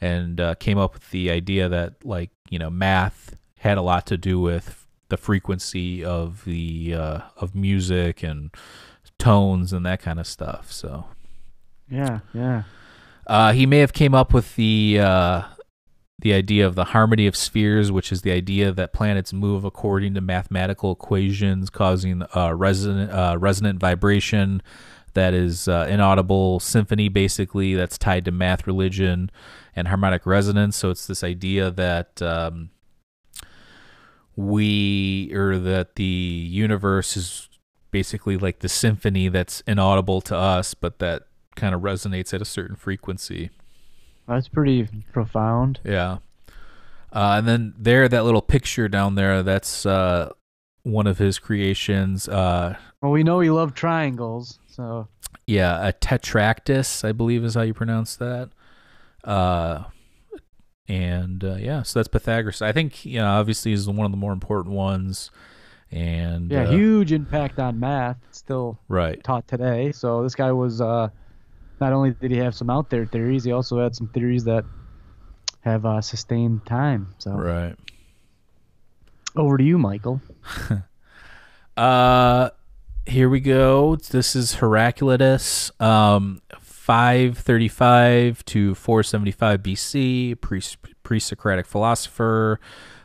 and 0.00 0.40
uh, 0.40 0.54
came 0.54 0.78
up 0.78 0.94
with 0.94 1.10
the 1.10 1.30
idea 1.30 1.68
that 1.68 2.06
like 2.06 2.30
you 2.48 2.58
know 2.58 2.70
math 2.70 3.36
had 3.58 3.76
a 3.76 3.82
lot 3.82 4.06
to 4.06 4.16
do 4.16 4.40
with 4.40 4.86
the 5.10 5.18
frequency 5.18 6.02
of 6.02 6.44
the 6.46 6.94
uh, 6.94 7.20
of 7.36 7.54
music 7.54 8.22
and 8.22 8.50
tones 9.20 9.72
and 9.72 9.86
that 9.86 10.00
kind 10.00 10.18
of 10.18 10.26
stuff. 10.26 10.72
So 10.72 11.04
Yeah, 11.88 12.20
yeah. 12.34 12.62
uh, 13.26 13.52
he 13.52 13.66
may 13.66 13.78
have 13.78 13.92
came 13.92 14.14
up 14.14 14.32
with 14.32 14.56
the 14.56 14.98
uh, 15.00 15.42
the 16.20 16.32
idea 16.34 16.66
of 16.66 16.74
the 16.74 16.84
harmony 16.86 17.26
of 17.26 17.34
spheres, 17.34 17.90
which 17.90 18.12
is 18.12 18.22
the 18.22 18.30
idea 18.32 18.72
that 18.72 18.92
planets 18.92 19.32
move 19.32 19.64
according 19.64 20.14
to 20.14 20.20
mathematical 20.20 20.92
equations, 20.92 21.70
causing 21.70 22.22
uh, 22.34 22.52
resonant 22.54 23.10
uh, 23.12 23.36
resonant 23.38 23.78
vibration 23.80 24.62
that 25.14 25.34
is 25.34 25.66
uh, 25.66 25.86
inaudible 25.90 26.60
symphony, 26.60 27.08
basically 27.08 27.74
that's 27.74 27.98
tied 27.98 28.24
to 28.24 28.30
math, 28.30 28.66
religion, 28.66 29.30
and 29.74 29.88
harmonic 29.88 30.24
resonance. 30.24 30.76
So 30.76 30.90
it's 30.90 31.06
this 31.06 31.24
idea 31.24 31.70
that 31.70 32.22
um, 32.22 32.70
we 34.36 35.32
or 35.34 35.58
that 35.58 35.96
the 35.96 36.04
universe 36.04 37.16
is 37.16 37.48
basically 37.90 38.36
like 38.36 38.60
the 38.60 38.68
symphony 38.68 39.28
that's 39.28 39.62
inaudible 39.66 40.20
to 40.22 40.36
us, 40.36 40.74
but 40.74 40.98
that 40.98 41.22
kind 41.56 41.74
of 41.74 41.82
resonates 41.82 42.32
at 42.32 42.40
a 42.40 42.44
certain 42.44 42.76
frequency. 42.76 43.50
That's 44.28 44.48
pretty 44.48 44.88
profound. 45.12 45.80
Yeah. 45.84 46.18
Uh, 47.12 47.34
and 47.38 47.48
then 47.48 47.74
there, 47.76 48.08
that 48.08 48.24
little 48.24 48.42
picture 48.42 48.88
down 48.88 49.16
there, 49.16 49.42
that's 49.42 49.84
uh, 49.84 50.30
one 50.84 51.06
of 51.06 51.18
his 51.18 51.38
creations. 51.38 52.28
Uh, 52.28 52.76
Well, 53.02 53.10
we 53.10 53.24
know 53.24 53.40
he 53.40 53.50
loved 53.50 53.76
triangles, 53.76 54.60
so 54.68 55.08
yeah, 55.46 55.86
a 55.88 55.92
tetractys, 55.92 57.04
I 57.04 57.12
believe 57.12 57.44
is 57.44 57.54
how 57.54 57.62
you 57.62 57.74
pronounce 57.74 58.14
that. 58.16 58.50
Uh, 59.24 59.84
and 60.86 61.42
uh, 61.42 61.56
yeah, 61.56 61.82
so 61.82 61.98
that's 61.98 62.08
Pythagoras. 62.08 62.62
I 62.62 62.72
think, 62.72 63.04
you 63.04 63.18
know, 63.18 63.26
obviously 63.26 63.72
is 63.72 63.88
one 63.88 64.06
of 64.06 64.12
the 64.12 64.16
more 64.16 64.32
important 64.32 64.74
ones. 64.74 65.30
And 65.92 66.50
yeah, 66.50 66.62
uh, 66.62 66.70
huge 66.70 67.12
impact 67.12 67.58
on 67.58 67.80
math. 67.80 68.18
Still 68.30 68.78
right. 68.88 69.22
taught 69.24 69.48
today. 69.48 69.92
So 69.92 70.22
this 70.22 70.34
guy 70.34 70.52
was 70.52 70.80
uh, 70.80 71.08
not 71.80 71.92
only 71.92 72.12
did 72.12 72.30
he 72.30 72.36
have 72.38 72.54
some 72.54 72.70
out 72.70 72.90
there 72.90 73.06
theories, 73.06 73.44
he 73.44 73.52
also 73.52 73.80
had 73.80 73.96
some 73.96 74.08
theories 74.08 74.44
that 74.44 74.64
have 75.60 75.84
uh, 75.84 76.00
sustained 76.00 76.64
time. 76.64 77.14
So 77.18 77.32
Right. 77.32 77.74
over 79.36 79.56
to 79.58 79.64
you, 79.64 79.78
Michael. 79.78 80.20
Uh, 81.76 82.50
here 83.06 83.30
we 83.30 83.40
go. 83.40 83.96
This 83.96 84.36
is 84.36 84.56
Heraclitus, 84.56 85.70
um, 85.80 86.42
535 86.58 88.44
to 88.44 88.74
475 88.74 89.62
BC, 89.62 90.40
pre 90.42 90.60
pre 91.02 91.18
Socratic 91.18 91.66
philosopher 91.66 92.60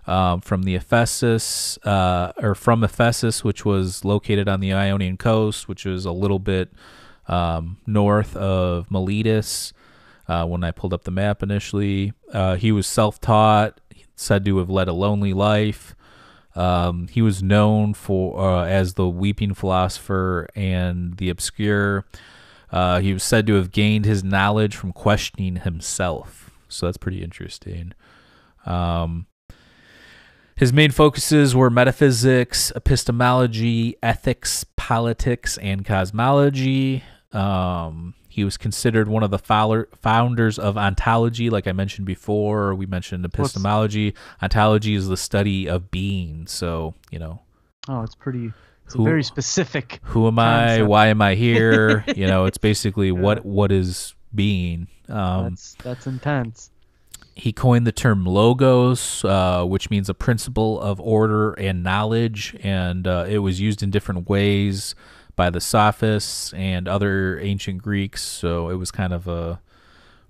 um, 0.07 0.41
from 0.41 0.63
the 0.63 0.75
Ephesus, 0.75 1.77
uh, 1.83 2.31
or 2.37 2.55
from 2.55 2.83
Ephesus, 2.83 3.43
which 3.43 3.65
was 3.65 4.05
located 4.05 4.47
on 4.47 4.59
the 4.59 4.73
Ionian 4.73 5.17
coast, 5.17 5.67
which 5.67 5.85
was 5.85 6.05
a 6.05 6.11
little 6.11 6.39
bit 6.39 6.71
um, 7.27 7.77
north 7.87 8.35
of 8.35 8.89
Miletus. 8.91 9.73
Uh, 10.27 10.45
when 10.45 10.63
I 10.63 10.71
pulled 10.71 10.93
up 10.93 11.03
the 11.03 11.11
map 11.11 11.43
initially, 11.43 12.13
uh, 12.33 12.55
he 12.55 12.71
was 12.71 12.87
self 12.87 13.19
taught, 13.21 13.79
said 14.15 14.45
to 14.45 14.57
have 14.57 14.69
led 14.69 14.87
a 14.87 14.93
lonely 14.93 15.33
life. 15.33 15.95
Um, 16.55 17.07
he 17.09 17.21
was 17.21 17.43
known 17.43 17.93
for 17.93 18.39
uh, 18.39 18.65
as 18.65 18.93
the 18.93 19.09
weeping 19.09 19.53
philosopher 19.53 20.47
and 20.55 21.17
the 21.17 21.29
obscure. 21.29 22.05
Uh, 22.71 22.99
he 22.99 23.13
was 23.13 23.23
said 23.23 23.45
to 23.47 23.55
have 23.55 23.71
gained 23.71 24.05
his 24.05 24.23
knowledge 24.23 24.75
from 24.75 24.93
questioning 24.93 25.57
himself. 25.57 26.51
So 26.67 26.85
that's 26.85 26.97
pretty 26.97 27.23
interesting. 27.23 27.93
Um, 28.65 29.27
his 30.55 30.71
main 30.73 30.91
focuses 30.91 31.55
were 31.55 31.69
metaphysics, 31.69 32.71
epistemology, 32.75 33.95
ethics, 34.01 34.65
politics, 34.75 35.57
and 35.57 35.85
cosmology. 35.85 37.03
Um, 37.31 38.13
he 38.29 38.43
was 38.43 38.57
considered 38.57 39.07
one 39.07 39.23
of 39.23 39.31
the 39.31 39.39
fouler- 39.39 39.87
founders 40.01 40.59
of 40.59 40.77
ontology, 40.77 41.49
like 41.49 41.67
I 41.67 41.71
mentioned 41.71 42.05
before. 42.05 42.75
We 42.75 42.85
mentioned 42.85 43.23
epistemology. 43.25 44.13
Ontology 44.41 44.95
is 44.95 45.07
the 45.07 45.17
study 45.17 45.67
of 45.69 45.89
being. 45.91 46.47
So, 46.47 46.93
you 47.11 47.19
know, 47.19 47.41
Oh, 47.87 48.01
it's 48.01 48.15
pretty. 48.15 48.51
It's 48.85 48.93
Who- 48.95 49.03
very 49.03 49.23
specific. 49.23 49.99
who 50.03 50.27
am 50.27 50.37
I? 50.39 50.81
Why 50.83 51.07
am 51.07 51.21
I 51.21 51.35
here? 51.35 52.03
you 52.15 52.27
know, 52.27 52.45
it's 52.45 52.57
basically 52.57 53.11
what 53.11 53.45
what 53.45 53.71
is 53.71 54.13
being. 54.33 54.87
Um, 55.07 55.49
that's 55.51 55.75
that's 55.83 56.07
intense. 56.07 56.71
He 57.35 57.51
coined 57.51 57.85
the 57.85 57.91
term 57.91 58.25
logos, 58.25 59.23
uh, 59.25 59.63
which 59.65 59.89
means 59.89 60.09
a 60.09 60.13
principle 60.13 60.79
of 60.79 61.01
order 61.01 61.51
and 61.53 61.83
knowledge, 61.83 62.55
and 62.61 63.05
uh, 63.05 63.25
it 63.27 63.39
was 63.39 63.59
used 63.59 63.83
in 63.83 63.91
different 63.91 64.29
ways 64.29 64.95
by 65.35 65.49
the 65.49 65.59
sophists 65.59 66.53
and 66.53 66.87
other 66.87 67.37
ancient 67.39 67.81
Greeks. 67.81 68.21
So 68.21 68.69
it 68.69 68.75
was 68.75 68.89
kind 68.89 69.13
of 69.13 69.27
a 69.27 69.59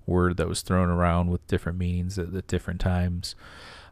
word 0.04 0.36
that 0.36 0.48
was 0.48 0.62
thrown 0.62 0.88
around 0.88 1.30
with 1.30 1.46
different 1.46 1.78
meanings 1.78 2.18
at, 2.18 2.34
at 2.34 2.48
different 2.48 2.80
times. 2.80 3.36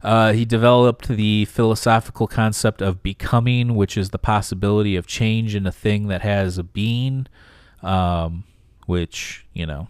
Uh, 0.03 0.33
he 0.33 0.45
developed 0.45 1.09
the 1.09 1.45
philosophical 1.47 2.27
concept 2.27 2.83
of 2.83 3.03
becoming, 3.03 3.77
which 3.77 3.97
is 3.97 4.11
the 4.11 4.19
possibility 4.19 4.97
of 4.97 5.07
change 5.07 5.55
in 5.55 5.67
a 5.67 5.73
thing 5.73 6.09
that 6.09 6.23
has 6.23 6.59
a 6.59 6.65
being. 6.65 7.27
Um, 7.83 8.45
which 8.87 9.47
you 9.53 9.67
know, 9.67 9.89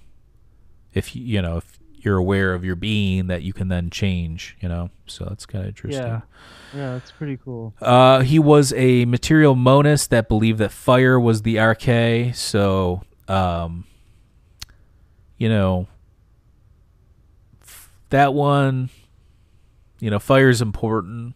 if 0.92 1.16
you 1.16 1.42
know 1.42 1.56
if 1.56 1.78
you're 2.04 2.16
aware 2.18 2.54
of 2.54 2.64
your 2.64 2.76
being, 2.76 3.26
that 3.28 3.42
you 3.42 3.52
can 3.52 3.68
then 3.68 3.90
change. 3.90 4.56
You 4.60 4.68
know, 4.68 4.90
so 5.06 5.24
that's 5.24 5.46
kind 5.46 5.64
of 5.64 5.68
interesting. 5.68 6.02
Yeah. 6.02 6.20
Yeah, 6.74 6.94
that's 6.94 7.12
pretty 7.12 7.36
cool. 7.36 7.72
Uh, 7.80 8.20
he 8.22 8.40
was 8.40 8.72
a 8.72 9.04
material 9.04 9.54
monist 9.54 10.10
that 10.10 10.28
believed 10.28 10.58
that 10.58 10.72
fire 10.72 11.20
was 11.20 11.42
the 11.42 11.54
arche. 11.56 12.34
So, 12.34 13.02
um, 13.28 13.84
you 15.38 15.48
know, 15.48 15.86
f- 17.62 17.90
that 18.10 18.34
one, 18.34 18.90
you 20.00 20.10
know, 20.10 20.18
fire 20.18 20.48
is 20.48 20.60
important. 20.60 21.34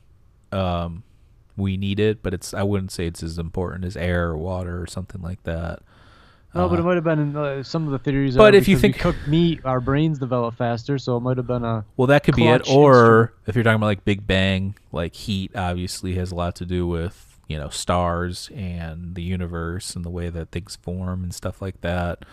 Um, 0.51 1.05
we 1.57 1.77
need 1.77 2.01
it, 2.01 2.23
but 2.23 2.35
it's 2.35 2.53
I 2.53 2.65
wouldn't 2.65 2.91
say 2.91 3.07
it's 3.07 3.23
as 3.23 3.39
important 3.39 3.85
as 3.85 3.97
air 3.97 4.31
or 4.31 4.37
water 4.37 4.83
or 4.83 4.87
something 4.89 5.23
like 5.23 5.43
that. 5.45 5.81
No, 6.55 6.69
but 6.69 6.79
Uh, 6.79 6.83
it 6.83 6.85
might 6.85 6.95
have 6.95 7.05
been 7.05 7.19
in 7.19 7.37
uh, 7.37 7.63
some 7.63 7.85
of 7.85 7.93
the 7.93 7.99
theories. 7.99 8.37
But 8.37 8.55
if 8.55 8.67
you 8.69 8.77
we 8.77 8.81
think- 8.81 8.99
cook 8.99 9.17
meat, 9.27 9.61
our 9.65 9.81
brains 9.81 10.19
develop 10.19 10.55
faster, 10.57 10.97
so 10.99 11.17
it 11.17 11.21
might 11.21 11.37
have 11.37 11.47
been 11.47 11.65
a. 11.65 11.85
Well, 11.97 12.07
that 12.07 12.25
could 12.25 12.37
be 12.37 12.47
it. 12.47 12.69
Or 12.71 13.35
if 13.47 13.55
you're 13.55 13.63
talking 13.65 13.77
about 13.77 13.87
like 13.87 14.05
Big 14.05 14.27
Bang, 14.27 14.75
like 14.91 15.15
heat 15.15 15.53
obviously 15.55 16.15
has 16.15 16.33
a 16.33 16.35
lot 16.35 16.57
to 16.57 16.65
do 16.65 16.87
with, 16.87 17.39
you 17.49 17.59
know, 17.59 17.69
stars 17.69 18.51
and 18.55 19.15
the 19.15 19.23
universe 19.23 19.95
and 19.95 20.05
the 20.05 20.11
way 20.11 20.31
that 20.31 20.51
things 20.51 20.77
form 20.77 21.23
and 21.23 21.35
stuff 21.35 21.61
like 21.61 21.81
that. 21.83 22.25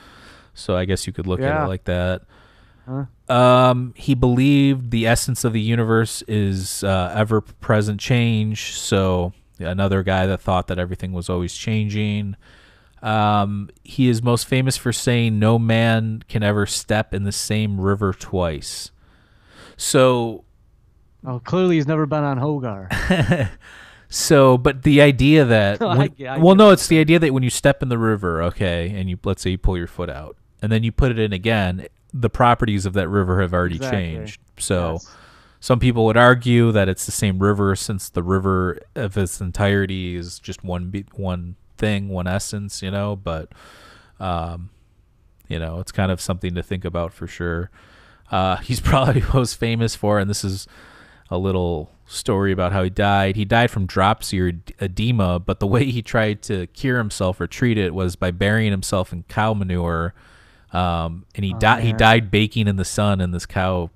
So 0.53 0.77
I 0.77 0.85
guess 0.85 1.05
you 1.05 1.11
could 1.13 1.27
look 1.27 1.41
at 1.41 1.65
it 1.65 1.67
like 1.67 1.83
that. 1.83 2.21
Huh? 2.87 3.05
Um, 3.33 3.93
he 3.97 4.13
believed 4.15 4.91
the 4.91 5.07
essence 5.07 5.43
of 5.43 5.51
the 5.53 5.59
universe 5.61 6.21
is 6.27 6.83
uh, 6.83 7.11
ever 7.13 7.41
present 7.41 7.99
change. 7.99 8.79
So 8.79 9.33
another 9.59 10.03
guy 10.03 10.25
that 10.27 10.39
thought 10.39 10.67
that 10.67 10.79
everything 10.79 11.11
was 11.11 11.29
always 11.29 11.53
changing. 11.55 12.37
Um, 13.05 13.69
he 13.83 14.09
is 14.09 14.23
most 14.23 14.47
famous 14.47 14.77
for 14.77 14.91
saying 14.91 15.37
no 15.37 15.59
man 15.59 16.23
can 16.27 16.41
ever 16.43 16.65
step 16.65 17.13
in 17.13 17.23
the 17.23 17.31
same 17.31 17.79
river 17.79 18.13
twice. 18.13 18.91
So 19.77 20.43
Oh, 21.27 21.39
clearly 21.39 21.75
he's 21.75 21.87
never 21.87 22.05
been 22.05 22.23
on 22.23 22.39
Hogar. 22.39 23.49
so 24.09 24.57
but 24.57 24.83
the 24.83 25.01
idea 25.01 25.45
that 25.45 25.79
No, 25.81 25.89
I 25.89 26.07
get- 26.07 26.27
I 26.29 26.37
well 26.37 26.55
no 26.55 26.69
it's 26.71 26.87
the 26.87 26.99
idea 26.99 27.17
that 27.19 27.33
when 27.33 27.43
you 27.43 27.49
step 27.49 27.81
in 27.81 27.89
the 27.89 27.97
river 27.97 28.41
okay 28.43 28.91
and 28.95 29.09
you 29.09 29.17
let's 29.23 29.41
say 29.41 29.49
you 29.49 29.57
pull 29.57 29.77
your 29.77 29.87
foot 29.87 30.09
out 30.09 30.37
and 30.61 30.71
then 30.71 30.83
you 30.83 30.91
put 30.91 31.11
it 31.11 31.17
in 31.19 31.33
again 31.33 31.87
the 32.13 32.29
properties 32.29 32.85
of 32.85 32.93
that 32.93 33.09
river 33.09 33.41
have 33.41 33.51
already 33.53 33.75
Exactly. 33.75 33.99
changed 33.99 34.39
so 34.59 34.93
Yes. 34.93 35.15
some 35.59 35.79
people 35.79 36.05
would 36.05 36.17
argue 36.17 36.71
that 36.71 36.87
it's 36.87 37.05
the 37.07 37.11
same 37.11 37.39
river 37.39 37.75
since 37.75 38.07
the 38.09 38.21
river 38.23 38.79
of 38.93 39.17
its 39.17 39.41
entirety 39.41 40.15
is 40.15 40.37
just 40.39 40.63
one 40.63 40.93
one 41.15 41.55
thing 41.77 42.09
one 42.09 42.27
essence 42.27 42.81
you 42.81 42.89
know 42.91 43.15
but 43.15 43.51
um 44.19 44.69
you 45.47 45.59
know 45.59 45.79
it's 45.79 45.91
kind 45.91 46.11
of 46.11 46.19
something 46.21 46.55
to 46.55 46.63
think 46.63 46.85
about 46.85 47.11
for 47.13 47.27
sure 47.27 47.69
uh 48.31 48.55
he's 48.57 48.79
probably 48.79 49.23
most 49.33 49.55
famous 49.55 49.95
for 49.95 50.19
and 50.19 50.29
this 50.29 50.43
is 50.43 50.67
a 51.29 51.37
little 51.37 51.91
story 52.05 52.51
about 52.51 52.71
how 52.71 52.83
he 52.83 52.89
died. 52.91 53.35
He 53.35 53.45
died 53.45 53.71
from 53.71 53.87
dropsy 53.87 54.39
or 54.39 54.51
edema, 54.79 55.39
but 55.39 55.59
the 55.59 55.65
way 55.75 55.85
he 55.85 56.03
tried 56.03 56.43
to 56.43 56.67
cure 56.67 56.99
himself 56.99 57.41
or 57.41 57.47
treat 57.47 57.79
it 57.79 57.95
was 57.95 58.15
by 58.15 58.29
burying 58.29 58.69
himself 58.69 59.11
in 59.11 59.23
cow 59.23 59.55
manure. 59.55 60.13
Um, 60.71 61.25
and 61.33 61.43
he 61.43 61.51
Oh, 61.55 61.57
died. 61.57 61.83
He 61.83 61.93
died 61.93 62.29
baking 62.29 62.67
in 62.67 62.75
the 62.75 62.85
sun 62.85 63.21
in 63.21 63.31
this 63.31 63.47
cow 63.47 63.89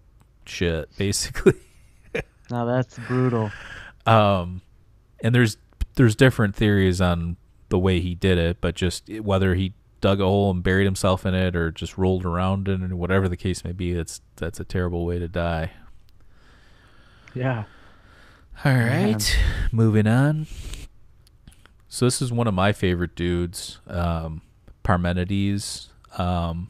shit, 0.48 0.90
basically. 0.98 1.54
Now 2.50 2.66
that's 2.66 2.98
brutal. 2.98 3.52
Um, 4.08 4.62
and 5.24 5.36
there's 5.36 5.58
there's 5.94 6.16
different 6.16 6.56
theories 6.56 7.00
on 7.02 7.38
the 7.70 7.80
way 7.80 8.00
he 8.00 8.16
did 8.16 8.38
it, 8.38 8.62
but 8.62 8.76
just 8.76 9.10
whether 9.10 9.56
he 9.56 9.74
dug 10.02 10.22
a 10.22 10.26
hole 10.26 10.50
and 10.52 10.64
buried 10.64 10.86
himself 10.86 11.26
in 11.26 11.34
it 11.34 11.56
or 11.56 11.72
just 11.72 11.98
rolled 11.98 12.26
around 12.26 12.68
in 12.68 12.84
it, 12.84 12.92
or 12.92 12.96
whatever 12.96 13.28
the 13.28 13.38
case 13.38 13.64
may 13.64 13.72
be, 13.72 13.94
that's 13.94 14.22
that's 14.36 14.60
a 14.60 14.64
terrible 14.64 15.06
way 15.06 15.20
to 15.20 15.28
die. 15.28 15.72
Yeah. 17.34 17.66
All 18.66 18.74
right, 18.74 19.36
Man. 19.38 19.70
moving 19.72 20.08
on. 20.08 20.48
So 21.88 22.06
this 22.06 22.22
is 22.22 22.32
one 22.32 22.48
of 22.48 22.54
my 22.54 22.72
favorite 22.74 23.16
dudes, 23.16 23.80
um, 23.88 24.42
Parmenides. 24.84 25.88
Um, 26.18 26.70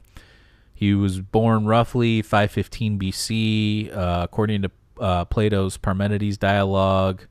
he 0.74 0.94
was 0.94 1.20
born 1.20 1.66
roughly 1.66 2.22
515 2.22 3.00
BC, 3.00 3.96
uh, 3.96 4.22
according 4.24 4.62
to 4.62 4.72
uh, 5.00 5.26
Plato's 5.26 5.78
Parmenides 5.78 6.38
dialogue. 6.38 7.24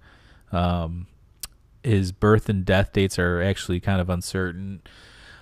Um, 0.52 1.06
his 1.88 2.12
birth 2.12 2.48
and 2.48 2.64
death 2.64 2.92
dates 2.92 3.18
are 3.18 3.42
actually 3.42 3.80
kind 3.80 4.00
of 4.00 4.10
uncertain. 4.10 4.82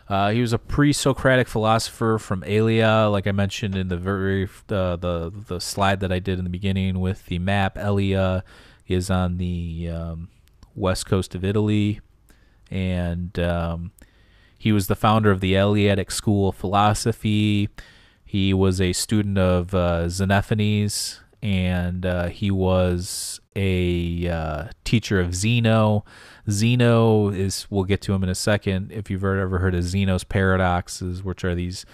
Uh, 0.08 0.30
he 0.30 0.40
was 0.40 0.52
a 0.52 0.58
pre-Socratic 0.58 1.48
philosopher 1.48 2.18
from 2.18 2.44
Elea, 2.44 3.08
like 3.10 3.26
I 3.26 3.32
mentioned 3.32 3.74
in 3.74 3.88
the 3.88 3.96
very 3.96 4.44
uh, 4.44 4.94
the 4.96 5.32
the 5.48 5.60
slide 5.60 6.00
that 6.00 6.12
I 6.12 6.20
did 6.20 6.38
in 6.38 6.44
the 6.44 6.50
beginning 6.50 7.00
with 7.00 7.26
the 7.26 7.40
map. 7.40 7.76
Elea 7.76 8.44
is 8.86 9.10
on 9.10 9.38
the 9.38 9.90
um, 9.92 10.28
west 10.76 11.06
coast 11.06 11.34
of 11.34 11.44
Italy, 11.44 12.00
and 12.70 13.36
um, 13.40 13.90
he 14.56 14.70
was 14.70 14.86
the 14.86 14.94
founder 14.94 15.32
of 15.32 15.40
the 15.40 15.56
Eleatic 15.56 16.12
School 16.12 16.50
of 16.50 16.56
Philosophy. 16.56 17.68
He 18.24 18.54
was 18.54 18.80
a 18.80 18.92
student 18.92 19.38
of 19.38 19.74
uh, 19.74 20.04
Xenophanes, 20.06 21.18
and 21.42 22.06
uh, 22.06 22.28
he 22.28 22.52
was 22.52 23.40
a 23.56 24.28
uh, 24.28 24.64
teacher 24.84 25.18
of 25.18 25.34
Zeno. 25.34 26.04
Zeno 26.48 27.30
is, 27.30 27.66
we'll 27.70 27.84
get 27.84 28.02
to 28.02 28.12
him 28.12 28.22
in 28.22 28.28
a 28.28 28.34
second. 28.34 28.92
If 28.92 29.10
you've 29.10 29.24
ever 29.24 29.58
heard 29.58 29.74
of 29.74 29.82
Zeno's 29.82 30.22
paradoxes, 30.22 31.24
which 31.24 31.42
are 31.42 31.54
these 31.54 31.86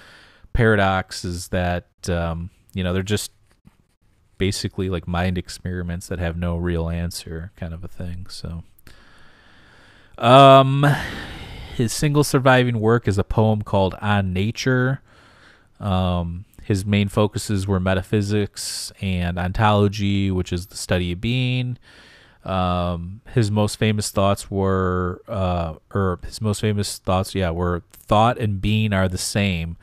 paradoxes 0.53 1.49
that, 1.49 1.87
um, 2.09 2.51
you 2.75 2.83
know, 2.83 2.93
they're 2.93 3.03
just 3.03 3.31
basically 4.37 4.91
like 4.91 5.07
mind 5.07 5.39
experiments 5.39 6.09
that 6.09 6.19
have 6.19 6.37
no 6.37 6.57
real 6.57 6.89
answer, 6.89 7.53
kind 7.57 7.73
of 7.73 7.85
a 7.85 7.89
thing. 7.89 8.27
So, 8.29 8.65
um, 10.19 10.85
his 11.77 11.93
single 11.93 12.25
surviving 12.25 12.81
work 12.81 13.07
is 13.07 13.19
a 13.19 13.25
poem 13.25 13.63
called 13.63 13.95
On 14.03 14.33
Nature. 14.33 15.01
Um, 15.81 16.45
his 16.63 16.85
main 16.85 17.09
focuses 17.09 17.67
were 17.67 17.81
metaphysics 17.81 18.93
and 19.01 19.39
ontology, 19.39 20.31
which 20.31 20.53
is 20.53 20.67
the 20.67 20.77
study 20.77 21.13
of 21.13 21.21
being. 21.21 21.79
Um, 22.45 23.21
his 23.33 23.51
most 23.51 23.77
famous 23.77 24.11
thoughts 24.11 24.51
were, 24.51 25.23
uh, 25.29 25.75
or 25.95 26.21
his 26.25 26.41
most 26.41 26.61
famous 26.61 26.99
thoughts, 26.99 27.35
yeah, 27.35 27.51
were 27.51 27.83
thought 27.93 28.39
and 28.39 28.61
being 28.61 28.93
are 28.93 29.09
the 29.09 29.19
same. 29.19 29.77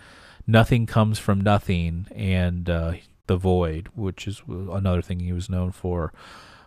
Nothing 0.46 0.86
comes 0.86 1.20
from 1.20 1.42
nothing, 1.42 2.08
and 2.16 2.70
uh, 2.70 2.94
the 3.28 3.38
void, 3.38 3.90
which 3.96 4.28
is 4.28 4.42
another 4.48 5.02
thing 5.02 5.20
he 5.20 5.32
was 5.32 5.50
known 5.50 5.72
for. 5.72 6.12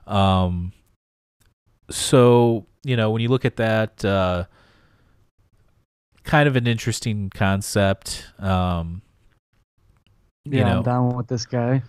Um, 0.07 0.73
so 1.91 2.67
you 2.85 2.97
know, 2.97 3.11
when 3.11 3.23
you 3.23 3.29
look 3.29 3.45
at 3.45 3.57
that, 3.57 4.05
uh, 4.05 4.45
kind 6.25 6.49
of 6.49 6.57
an 6.57 6.67
interesting 6.67 7.31
concept. 7.31 8.27
Um, 8.39 9.03
Yeah, 10.45 10.59
you 10.59 10.65
know, 10.65 10.77
I'm 10.79 10.83
down 10.83 11.17
with 11.17 11.29
this 11.29 11.47
guy. 11.47 11.83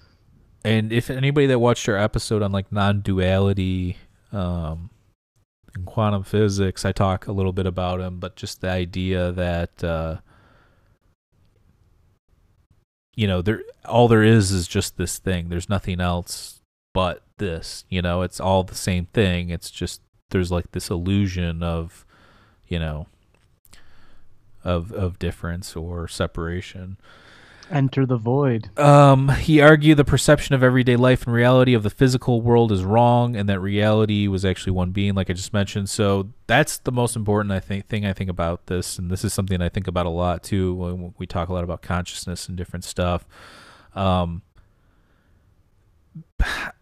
and 0.64 0.92
if 0.94 1.10
anybody 1.10 1.48
that 1.48 1.60
watched 1.60 1.88
our 1.90 1.98
episode 1.98 2.42
on 2.42 2.52
like 2.52 2.72
non-duality 2.72 3.98
um 4.32 4.90
in 5.76 5.84
quantum 5.86 6.24
physics 6.24 6.86
i 6.86 6.92
talk 6.92 7.28
a 7.28 7.32
little 7.32 7.52
bit 7.52 7.66
about 7.66 8.00
him 8.00 8.20
but 8.20 8.36
just 8.36 8.62
the 8.62 8.70
idea 8.70 9.32
that 9.32 9.84
uh 9.84 10.18
you 13.16 13.28
know 13.28 13.42
there 13.42 13.64
all 13.86 14.08
there 14.08 14.24
is 14.24 14.52
is 14.52 14.68
just 14.68 14.98
this 14.98 15.20
thing. 15.20 15.50
There's 15.50 15.70
nothing 15.70 16.00
else 16.02 16.62
but 16.94 17.24
this 17.38 17.86
you 17.90 18.02
know? 18.02 18.22
It's 18.22 18.40
all 18.40 18.64
the 18.64 18.76
same 18.76 19.06
thing. 19.08 19.50
It's 19.50 19.70
just 19.70 20.02
there's 20.32 20.52
like 20.52 20.72
this 20.72 20.90
illusion 20.90 21.62
of 21.62 22.06
you 22.68 22.80
know 22.80 23.08
of 24.64 24.92
of 24.94 25.20
difference 25.20 25.76
or 25.76 26.08
separation 26.08 26.98
Enter 27.72 28.06
the 28.06 28.18
void. 28.18 28.78
um, 28.78 29.30
he 29.30 29.62
argued 29.62 29.98
the 29.98 30.06
perception 30.06 30.54
of 30.56 30.64
everyday 30.64 30.96
life 30.96 31.26
and 31.26 31.34
reality 31.34 31.74
of 31.74 31.84
the 31.84 31.90
physical 31.90 32.42
world 32.42 32.72
is 32.72 32.84
wrong, 32.84 33.36
and 33.36 33.48
that 33.50 33.60
reality 33.60 34.28
was 34.28 34.46
actually 34.46 34.72
one 34.74 34.92
being, 34.92 35.16
like 35.16 35.30
I 35.30 35.34
just 35.34 35.54
mentioned. 35.54 35.90
So 35.90 36.30
that's 36.48 36.78
the 36.78 36.92
most 36.92 37.16
important 37.16 37.52
I 37.52 37.60
think 37.60 37.88
thing 37.88 38.06
I 38.06 38.14
think 38.14 38.30
about 38.30 38.68
this, 38.68 39.00
and 39.00 39.10
this 39.10 39.24
is 39.24 39.34
something 39.34 39.62
I 39.62 39.70
think 39.70 39.88
about 39.88 40.06
a 40.06 40.10
lot 40.10 40.44
too 40.44 40.74
when 40.76 41.14
we 41.18 41.26
talk 41.26 41.50
a 41.50 41.54
lot 41.54 41.64
about 41.64 41.82
consciousness 41.82 42.48
and 42.48 42.58
different 42.58 42.84
stuff. 42.84 43.26
Um, 43.96 44.42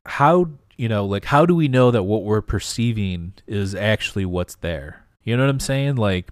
how 0.05 0.49
you 0.77 0.89
know, 0.89 1.05
like, 1.05 1.25
how 1.25 1.45
do 1.45 1.55
we 1.55 1.67
know 1.67 1.91
that 1.91 2.03
what 2.03 2.23
we're 2.23 2.41
perceiving 2.41 3.33
is 3.45 3.75
actually 3.75 4.25
what's 4.25 4.55
there? 4.55 5.05
You 5.23 5.37
know 5.37 5.43
what 5.43 5.51
I'm 5.51 5.59
saying? 5.59 5.97
Like, 5.97 6.31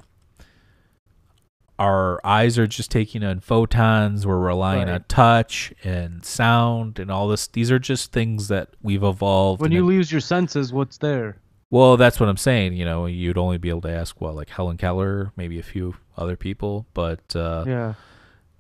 our 1.80 2.19
eyes 2.25 2.59
are 2.59 2.67
just 2.67 2.91
taking 2.91 3.23
in 3.23 3.39
photons 3.39 4.27
we're 4.27 4.38
relying 4.38 4.88
Right. 4.88 4.95
on 4.95 5.05
touch 5.07 5.73
and 5.84 6.23
sound 6.25 6.99
and 6.99 7.09
all 7.09 7.27
this 7.30 7.47
these 7.47 7.71
are 7.71 7.80
just 7.80 8.11
things 8.11 8.49
that 8.49 8.69
we've 8.84 9.03
evolved 9.03 9.61
When 9.61 9.71
you 9.71 9.84
it- 9.84 9.88
lose 9.88 10.11
your 10.11 10.21
senses, 10.21 10.71
what's 10.73 10.97
there? 10.97 11.38
well 11.71 11.97
that's 11.97 12.19
what 12.19 12.27
i'm 12.30 12.38
saying 12.38 12.73
you 12.73 12.84
know 12.84 13.05
you'd 13.05 13.38
only 13.38 13.57
be 13.57 13.69
able 13.69 13.82
to 13.82 13.91
ask 13.91 14.19
well 14.19 14.34
like 14.34 14.49
helen 14.49 14.75
keller 14.75 15.32
maybe 15.36 15.57
a 15.59 15.63
few 15.63 15.95
other 16.17 16.36
people 16.36 16.86
but 16.93 17.36
uh 17.36 17.63
Yeah. 17.67 17.93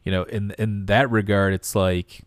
you 0.03 0.11
know, 0.13 0.23
in 0.23 0.55
in 0.57 0.85
that 0.87 1.11
regard, 1.11 1.53
it's 1.53 1.75
like, 1.75 2.21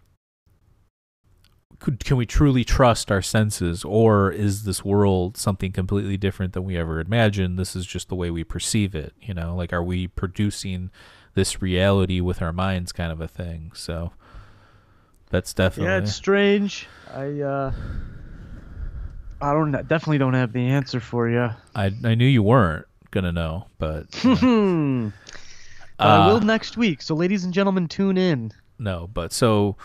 could, 1.83 2.05
can 2.05 2.17
we 2.17 2.27
truly 2.27 2.65
trust 2.65 3.11
our 3.11 3.21
senses, 3.21 3.85
or 3.85 4.31
is 4.31 4.65
this 4.65 4.85
world 4.85 5.37
something 5.37 5.73
completely 5.73 6.17
different 6.17 6.53
than 6.53 6.65
we 6.65 6.77
ever 6.77 7.01
imagined? 7.01 7.59
This 7.59 7.75
is 7.77 7.85
just 7.85 8.09
the 8.09 8.15
way 8.15 8.31
we 8.31 8.45
perceive 8.45 8.95
it. 8.95 9.13
You 9.21 9.35
know, 9.35 9.55
like 9.57 9.73
are 9.73 9.83
we 9.83 10.07
producing 10.07 10.91
this 11.35 11.61
reality 11.61 12.21
with 12.21 12.41
our 12.41 12.53
minds, 12.53 12.93
kind 12.93 13.11
of 13.11 13.21
a 13.21 13.29
thing? 13.29 13.73
So 13.75 14.13
that's 15.31 15.53
definitely 15.53 15.93
Yeah, 15.93 15.99
it's 15.99 16.15
strange. 16.15 16.87
I 17.13 17.41
uh, 17.41 17.73
I 19.41 19.53
don't 19.53 19.73
definitely 19.73 20.19
don't 20.19 20.35
have 20.35 20.53
the 20.53 20.67
answer 20.69 21.01
for 21.01 21.29
you. 21.29 21.51
I 21.75 21.93
I 22.05 22.15
knew 22.15 22.27
you 22.27 22.43
weren't 22.43 22.87
gonna 23.11 23.33
know, 23.33 23.67
but 23.79 24.07
Hmm. 24.15 25.09
But 25.99 26.09
I 26.09 26.27
will 26.27 26.41
next 26.41 26.77
week. 26.77 27.01
So, 27.01 27.15
ladies 27.15 27.45
and 27.45 27.53
gentlemen, 27.55 27.87
tune 27.87 28.17
in. 28.19 28.53
no, 28.79 29.09
but 29.13 29.33
so, 29.33 29.77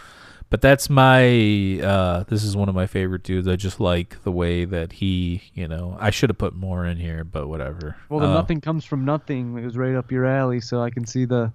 but 0.50 0.62
that's 0.62 0.90
my. 0.90 1.80
uh 1.82 2.24
This 2.24 2.44
is 2.44 2.56
one 2.56 2.70
of 2.70 2.76
my 2.76 2.88
favorite 2.88 3.24
dudes. 3.24 3.48
I 3.48 3.56
just 3.56 3.80
like 3.80 4.22
the 4.24 4.32
way 4.32 4.66
that 4.66 4.94
he, 4.94 5.44
you 5.54 5.68
know, 5.68 5.98
I 6.00 6.10
should 6.10 6.30
have 6.30 6.38
put 6.38 6.54
more 6.56 6.86
in 6.86 6.98
here, 6.98 7.24
but 7.24 7.48
whatever. 7.48 7.96
Well, 8.10 8.20
the 8.20 8.28
Uh, 8.28 8.34
nothing 8.34 8.62
comes 8.62 8.86
from 8.86 9.06
nothing. 9.06 9.58
It 9.58 9.66
was 9.66 9.78
right 9.78 9.96
up 9.96 10.12
your 10.12 10.26
alley, 10.26 10.60
so 10.62 10.82
I 10.82 10.90
can 10.90 11.06
see 11.06 11.26
the 11.26 11.52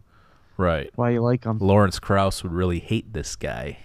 right. 0.57 0.91
why 0.95 1.11
you 1.11 1.23
like 1.23 1.45
him. 1.45 1.59
Lawrence 1.59 1.99
Krauss 1.99 2.43
would 2.43 2.53
really 2.53 2.81
hate 2.81 3.13
this 3.13 3.37
guy. 3.37 3.79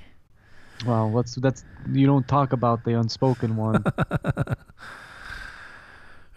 Well, 0.86 1.10
what's 1.10 1.36
that's 1.36 1.64
you 1.92 2.06
don't 2.06 2.28
talk 2.28 2.54
about 2.54 2.84
the 2.84 2.94
unspoken 3.00 3.56
one. 3.56 3.84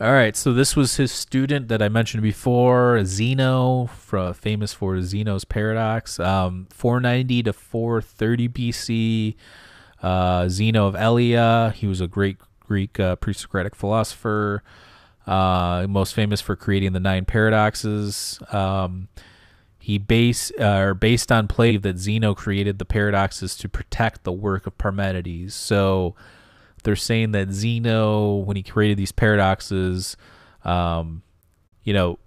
All 0.00 0.12
right, 0.12 0.34
so 0.34 0.54
this 0.54 0.74
was 0.74 0.96
his 0.96 1.12
student 1.12 1.68
that 1.68 1.82
I 1.82 1.90
mentioned 1.90 2.22
before, 2.22 3.04
Zeno, 3.04 3.84
fro- 3.84 4.32
famous 4.32 4.72
for 4.72 5.02
Zeno's 5.02 5.44
paradox. 5.44 6.18
Um, 6.18 6.68
490 6.70 7.42
to 7.42 7.52
430 7.52 8.48
BC. 8.48 9.34
Uh, 10.02 10.48
Zeno 10.48 10.86
of 10.86 10.94
Elea, 10.94 11.74
he 11.76 11.86
was 11.86 12.00
a 12.00 12.06
great 12.06 12.38
Greek 12.60 12.98
uh, 12.98 13.16
pre-Socratic 13.16 13.74
philosopher, 13.74 14.62
uh, 15.26 15.84
most 15.86 16.14
famous 16.14 16.40
for 16.40 16.56
creating 16.56 16.94
the 16.94 17.00
nine 17.00 17.26
paradoxes. 17.26 18.40
Um, 18.52 19.08
he 19.78 19.98
base 19.98 20.50
uh, 20.58 20.78
or 20.78 20.94
based 20.94 21.30
on 21.30 21.46
Plato 21.46 21.78
that 21.80 21.98
Zeno 21.98 22.34
created 22.34 22.78
the 22.78 22.86
paradoxes 22.86 23.54
to 23.58 23.68
protect 23.68 24.24
the 24.24 24.32
work 24.32 24.66
of 24.66 24.78
Parmenides. 24.78 25.52
So 25.52 26.14
they're 26.82 26.96
saying 26.96 27.32
that 27.32 27.50
Zeno, 27.50 28.36
when 28.36 28.56
he 28.56 28.62
created 28.62 28.96
these 28.96 29.12
paradoxes, 29.12 30.16
um, 30.64 31.22
you 31.82 31.92
know, 31.92 32.18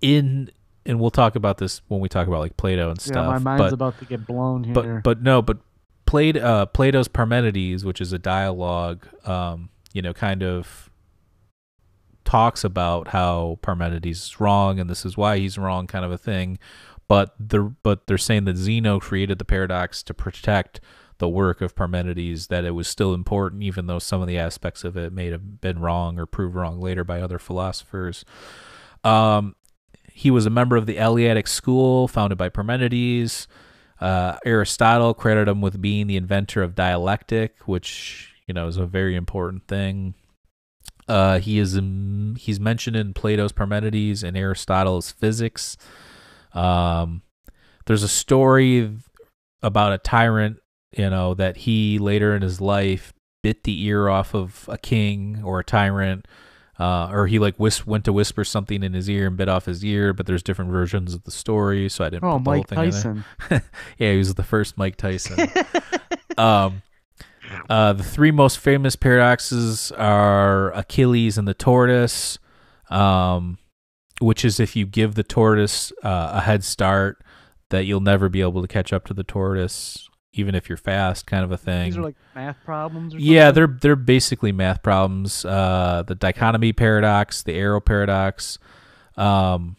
in 0.00 0.50
and 0.86 0.98
we'll 0.98 1.10
talk 1.10 1.36
about 1.36 1.58
this 1.58 1.82
when 1.88 2.00
we 2.00 2.08
talk 2.08 2.26
about 2.26 2.40
like 2.40 2.56
Plato 2.56 2.90
and 2.90 3.00
stuff. 3.00 3.16
yeah, 3.16 3.26
my 3.26 3.38
mind's 3.38 3.62
but, 3.62 3.72
about 3.72 3.98
to 3.98 4.04
get 4.04 4.26
blown 4.26 4.64
here. 4.64 4.74
but 4.74 5.02
but 5.02 5.22
no, 5.22 5.42
but 5.42 5.58
Plato, 6.06 6.40
uh, 6.40 6.66
Plato's 6.66 7.08
Parmenides, 7.08 7.84
which 7.84 8.00
is 8.00 8.12
a 8.12 8.18
dialogue, 8.18 9.06
um, 9.24 9.68
you 9.92 10.02
know, 10.02 10.12
kind 10.12 10.42
of 10.42 10.90
talks 12.24 12.64
about 12.64 13.08
how 13.08 13.58
Parmenides 13.62 14.06
is 14.06 14.40
wrong 14.40 14.78
and 14.78 14.88
this 14.88 15.04
is 15.04 15.16
why 15.16 15.38
he's 15.38 15.58
wrong, 15.58 15.86
kind 15.86 16.04
of 16.04 16.12
a 16.12 16.18
thing. 16.18 16.58
But 17.08 17.34
they're 17.38 17.62
but 17.62 18.06
they're 18.06 18.18
saying 18.18 18.44
that 18.44 18.56
Zeno 18.56 19.00
created 19.00 19.38
the 19.38 19.44
paradox 19.44 20.02
to 20.04 20.14
protect 20.14 20.80
the 21.20 21.28
work 21.28 21.60
of 21.60 21.76
Parmenides, 21.76 22.48
that 22.48 22.64
it 22.64 22.72
was 22.72 22.88
still 22.88 23.14
important, 23.14 23.62
even 23.62 23.86
though 23.86 24.00
some 24.00 24.20
of 24.20 24.26
the 24.26 24.38
aspects 24.38 24.82
of 24.82 24.96
it 24.96 25.12
may 25.12 25.26
have 25.26 25.60
been 25.60 25.78
wrong 25.78 26.18
or 26.18 26.26
proved 26.26 26.56
wrong 26.56 26.80
later 26.80 27.04
by 27.04 27.20
other 27.20 27.38
philosophers. 27.38 28.24
Um, 29.04 29.54
he 30.12 30.30
was 30.30 30.46
a 30.46 30.50
member 30.50 30.76
of 30.76 30.86
the 30.86 30.98
Eleatic 30.98 31.46
school 31.46 32.08
founded 32.08 32.36
by 32.36 32.48
Parmenides. 32.48 33.46
Uh, 34.00 34.36
Aristotle 34.44 35.14
credited 35.14 35.48
him 35.48 35.60
with 35.60 35.80
being 35.80 36.06
the 36.08 36.16
inventor 36.16 36.62
of 36.62 36.74
dialectic, 36.74 37.56
which 37.66 38.34
you 38.46 38.54
know 38.54 38.66
is 38.66 38.76
a 38.76 38.86
very 38.86 39.14
important 39.14 39.68
thing. 39.68 40.14
Uh, 41.06 41.38
he 41.38 41.58
is 41.58 41.76
um, 41.76 42.36
he's 42.38 42.58
mentioned 42.58 42.96
in 42.96 43.12
Plato's 43.12 43.52
Parmenides 43.52 44.22
and 44.22 44.36
Aristotle's 44.36 45.10
Physics. 45.10 45.76
Um, 46.54 47.22
there's 47.86 48.02
a 48.02 48.08
story 48.08 48.90
about 49.62 49.92
a 49.92 49.98
tyrant, 49.98 50.58
you 50.92 51.08
know, 51.10 51.34
that 51.34 51.58
he 51.58 51.98
later 51.98 52.34
in 52.34 52.42
his 52.42 52.60
life 52.60 53.12
bit 53.42 53.64
the 53.64 53.84
ear 53.84 54.08
off 54.08 54.34
of 54.34 54.66
a 54.68 54.76
king 54.76 55.40
or 55.44 55.60
a 55.60 55.64
tyrant, 55.64 56.26
uh, 56.78 57.08
or 57.10 57.26
he 57.26 57.38
like 57.38 57.56
whis- 57.56 57.86
went 57.86 58.04
to 58.04 58.12
whisper 58.12 58.44
something 58.44 58.82
in 58.82 58.92
his 58.92 59.08
ear 59.08 59.26
and 59.26 59.36
bit 59.36 59.48
off 59.48 59.66
his 59.66 59.84
ear. 59.84 60.12
But 60.12 60.26
there's 60.26 60.42
different 60.42 60.70
versions 60.70 61.14
of 61.14 61.24
the 61.24 61.30
story, 61.30 61.88
so 61.88 62.04
I 62.04 62.10
didn't. 62.10 62.24
oh, 62.24 62.38
put 62.38 62.44
the 62.44 62.50
Mike 62.50 62.56
whole 62.56 62.64
thing 62.64 62.78
in. 62.78 62.90
Tyson. 62.90 63.24
yeah, 63.98 64.12
he 64.12 64.18
was 64.18 64.34
the 64.34 64.42
first 64.42 64.76
Mike 64.76 64.96
Tyson. 64.96 65.48
um, 66.38 66.82
uh, 67.68 67.92
the 67.92 68.02
three 68.02 68.30
most 68.30 68.58
famous 68.58 68.96
paradoxes 68.96 69.92
are 69.92 70.72
Achilles 70.72 71.38
and 71.38 71.48
the 71.48 71.54
tortoise, 71.54 72.38
um, 72.90 73.58
which 74.20 74.44
is 74.44 74.60
if 74.60 74.76
you 74.76 74.86
give 74.86 75.14
the 75.14 75.22
tortoise 75.22 75.92
uh, 76.02 76.32
a 76.34 76.40
head 76.40 76.64
start, 76.64 77.22
that 77.70 77.84
you'll 77.84 78.00
never 78.00 78.28
be 78.28 78.40
able 78.40 78.62
to 78.62 78.68
catch 78.68 78.92
up 78.92 79.06
to 79.06 79.14
the 79.14 79.24
tortoise, 79.24 80.09
even 80.32 80.54
if 80.54 80.68
you're 80.68 80.78
fast, 80.78 81.26
kind 81.26 81.42
of 81.44 81.50
a 81.52 81.56
thing. 81.56 81.86
These 81.86 81.96
are 81.98 82.02
like 82.02 82.16
math 82.34 82.56
problems. 82.64 83.14
Or 83.14 83.18
Yeah, 83.18 83.50
they're 83.50 83.66
they're 83.80 83.96
basically 83.96 84.52
math 84.52 84.82
problems. 84.82 85.44
Uh, 85.44 86.04
the 86.06 86.14
dichotomy 86.14 86.72
paradox, 86.72 87.42
the 87.42 87.54
arrow 87.54 87.80
paradox. 87.80 88.58
Um, 89.16 89.76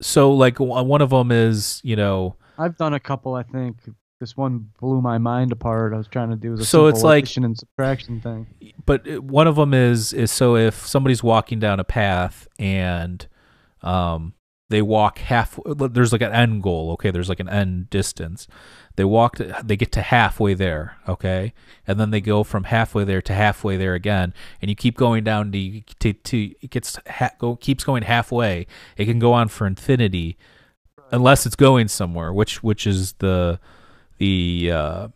so 0.00 0.32
like 0.32 0.60
one 0.60 1.00
of 1.02 1.10
them 1.10 1.32
is 1.32 1.80
you 1.84 1.96
know 1.96 2.36
I've 2.58 2.76
done 2.76 2.94
a 2.94 3.00
couple. 3.00 3.34
I 3.34 3.42
think 3.42 3.76
this 4.20 4.36
one 4.36 4.70
blew 4.80 5.00
my 5.00 5.18
mind 5.18 5.50
apart. 5.52 5.92
I 5.92 5.96
was 5.96 6.06
trying 6.08 6.30
to 6.30 6.36
do 6.36 6.56
the 6.56 6.64
So 6.64 6.86
it's 6.86 7.02
like- 7.02 7.24
addition 7.24 7.44
and 7.44 7.58
subtraction 7.58 8.20
thing. 8.20 8.46
but 8.86 9.06
one 9.20 9.46
of 9.46 9.56
them 9.56 9.72
is 9.74 10.12
is 10.12 10.30
so 10.30 10.56
if 10.56 10.86
somebody's 10.86 11.22
walking 11.22 11.58
down 11.58 11.80
a 11.80 11.84
path 11.84 12.46
and 12.58 13.26
um 13.82 14.34
they 14.70 14.82
walk 14.82 15.18
half 15.18 15.58
there's 15.66 16.12
like 16.12 16.22
an 16.22 16.32
end 16.32 16.62
goal 16.62 16.92
okay? 16.92 17.10
There's 17.10 17.28
like 17.28 17.40
an 17.40 17.48
end 17.48 17.90
distance. 17.90 18.46
They 18.96 19.04
walk 19.04 19.36
they 19.36 19.76
get 19.76 19.92
to 19.92 20.02
halfway 20.02 20.54
there 20.54 20.96
okay? 21.08 21.52
And 21.86 22.00
then 22.00 22.10
they 22.10 22.20
go 22.20 22.44
from 22.44 22.64
halfway 22.64 23.04
there 23.04 23.22
to 23.22 23.34
halfway 23.34 23.76
there 23.76 23.94
again. 23.94 24.32
And 24.62 24.70
you 24.70 24.74
keep 24.74 24.96
going 24.96 25.24
down 25.24 25.52
to 25.52 25.80
to, 26.00 26.12
to 26.12 26.54
it 26.60 26.70
gets 26.70 26.98
ha, 27.06 27.30
go 27.38 27.56
keeps 27.56 27.84
going 27.84 28.04
halfway. 28.04 28.66
It 28.96 29.04
can 29.04 29.18
go 29.18 29.32
on 29.32 29.48
for 29.48 29.66
infinity 29.66 30.38
unless 31.12 31.44
it's 31.44 31.56
going 31.56 31.86
somewhere 31.86 32.32
which 32.32 32.62
which 32.62 32.86
is 32.86 33.12
the 33.14 33.60
the 34.18 34.70
uh 34.72 35.08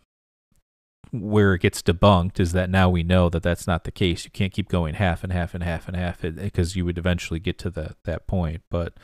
where 1.11 1.55
it 1.55 1.63
gets 1.63 1.83
debunked 1.83 2.39
is 2.39 2.53
that 2.53 2.71
now 2.71 2.91
we 2.91 3.03
know 3.03 3.29
that 3.29 3.43
that's 3.43 3.67
not 3.67 3.85
the 3.85 3.91
case. 3.91 4.25
You 4.25 4.31
can't 4.31 4.53
keep 4.53 4.69
going 4.69 4.95
half 4.95 5.25
and 5.25 5.33
half 5.33 5.55
and 5.55 5.65
half 5.65 5.89
and 5.89 5.97
half 5.97 6.21
because 6.21 6.77
you 6.77 6.85
would 6.85 6.99
eventually 6.99 7.41
get 7.41 7.59
to 7.61 7.71
that 7.71 7.97
that 8.05 8.27
point. 8.27 8.63
But 8.71 8.95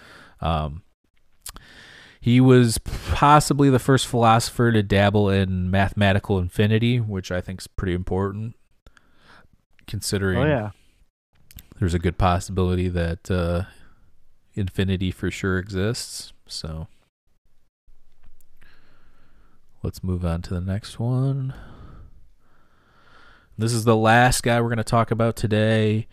um, 0.44 0.82
he 2.20 2.40
was 2.40 2.78
possibly 2.78 3.68
the 3.70 3.78
first 3.78 4.06
philosopher 4.06 4.70
to 4.72 4.82
dabble 4.82 5.28
in 5.28 5.70
mathematical 5.70 6.38
infinity, 6.38 7.00
which 7.00 7.30
I 7.32 7.40
think 7.40 7.60
is 7.60 7.66
pretty 7.66 7.94
important, 7.94 8.54
considering 9.86 10.38
Oh 10.38 10.46
yeah. 10.46 10.70
there's 11.78 11.94
a 11.94 11.98
good 11.98 12.16
possibility 12.16 12.88
that 12.88 13.30
uh, 13.30 13.64
infinity 14.54 15.10
for 15.10 15.30
sure 15.30 15.58
exists. 15.58 16.32
So 16.46 16.88
let's 19.82 20.02
move 20.04 20.24
on 20.24 20.42
to 20.42 20.54
the 20.54 20.60
next 20.60 20.98
one. 20.98 21.52
This 23.56 23.72
is 23.72 23.84
the 23.84 23.96
last 23.96 24.42
guy 24.42 24.60
we're 24.60 24.68
going 24.68 24.78
to 24.78 24.84
talk 24.84 25.10
about 25.10 25.36
today. 25.36 26.06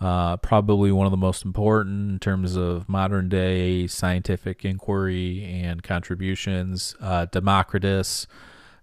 Uh, 0.00 0.36
probably 0.36 0.92
one 0.92 1.06
of 1.06 1.10
the 1.10 1.16
most 1.16 1.44
important 1.44 2.10
in 2.10 2.18
terms 2.20 2.54
of 2.54 2.88
modern 2.88 3.28
day 3.28 3.86
scientific 3.86 4.64
inquiry 4.64 5.44
and 5.44 5.82
contributions. 5.82 6.94
Uh, 7.00 7.26
Democritus. 7.26 8.26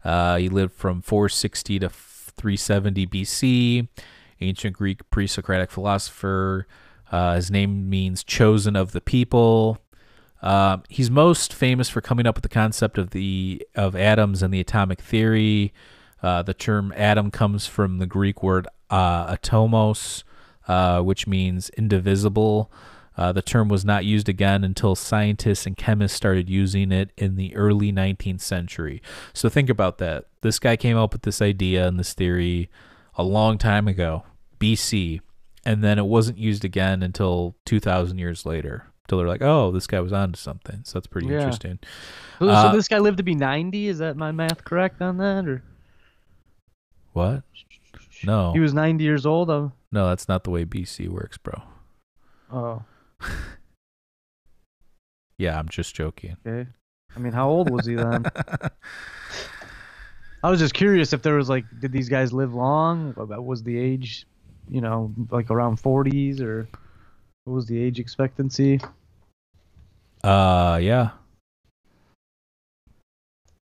Uh, 0.03 0.38
he 0.38 0.49
lived 0.49 0.74
from 0.74 1.01
460 1.01 1.80
to 1.80 1.89
370 1.89 3.07
BC. 3.07 3.88
Ancient 4.41 4.76
Greek 4.76 5.09
pre 5.09 5.26
Socratic 5.28 5.72
philosopher. 5.72 6.68
Uh, 7.11 7.36
his 7.36 7.49
name 7.49 7.89
means 7.89 8.24
chosen 8.24 8.76
of 8.76 8.91
the 8.91 9.01
people. 9.01 9.80
Uh, 10.41 10.78
he's 10.89 11.09
most 11.09 11.53
famous 11.53 11.89
for 11.89 12.01
coming 12.01 12.28
up 12.28 12.36
with 12.36 12.43
the 12.43 12.49
concept 12.49 12.97
of 12.97 13.11
the 13.11 13.66
of 13.74 13.95
atoms 13.95 14.43
and 14.43 14.53
the 14.53 14.59
atomic 14.59 15.01
theory. 15.01 15.74
Uh, 16.22 16.41
the 16.41 16.53
term 16.53 16.93
atom 16.95 17.32
comes 17.32 17.68
from 17.68 17.99
the 17.99 18.05
Greek 18.05 18.43
word 18.43 18.68
uh, 18.89 19.36
atomos, 19.36 20.24
uh, 20.68 21.01
which 21.01 21.28
means 21.28 21.70
indivisible. 21.72 22.72
Uh, 23.18 23.32
the 23.32 23.41
term 23.41 23.70
was 23.70 23.86
not 23.86 24.03
used 24.03 24.28
again 24.28 24.63
until 24.66 24.93
scientists 24.93 25.66
and 25.66 25.78
chemists 25.78 26.18
started 26.18 26.49
using 26.49 26.91
it 26.91 27.11
in 27.18 27.36
the 27.36 27.55
early 27.55 27.91
19th 27.93 28.41
century. 28.41 29.01
So 29.34 29.47
think 29.47 29.70
about 29.70 29.99
that. 29.99 30.26
This 30.41 30.59
guy 30.59 30.76
came 30.76 30.97
up 30.97 31.13
with 31.13 31.22
this 31.22 31.41
idea 31.41 31.88
and 31.88 31.97
this 31.97 32.13
theory 32.13 32.70
a 33.16 33.24
long 33.24 33.57
time 33.57 33.88
ago, 33.88 34.24
BC, 34.59 35.22
and 35.66 35.82
then 35.82 35.97
it 35.97 36.05
wasn't 36.05 36.38
used 36.38 36.66
again 36.66 37.01
until 37.01 37.55
2,000 37.66 38.18
years 38.18 38.45
later. 38.45 38.88
till 39.07 39.20
they're 39.20 39.28
like, 39.28 39.43
oh, 39.43 39.70
this 39.72 39.86
guy 39.86 39.99
was 39.99 40.11
onto 40.11 40.36
something. 40.36 40.80
So 40.84 40.97
that's 40.97 41.05
pretty 41.05 41.28
Yeah. 41.28 41.36
interesting. 41.36 41.78
So, 42.39 42.49
Uh, 42.49 42.61
so 42.63 42.76
this 42.76 42.88
guy 42.88 42.97
lived 42.97 43.18
to 43.18 43.24
be 43.24 43.36
90. 43.36 43.88
Is 43.88 43.99
that 43.99 44.18
my 44.18 44.32
math 44.32 44.63
correct 44.63 44.99
on 44.99 45.18
that? 45.18 45.47
Or 45.47 45.61
What? 47.13 47.43
No, 48.24 48.51
he 48.53 48.59
was 48.59 48.74
90 48.74 49.03
years 49.03 49.26
old? 49.28 49.72
No, 49.95 50.07
that's 50.09 50.27
not 50.27 50.43
the 50.43 50.51
way 50.51 50.65
BC 50.65 51.07
works, 51.09 51.37
bro. 51.37 51.61
oh, 52.51 52.83
Yeah, 55.37 55.59
I'm 55.59 55.67
just 55.69 55.95
joking. 55.95 56.37
okay. 56.45 56.69
I 57.15 57.19
mean, 57.19 57.33
how 57.33 57.49
old 57.49 57.69
was 57.69 57.85
he 57.85 57.95
then? 57.95 58.25
I 60.43 60.49
was 60.49 60.59
just 60.59 60.73
curious 60.73 61.11
if 61.13 61.21
there 61.23 61.35
was 61.35 61.49
like, 61.49 61.65
did 61.79 61.91
these 61.91 62.09
guys 62.09 62.31
live 62.31 62.53
long? 62.53 63.13
What 63.15 63.43
was 63.43 63.63
the 63.63 63.77
age? 63.77 64.25
You 64.69 64.81
know, 64.81 65.13
like 65.31 65.49
around 65.49 65.81
40s 65.81 66.41
or 66.41 66.67
what 67.45 67.53
was 67.53 67.65
the 67.67 67.81
age 67.81 67.99
expectancy? 67.99 68.79
Uh, 70.23 70.79
yeah. 70.81 71.11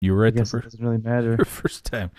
You 0.01 0.15
were 0.15 0.23
I 0.23 0.25
right 0.25 0.35
the 0.35 0.43
it 0.43 0.49
first, 0.49 0.65
doesn't 0.65 0.85
really 0.85 0.99
matter. 0.99 1.45
first 1.45 1.85
time. 1.85 2.11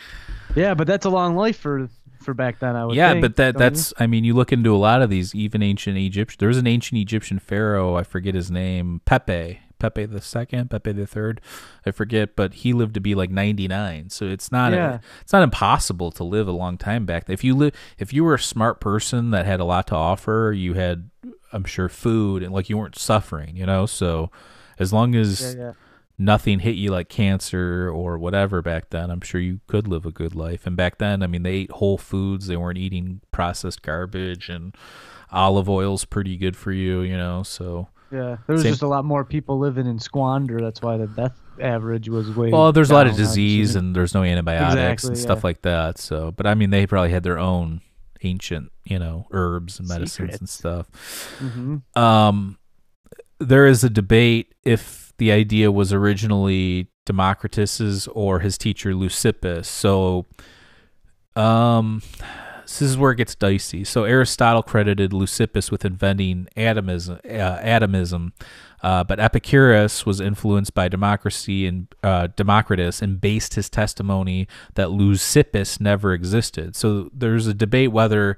Yeah, 0.56 0.76
but 0.76 0.88
that's 0.88 1.06
a 1.06 1.10
long 1.10 1.36
life 1.36 1.58
for 1.58 1.90
for 2.22 2.34
back 2.34 2.60
then. 2.60 2.76
I 2.76 2.86
would. 2.86 2.96
Yeah, 2.96 3.12
think, 3.12 3.22
but 3.22 3.36
that 3.38 3.56
you? 3.56 3.60
that's 3.60 3.94
I 4.00 4.08
mean, 4.08 4.24
you 4.24 4.34
look 4.34 4.52
into 4.52 4.74
a 4.74 4.78
lot 4.78 5.02
of 5.02 5.10
these, 5.10 5.34
even 5.36 5.62
ancient 5.62 5.98
Egyptian. 5.98 6.38
There 6.40 6.48
was 6.48 6.58
an 6.58 6.68
ancient 6.68 7.00
Egyptian 7.00 7.40
pharaoh. 7.40 7.96
I 7.96 8.04
forget 8.04 8.36
his 8.36 8.50
name. 8.52 9.02
Pepe. 9.06 9.60
Pepe 9.80 10.06
the 10.06 10.22
second, 10.22 10.70
Pepe 10.70 10.92
the 10.92 11.08
third, 11.08 11.42
I 11.88 11.90
forget, 11.90 12.36
but 12.36 12.54
he 12.54 12.72
lived 12.72 12.94
to 12.94 13.00
be 13.00 13.16
like 13.16 13.32
ninety 13.32 13.68
nine. 13.68 14.12
So 14.12 14.26
it's 14.26 14.52
not 14.52 14.74
Yeah. 14.74 15.00
it's 15.22 15.34
not 15.34 15.42
impossible 15.42 16.12
to 16.12 16.24
live 16.24 16.48
a 16.48 16.52
long 16.52 16.78
time 16.78 17.08
back. 17.08 17.28
If 17.28 17.44
you 17.44 17.56
live, 17.56 17.74
if 17.98 18.14
you 18.14 18.24
were 18.24 18.36
a 18.36 18.40
smart 18.40 18.80
person 18.80 19.32
that 19.32 19.48
had 19.48 19.60
a 19.60 19.64
lot 19.64 19.88
to 19.88 19.96
offer, 19.96 20.54
you 20.56 20.76
had, 20.76 21.10
I'm 21.52 21.64
sure, 21.64 21.90
food 21.90 22.44
and 22.44 22.54
like 22.54 22.70
you 22.70 22.78
weren't 22.78 22.96
suffering, 22.96 23.56
you 23.58 23.66
know. 23.66 23.88
So 23.88 24.30
as 24.78 24.94
long 24.94 25.16
as 25.16 25.56
Yeah, 25.56 25.62
yeah. 25.70 25.72
Nothing 26.22 26.60
hit 26.60 26.76
you 26.76 26.92
like 26.92 27.10
cancer 27.10 27.90
or 27.90 28.18
whatever 28.18 28.62
back 28.62 28.90
then, 28.92 29.10
I'm 29.10 29.22
sure 29.22 29.42
you 29.42 29.60
could 29.68 29.88
live 29.88 30.06
a 30.06 30.12
good 30.12 30.36
life. 30.36 30.66
And 30.68 30.76
back 30.78 30.98
then, 31.00 31.24
I 31.24 31.28
mean, 31.28 31.44
they 31.44 31.52
ate 31.54 31.72
whole 31.72 31.98
foods. 31.98 32.48
They 32.48 32.58
weren't 32.58 32.78
eating 32.78 33.22
processed 33.32 33.82
garbage 33.82 34.48
and 34.50 34.76
olive 35.32 35.68
oil's 35.70 36.06
pretty 36.06 36.38
good 36.38 36.56
for 36.56 36.72
you, 36.72 37.02
you 37.02 37.18
know. 37.18 37.44
So, 37.44 37.88
Yeah, 38.12 38.38
there 38.46 38.54
was 38.54 38.62
Same- 38.64 38.74
just 38.74 38.82
a 38.82 38.88
lot 38.88 39.06
more 39.06 39.24
people 39.24 39.58
living 39.58 39.88
in 39.88 39.98
squander. 39.98 40.60
That's 40.60 40.82
why 40.82 40.98
the 40.98 41.08
death 41.08 41.40
average 41.62 42.10
was 42.10 42.30
way. 42.36 42.50
well, 42.52 42.72
there's 42.74 42.90
a 42.92 42.94
lot 42.94 43.08
of 43.08 43.16
disease 43.16 43.76
and 43.76 43.96
there's 43.96 44.14
no 44.14 44.24
antibiotics 44.24 45.04
Exactly, 45.04 45.10
and 45.10 45.18
stuff 45.18 45.44
like 45.44 45.62
that. 45.62 45.98
So, 45.98 46.32
but 46.32 46.46
I 46.46 46.54
mean, 46.54 46.70
they 46.72 46.86
probably 46.86 47.12
had 47.12 47.24
their 47.24 47.40
own 47.40 47.82
ancient, 48.24 48.72
you 48.84 49.00
know, 49.00 49.26
herbs 49.32 49.80
and 49.80 49.88
medicines 49.88 50.36
and 50.40 50.50
Secrets. 50.50 50.52
stuff. 50.54 50.88
Mhm. 51.40 51.82
um, 51.98 52.58
there 53.40 53.66
is 53.66 53.84
a 53.84 53.90
debate 53.90 54.54
if 54.64 55.11
the 55.18 55.32
idea 55.32 55.72
was 55.72 55.94
originally 55.94 56.88
Democritus's 57.06 58.08
or 58.08 58.40
his 58.40 58.58
teacher 58.58 58.94
Leucippus. 58.94 59.66
So, 59.66 60.26
um, 61.36 62.02
this 62.80 62.82
is 62.82 62.98
where 62.98 63.12
it 63.12 63.18
gets 63.18 63.36
dicey. 63.36 63.84
So 63.84 64.06
Aristotle 64.06 64.64
credited 64.64 65.12
Leucippus 65.12 65.72
with 65.72 65.84
inventing 65.84 66.48
atomism, 66.56 67.20
uh, 67.26 67.60
atomism, 67.62 68.34
uh, 68.82 69.04
but 69.04 69.20
Epicurus 69.20 70.06
was 70.06 70.22
influenced 70.22 70.74
by 70.74 70.88
democracy 70.88 71.68
and 71.68 71.94
uh, 72.02 72.28
Democritus 72.36 73.02
and 73.02 73.20
based 73.20 73.56
his 73.56 73.70
testimony 73.70 74.48
that 74.76 74.88
Leucippus 74.88 75.82
never 75.82 76.14
existed. 76.14 76.76
So 76.76 77.10
there's 77.14 77.46
a 77.46 77.54
debate 77.54 77.92
whether 77.92 78.38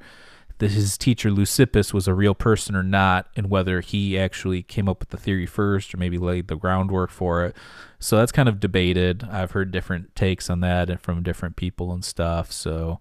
that 0.63 0.71
his 0.71 0.97
teacher 0.97 1.29
Leucippus 1.29 1.93
was 1.93 2.07
a 2.07 2.13
real 2.13 2.33
person 2.33 2.75
or 2.75 2.83
not, 2.83 3.27
and 3.35 3.49
whether 3.49 3.81
he 3.81 4.17
actually 4.17 4.63
came 4.63 4.87
up 4.87 4.99
with 4.99 5.09
the 5.09 5.17
theory 5.17 5.45
first 5.45 5.93
or 5.93 5.97
maybe 5.97 6.17
laid 6.17 6.47
the 6.47 6.55
groundwork 6.55 7.09
for 7.11 7.43
it. 7.45 7.55
So 7.99 8.17
that's 8.17 8.31
kind 8.31 8.47
of 8.47 8.59
debated. 8.59 9.23
I've 9.29 9.51
heard 9.51 9.71
different 9.71 10.15
takes 10.15 10.49
on 10.49 10.61
that 10.61 10.89
and 10.89 10.99
from 10.99 11.21
different 11.21 11.55
people 11.57 11.91
and 11.91 12.03
stuff. 12.03 12.51
So, 12.51 12.99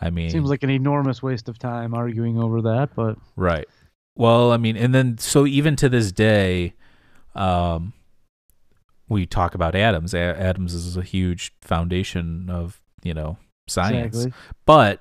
I 0.00 0.10
mean, 0.10 0.30
Seems 0.30 0.48
like 0.48 0.62
an 0.62 0.70
enormous 0.70 1.22
waste 1.22 1.48
of 1.48 1.58
time 1.58 1.94
arguing 1.94 2.38
over 2.38 2.62
that, 2.62 2.94
but 2.94 3.18
Right. 3.36 3.68
Well, 4.16 4.52
I 4.52 4.56
mean, 4.56 4.76
and 4.76 4.94
then 4.94 5.18
so 5.18 5.46
even 5.46 5.76
to 5.76 5.88
this 5.88 6.12
day, 6.12 6.74
um, 7.34 7.92
we 9.08 9.26
talk 9.26 9.54
about 9.54 9.74
atoms. 9.74 10.14
A- 10.14 10.18
atoms 10.18 10.74
is 10.74 10.96
a 10.96 11.02
huge 11.02 11.52
foundation 11.60 12.48
of 12.50 12.80
you 13.02 13.14
know 13.14 13.38
science. 13.68 14.16
exactly. 14.16 14.32
But 14.66 15.00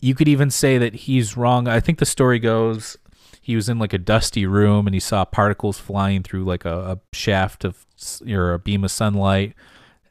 you 0.00 0.14
could 0.14 0.28
even 0.28 0.50
say 0.50 0.78
that 0.78 0.94
he's 0.94 1.36
wrong. 1.36 1.68
I 1.68 1.80
think 1.80 1.98
the 1.98 2.06
story 2.06 2.38
goes 2.38 2.96
he 3.42 3.56
was 3.56 3.68
in 3.68 3.78
like 3.78 3.92
a 3.92 3.98
dusty 3.98 4.46
room 4.46 4.86
and 4.86 4.94
he 4.94 5.00
saw 5.00 5.24
particles 5.24 5.78
flying 5.78 6.22
through 6.22 6.44
like 6.44 6.64
a, 6.64 6.92
a 6.92 7.16
shaft 7.16 7.64
of 7.64 7.86
or 8.28 8.52
a 8.52 8.58
beam 8.58 8.84
of 8.84 8.90
sunlight, 8.90 9.54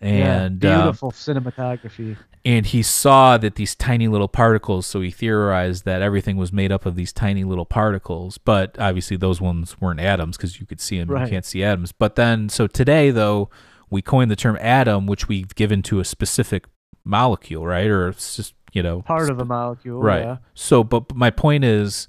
and 0.01 0.63
yeah, 0.63 0.79
uh, 0.79 0.81
beautiful 0.83 1.11
cinematography. 1.11 2.17
and 2.45 2.65
he 2.67 2.81
saw 2.81 3.37
that 3.37 3.55
these 3.55 3.75
tiny 3.75 4.07
little 4.07 4.27
particles 4.27 4.85
so 4.85 5.01
he 5.01 5.11
theorized 5.11 5.85
that 5.85 6.01
everything 6.01 6.37
was 6.37 6.53
made 6.53 6.71
up 6.71 6.85
of 6.85 6.95
these 6.95 7.11
tiny 7.11 7.43
little 7.43 7.65
particles 7.65 8.37
but 8.37 8.77
obviously 8.79 9.17
those 9.17 9.41
ones 9.41 9.79
weren't 9.81 9.99
atoms 9.99 10.37
because 10.37 10.59
you 10.59 10.65
could 10.65 10.79
see 10.79 10.99
them 10.99 11.09
Right. 11.09 11.25
you 11.25 11.29
can't 11.31 11.45
see 11.45 11.63
atoms 11.63 11.91
but 11.91 12.15
then 12.15 12.47
so 12.49 12.65
today 12.67 13.11
though 13.11 13.49
we 13.89 14.01
coined 14.01 14.31
the 14.31 14.35
term 14.37 14.57
atom 14.61 15.05
which 15.05 15.27
we've 15.27 15.53
given 15.55 15.81
to 15.83 15.99
a 15.99 16.05
specific 16.05 16.65
molecule 17.03 17.65
right 17.65 17.87
or 17.87 18.07
it's 18.09 18.35
just 18.37 18.53
you 18.73 18.83
know 18.83 19.01
Part 19.01 19.29
of 19.29 19.39
a 19.39 19.45
molecule. 19.45 20.01
right. 20.01 20.21
Yeah. 20.21 20.37
so 20.53 20.83
but, 20.83 21.07
but 21.07 21.17
my 21.17 21.29
point 21.29 21.63
is 21.63 22.07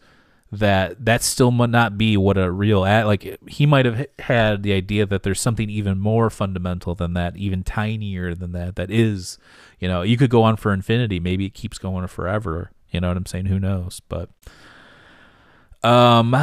that 0.52 1.04
that 1.04 1.22
still 1.22 1.52
might 1.52 1.70
not 1.70 1.96
be 1.96 2.16
what 2.16 2.36
a 2.36 2.50
real 2.50 2.80
like 2.80 3.38
he 3.48 3.66
might 3.66 3.86
have 3.86 4.04
had 4.18 4.64
the 4.64 4.72
idea 4.72 5.06
that 5.06 5.22
there's 5.22 5.40
something 5.40 5.70
even 5.70 5.98
more 6.00 6.28
fundamental 6.28 6.94
than 6.94 7.12
that 7.14 7.36
even 7.36 7.62
tinier 7.62 8.34
than 8.34 8.50
that 8.50 8.74
that 8.74 8.90
is 8.90 9.38
you 9.78 9.86
know 9.86 10.02
you 10.02 10.16
could 10.16 10.30
go 10.30 10.42
on 10.42 10.56
for 10.56 10.72
infinity. 10.72 11.20
Maybe 11.20 11.46
it 11.46 11.54
keeps 11.54 11.78
going 11.78 12.06
forever. 12.08 12.72
You 12.90 13.00
know 13.00 13.08
what 13.08 13.16
i'm 13.16 13.26
saying? 13.26 13.46
Who 13.46 13.60
knows? 13.60 14.00
But 14.08 14.30
um 15.84 16.34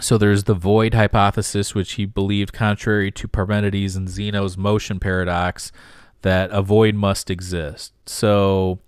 so 0.00 0.18
there's 0.18 0.44
the 0.44 0.54
void 0.54 0.94
hypothesis 0.94 1.74
which 1.74 1.92
he 1.92 2.04
believed 2.04 2.52
contrary 2.52 3.10
to 3.12 3.28
parmenides 3.28 3.94
and 3.94 4.08
zeno's 4.08 4.56
motion 4.56 4.98
paradox 4.98 5.70
that 6.22 6.50
a 6.50 6.62
void 6.62 6.94
must 6.94 7.30
exist 7.30 7.92
so 8.06 8.78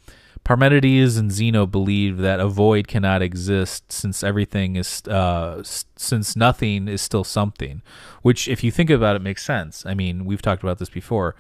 Parmenides 0.45 1.17
and 1.17 1.33
Zeno 1.33 1.65
believe 1.65 2.19
that 2.19 2.39
a 2.39 2.49
void 2.49 2.87
cannot 2.87 3.23
exist 3.23 3.91
since 3.91 4.23
everything 4.23 4.77
is 4.77 5.01
uh, 5.09 5.63
since 5.97 6.37
nothing 6.37 6.87
is 6.87 7.01
still 7.01 7.25
something, 7.25 7.81
which 8.21 8.47
if 8.47 8.63
you 8.63 8.71
think 8.71 8.91
about 8.91 9.17
it 9.17 9.23
makes 9.23 9.43
sense. 9.43 9.87
I 9.87 9.95
mean, 9.95 10.27
we've 10.27 10.43
talked 10.43 10.63
about 10.63 10.77
this 10.79 10.91
before. 10.91 11.35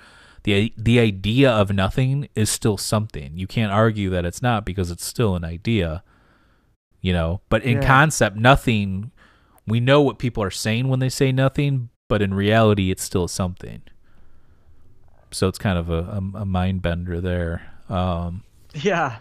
The 0.45 0.73
the 0.79 0.99
idea 1.01 1.51
of 1.51 1.71
nothing 1.71 2.29
is 2.35 2.49
still 2.49 2.79
something. 2.79 3.37
You 3.37 3.47
can't 3.47 3.71
argue 3.73 4.09
that 4.09 4.25
it's 4.25 4.41
not 4.41 4.65
because 4.65 4.91
it's 4.91 5.05
still 5.05 5.37
an 5.37 5.45
idea. 5.45 6.03
You 7.03 7.13
know, 7.13 7.43
but 7.51 7.63
in 7.63 7.83
Yeah. 7.83 7.87
concept 7.87 8.39
nothing 8.39 9.11
we 9.67 9.81
know 9.81 10.01
what 10.01 10.19
people 10.19 10.43
are 10.43 10.51
saying 10.51 10.89
when 10.89 11.01
they 11.01 11.11
say 11.11 11.31
nothing, 11.31 11.91
but 12.09 12.23
in 12.23 12.33
reality 12.33 12.91
it's 12.91 13.03
still 13.03 13.29
something. 13.29 13.83
So 15.35 15.49
it's 15.49 15.59
kind 15.59 15.79
of 15.79 15.91
a, 15.91 15.99
a, 16.35 16.41
a 16.43 16.45
mind 16.47 16.83
bender 16.83 17.21
there. 17.21 17.63
Um, 17.89 18.45
Yeah. 18.75 19.17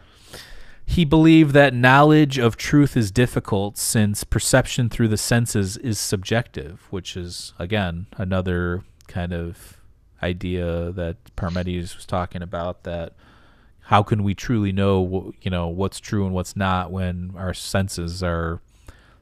he 0.85 1.05
believed 1.05 1.53
that 1.53 1.73
knowledge 1.73 2.37
of 2.37 2.55
truth 2.57 2.95
is 2.97 3.11
difficult 3.11 3.77
since 3.77 4.23
perception 4.23 4.89
through 4.89 5.07
the 5.09 5.17
senses 5.17 5.77
is 5.77 5.99
subjective, 5.99 6.87
which 6.91 7.15
is, 7.17 7.53
again, 7.59 8.07
another 8.17 8.83
kind 9.07 9.33
of 9.33 9.77
idea 10.21 10.91
that 10.91 11.17
Parmenides 11.35 11.95
was 11.95 12.05
talking 12.05 12.41
about 12.41 12.83
that 12.83 13.13
how 13.87 14.01
can 14.01 14.23
we 14.23 14.33
truly 14.33 14.71
know 14.71 15.33
you 15.41 15.51
know 15.51 15.67
what's 15.67 15.99
true 15.99 16.25
and 16.25 16.33
what's 16.33 16.55
not 16.55 16.89
when 16.89 17.33
our 17.35 17.53
senses 17.53 18.23
are 18.23 18.61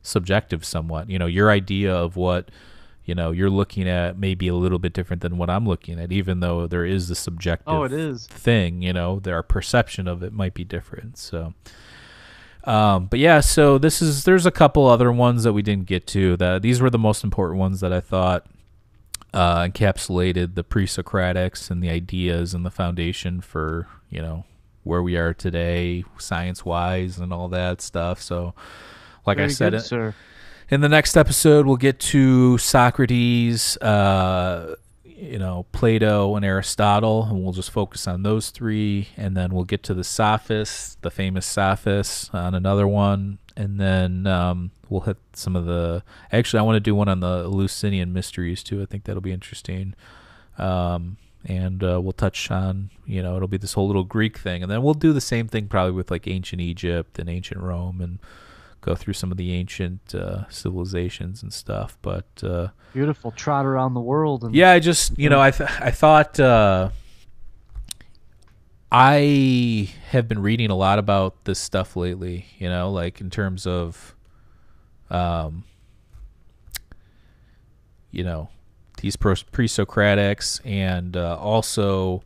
subjective 0.03 0.63
somewhat 0.63 1.09
you 1.09 1.17
know 1.17 1.25
your 1.25 1.49
idea 1.49 1.91
of 1.91 2.15
what 2.15 2.49
you 3.05 3.15
know 3.15 3.31
you're 3.31 3.49
looking 3.49 3.87
at 3.89 4.17
maybe 4.17 4.47
a 4.47 4.55
little 4.55 4.79
bit 4.79 4.93
different 4.93 5.21
than 5.21 5.37
what 5.37 5.49
I'm 5.49 5.67
looking 5.67 5.99
at 5.99 6.11
even 6.11 6.39
though 6.39 6.67
there 6.67 6.85
is 6.85 7.07
the 7.07 7.15
subjective 7.15 7.73
Oh, 7.73 7.83
it 7.83 7.91
is. 7.93 8.27
thing 8.27 8.81
you 8.81 8.93
know 8.93 9.19
their 9.19 9.41
perception 9.43 10.07
of 10.07 10.21
it 10.23 10.33
might 10.33 10.53
be 10.53 10.63
different 10.63 11.17
so 11.17 11.53
um 12.63 13.07
but 13.07 13.17
yeah 13.19 13.39
so 13.39 13.77
this 13.77 14.01
is 14.01 14.23
there's 14.23 14.45
a 14.45 14.51
couple 14.51 14.85
other 14.85 15.11
ones 15.11 15.43
that 15.43 15.53
we 15.53 15.61
didn't 15.63 15.87
get 15.87 16.05
to 16.07 16.37
that 16.37 16.61
these 16.61 16.79
were 16.79 16.91
the 16.91 16.99
most 16.99 17.23
important 17.23 17.59
ones 17.59 17.79
that 17.79 17.91
i 17.91 17.99
thought 17.99 18.45
uh 19.33 19.63
encapsulated 19.63 20.53
the 20.55 20.63
pre-socratics 20.63 21.71
and 21.71 21.81
the 21.81 21.89
ideas 21.89 22.53
and 22.53 22.63
the 22.65 22.69
foundation 22.69 23.41
for 23.41 23.87
you 24.11 24.21
know 24.21 24.45
where 24.83 25.01
we 25.01 25.15
are 25.15 25.33
today 25.33 26.03
science 26.19 26.63
wise 26.63 27.17
and 27.17 27.33
all 27.33 27.47
that 27.47 27.81
stuff 27.81 28.21
so 28.21 28.53
like 29.25 29.39
i 29.39 29.47
said 29.47 29.71
good, 29.71 29.79
it, 29.79 29.83
sir. 29.83 30.13
In 30.71 30.79
the 30.79 30.89
next 30.89 31.17
episode, 31.17 31.65
we'll 31.65 31.75
get 31.75 31.99
to 31.99 32.57
Socrates, 32.57 33.75
uh, 33.77 34.75
you 35.03 35.37
know, 35.37 35.65
Plato 35.73 36.37
and 36.37 36.45
Aristotle, 36.45 37.25
and 37.25 37.43
we'll 37.43 37.51
just 37.51 37.71
focus 37.71 38.07
on 38.07 38.23
those 38.23 38.51
three, 38.51 39.09
and 39.17 39.35
then 39.35 39.53
we'll 39.53 39.65
get 39.65 39.83
to 39.83 39.93
the 39.93 40.05
sophists, 40.05 40.97
the 41.01 41.11
famous 41.11 41.45
sophists, 41.45 42.29
on 42.33 42.55
another 42.55 42.87
one, 42.87 43.37
and 43.57 43.81
then 43.81 44.25
um, 44.25 44.71
we'll 44.89 45.01
hit 45.01 45.17
some 45.33 45.57
of 45.57 45.65
the. 45.65 46.03
Actually, 46.31 46.61
I 46.61 46.63
want 46.63 46.77
to 46.77 46.79
do 46.79 46.95
one 46.95 47.09
on 47.09 47.19
the 47.19 47.43
Eleusinian 47.43 48.13
mysteries 48.13 48.63
too. 48.63 48.81
I 48.81 48.85
think 48.85 49.03
that'll 49.03 49.21
be 49.21 49.33
interesting. 49.33 49.93
Um, 50.57 51.17
and 51.43 51.83
uh, 51.83 51.99
we'll 52.01 52.13
touch 52.13 52.49
on, 52.49 52.91
you 53.05 53.21
know, 53.21 53.35
it'll 53.35 53.47
be 53.47 53.57
this 53.57 53.73
whole 53.73 53.87
little 53.87 54.03
Greek 54.05 54.37
thing, 54.37 54.63
and 54.63 54.71
then 54.71 54.83
we'll 54.83 54.93
do 54.93 55.11
the 55.11 55.19
same 55.19 55.49
thing 55.49 55.67
probably 55.67 55.91
with 55.91 56.09
like 56.09 56.27
ancient 56.27 56.61
Egypt 56.61 57.19
and 57.19 57.29
ancient 57.29 57.59
Rome, 57.59 57.99
and 57.99 58.19
go 58.81 58.95
through 58.95 59.13
some 59.13 59.31
of 59.31 59.37
the 59.37 59.53
ancient 59.53 60.13
uh, 60.13 60.49
civilizations 60.49 61.41
and 61.43 61.53
stuff. 61.53 61.97
But 62.01 62.25
uh, 62.43 62.69
Beautiful 62.93 63.31
trot 63.31 63.65
around 63.65 63.93
the 63.93 64.01
world. 64.01 64.43
And 64.43 64.53
yeah, 64.53 64.71
I 64.71 64.79
just 64.79 65.17
you 65.17 65.29
know 65.29 65.39
I 65.39 65.51
th- 65.51 65.69
I 65.79 65.91
thought 65.91 66.39
uh, 66.39 66.89
I 68.91 69.89
have 70.09 70.27
been 70.27 70.41
reading 70.41 70.69
a 70.69 70.75
lot 70.75 70.99
about 70.99 71.45
this 71.45 71.59
stuff 71.59 71.95
lately. 71.95 72.47
You 72.57 72.69
know, 72.69 72.91
like 72.91 73.21
in 73.21 73.29
terms 73.29 73.65
of, 73.65 74.15
um, 75.09 75.63
you 78.11 78.23
know, 78.23 78.49
these 79.01 79.15
pre 79.15 79.35
Socratics, 79.35 80.59
and 80.65 81.15
uh, 81.15 81.37
also 81.37 82.23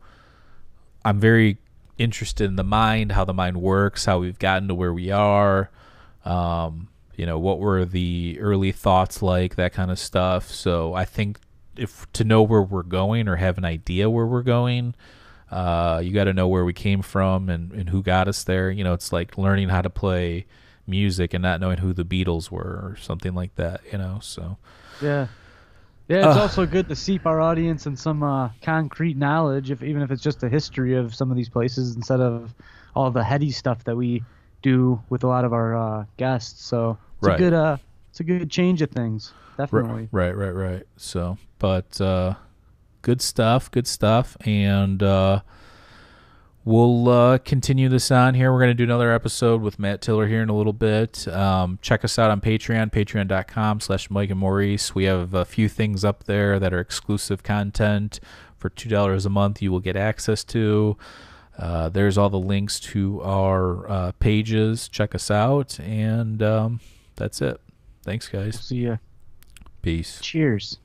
I'm 1.04 1.20
very 1.20 1.58
interested 1.98 2.46
in 2.46 2.56
the 2.56 2.64
mind, 2.64 3.12
how 3.12 3.24
the 3.24 3.32
mind 3.32 3.58
works, 3.58 4.04
how 4.04 4.18
we've 4.18 4.38
gotten 4.38 4.68
to 4.68 4.74
where 4.74 4.92
we 4.92 5.10
are. 5.10 5.70
Um, 6.26 6.88
you 7.14 7.24
know, 7.24 7.38
what 7.38 7.60
were 7.60 7.84
the 7.86 8.36
early 8.40 8.72
thoughts 8.72 9.22
like, 9.22 9.54
that 9.56 9.72
kind 9.72 9.90
of 9.90 9.98
stuff. 9.98 10.50
So 10.50 10.92
I 10.92 11.06
think 11.06 11.38
if 11.76 12.10
to 12.12 12.24
know 12.24 12.42
where 12.42 12.60
we're 12.62 12.82
going 12.82 13.28
or 13.28 13.36
have 13.36 13.56
an 13.58 13.64
idea 13.64 14.10
where 14.10 14.26
we're 14.26 14.42
going, 14.42 14.94
uh, 15.50 16.02
you 16.04 16.12
got 16.12 16.24
to 16.24 16.34
know 16.34 16.48
where 16.48 16.64
we 16.64 16.72
came 16.72 17.00
from 17.00 17.48
and, 17.48 17.72
and 17.72 17.88
who 17.88 18.02
got 18.02 18.28
us 18.28 18.44
there. 18.44 18.70
You 18.70 18.84
know, 18.84 18.92
it's 18.92 19.12
like 19.12 19.38
learning 19.38 19.68
how 19.70 19.80
to 19.82 19.88
play 19.88 20.46
music 20.86 21.32
and 21.32 21.42
not 21.42 21.60
knowing 21.60 21.78
who 21.78 21.92
the 21.92 22.04
Beatles 22.04 22.50
were 22.50 22.80
or 22.82 22.96
something 23.00 23.34
like 23.34 23.54
that. 23.54 23.80
You 23.92 23.98
know, 23.98 24.18
so 24.20 24.58
yeah, 25.00 25.28
yeah. 26.08 26.28
It's 26.28 26.36
Uh. 26.36 26.42
also 26.42 26.66
good 26.66 26.88
to 26.88 26.96
seep 26.96 27.24
our 27.24 27.40
audience 27.40 27.86
in 27.86 27.96
some 27.96 28.22
uh, 28.22 28.50
concrete 28.62 29.16
knowledge, 29.16 29.70
if 29.70 29.82
even 29.82 30.02
if 30.02 30.10
it's 30.10 30.22
just 30.22 30.42
a 30.42 30.48
history 30.48 30.96
of 30.96 31.14
some 31.14 31.30
of 31.30 31.36
these 31.36 31.48
places 31.48 31.96
instead 31.96 32.20
of 32.20 32.52
all 32.94 33.10
the 33.10 33.24
heady 33.24 33.50
stuff 33.52 33.84
that 33.84 33.96
we 33.96 34.22
do 34.66 35.00
with 35.10 35.22
a 35.24 35.26
lot 35.28 35.44
of 35.44 35.52
our 35.52 35.76
uh, 35.76 36.04
guests. 36.16 36.62
So 36.64 36.98
it's 37.18 37.26
Right. 37.28 37.36
a 37.36 37.38
good 37.38 37.52
uh, 37.52 37.76
it's 38.10 38.20
a 38.20 38.24
good 38.24 38.50
change 38.50 38.82
of 38.82 38.90
things. 38.90 39.32
Definitely. 39.56 40.08
Right, 40.12 40.36
right, 40.36 40.54
right, 40.54 40.70
right. 40.72 40.82
So, 40.96 41.38
but 41.58 42.00
uh, 42.00 42.34
good 43.02 43.20
stuff, 43.22 43.70
good 43.70 43.86
stuff, 43.86 44.36
and 44.46 45.02
uh, 45.02 45.40
we'll 46.64 47.08
uh, 47.08 47.38
continue 47.38 47.88
this 47.88 48.10
on 48.10 48.34
here. 48.34 48.52
We're 48.52 48.58
going 48.58 48.70
to 48.70 48.74
do 48.74 48.84
another 48.84 49.12
episode 49.12 49.62
with 49.62 49.78
Matt 49.78 50.02
Tiller 50.02 50.26
here 50.26 50.42
in 50.42 50.48
a 50.48 50.56
little 50.56 50.72
bit. 50.72 51.26
Um, 51.28 51.78
check 51.80 52.04
us 52.04 52.18
out 52.18 52.30
on 52.30 52.40
Patreon, 52.40 52.90
patreon.com 52.92 53.80
slash 53.80 54.10
Mike 54.10 54.30
and 54.30 54.40
Maurice. 54.40 54.94
We 54.94 55.04
have 55.04 55.32
a 55.32 55.44
few 55.44 55.68
things 55.68 56.04
up 56.04 56.24
there 56.24 56.58
that 56.58 56.74
are 56.74 56.80
exclusive 56.80 57.42
content. 57.42 58.20
For 58.58 58.70
$2 58.70 59.26
a 59.26 59.28
month, 59.28 59.60
you 59.62 59.70
will 59.70 59.80
get 59.80 59.96
access 59.96 60.42
to. 60.44 60.96
Uh, 61.58 61.88
there's 61.88 62.18
all 62.18 62.28
the 62.28 62.38
links 62.38 62.78
to 62.78 63.22
our 63.22 63.90
uh, 63.90 64.12
pages. 64.18 64.88
Check 64.88 65.14
us 65.14 65.30
out, 65.30 65.78
and 65.80 66.42
um, 66.42 66.80
that's 67.16 67.40
it. 67.40 67.60
Thanks, 68.02 68.28
guys. 68.28 68.60
See 68.60 68.84
ya. 68.84 68.96
Peace. 69.82 70.20
Cheers. 70.20 70.78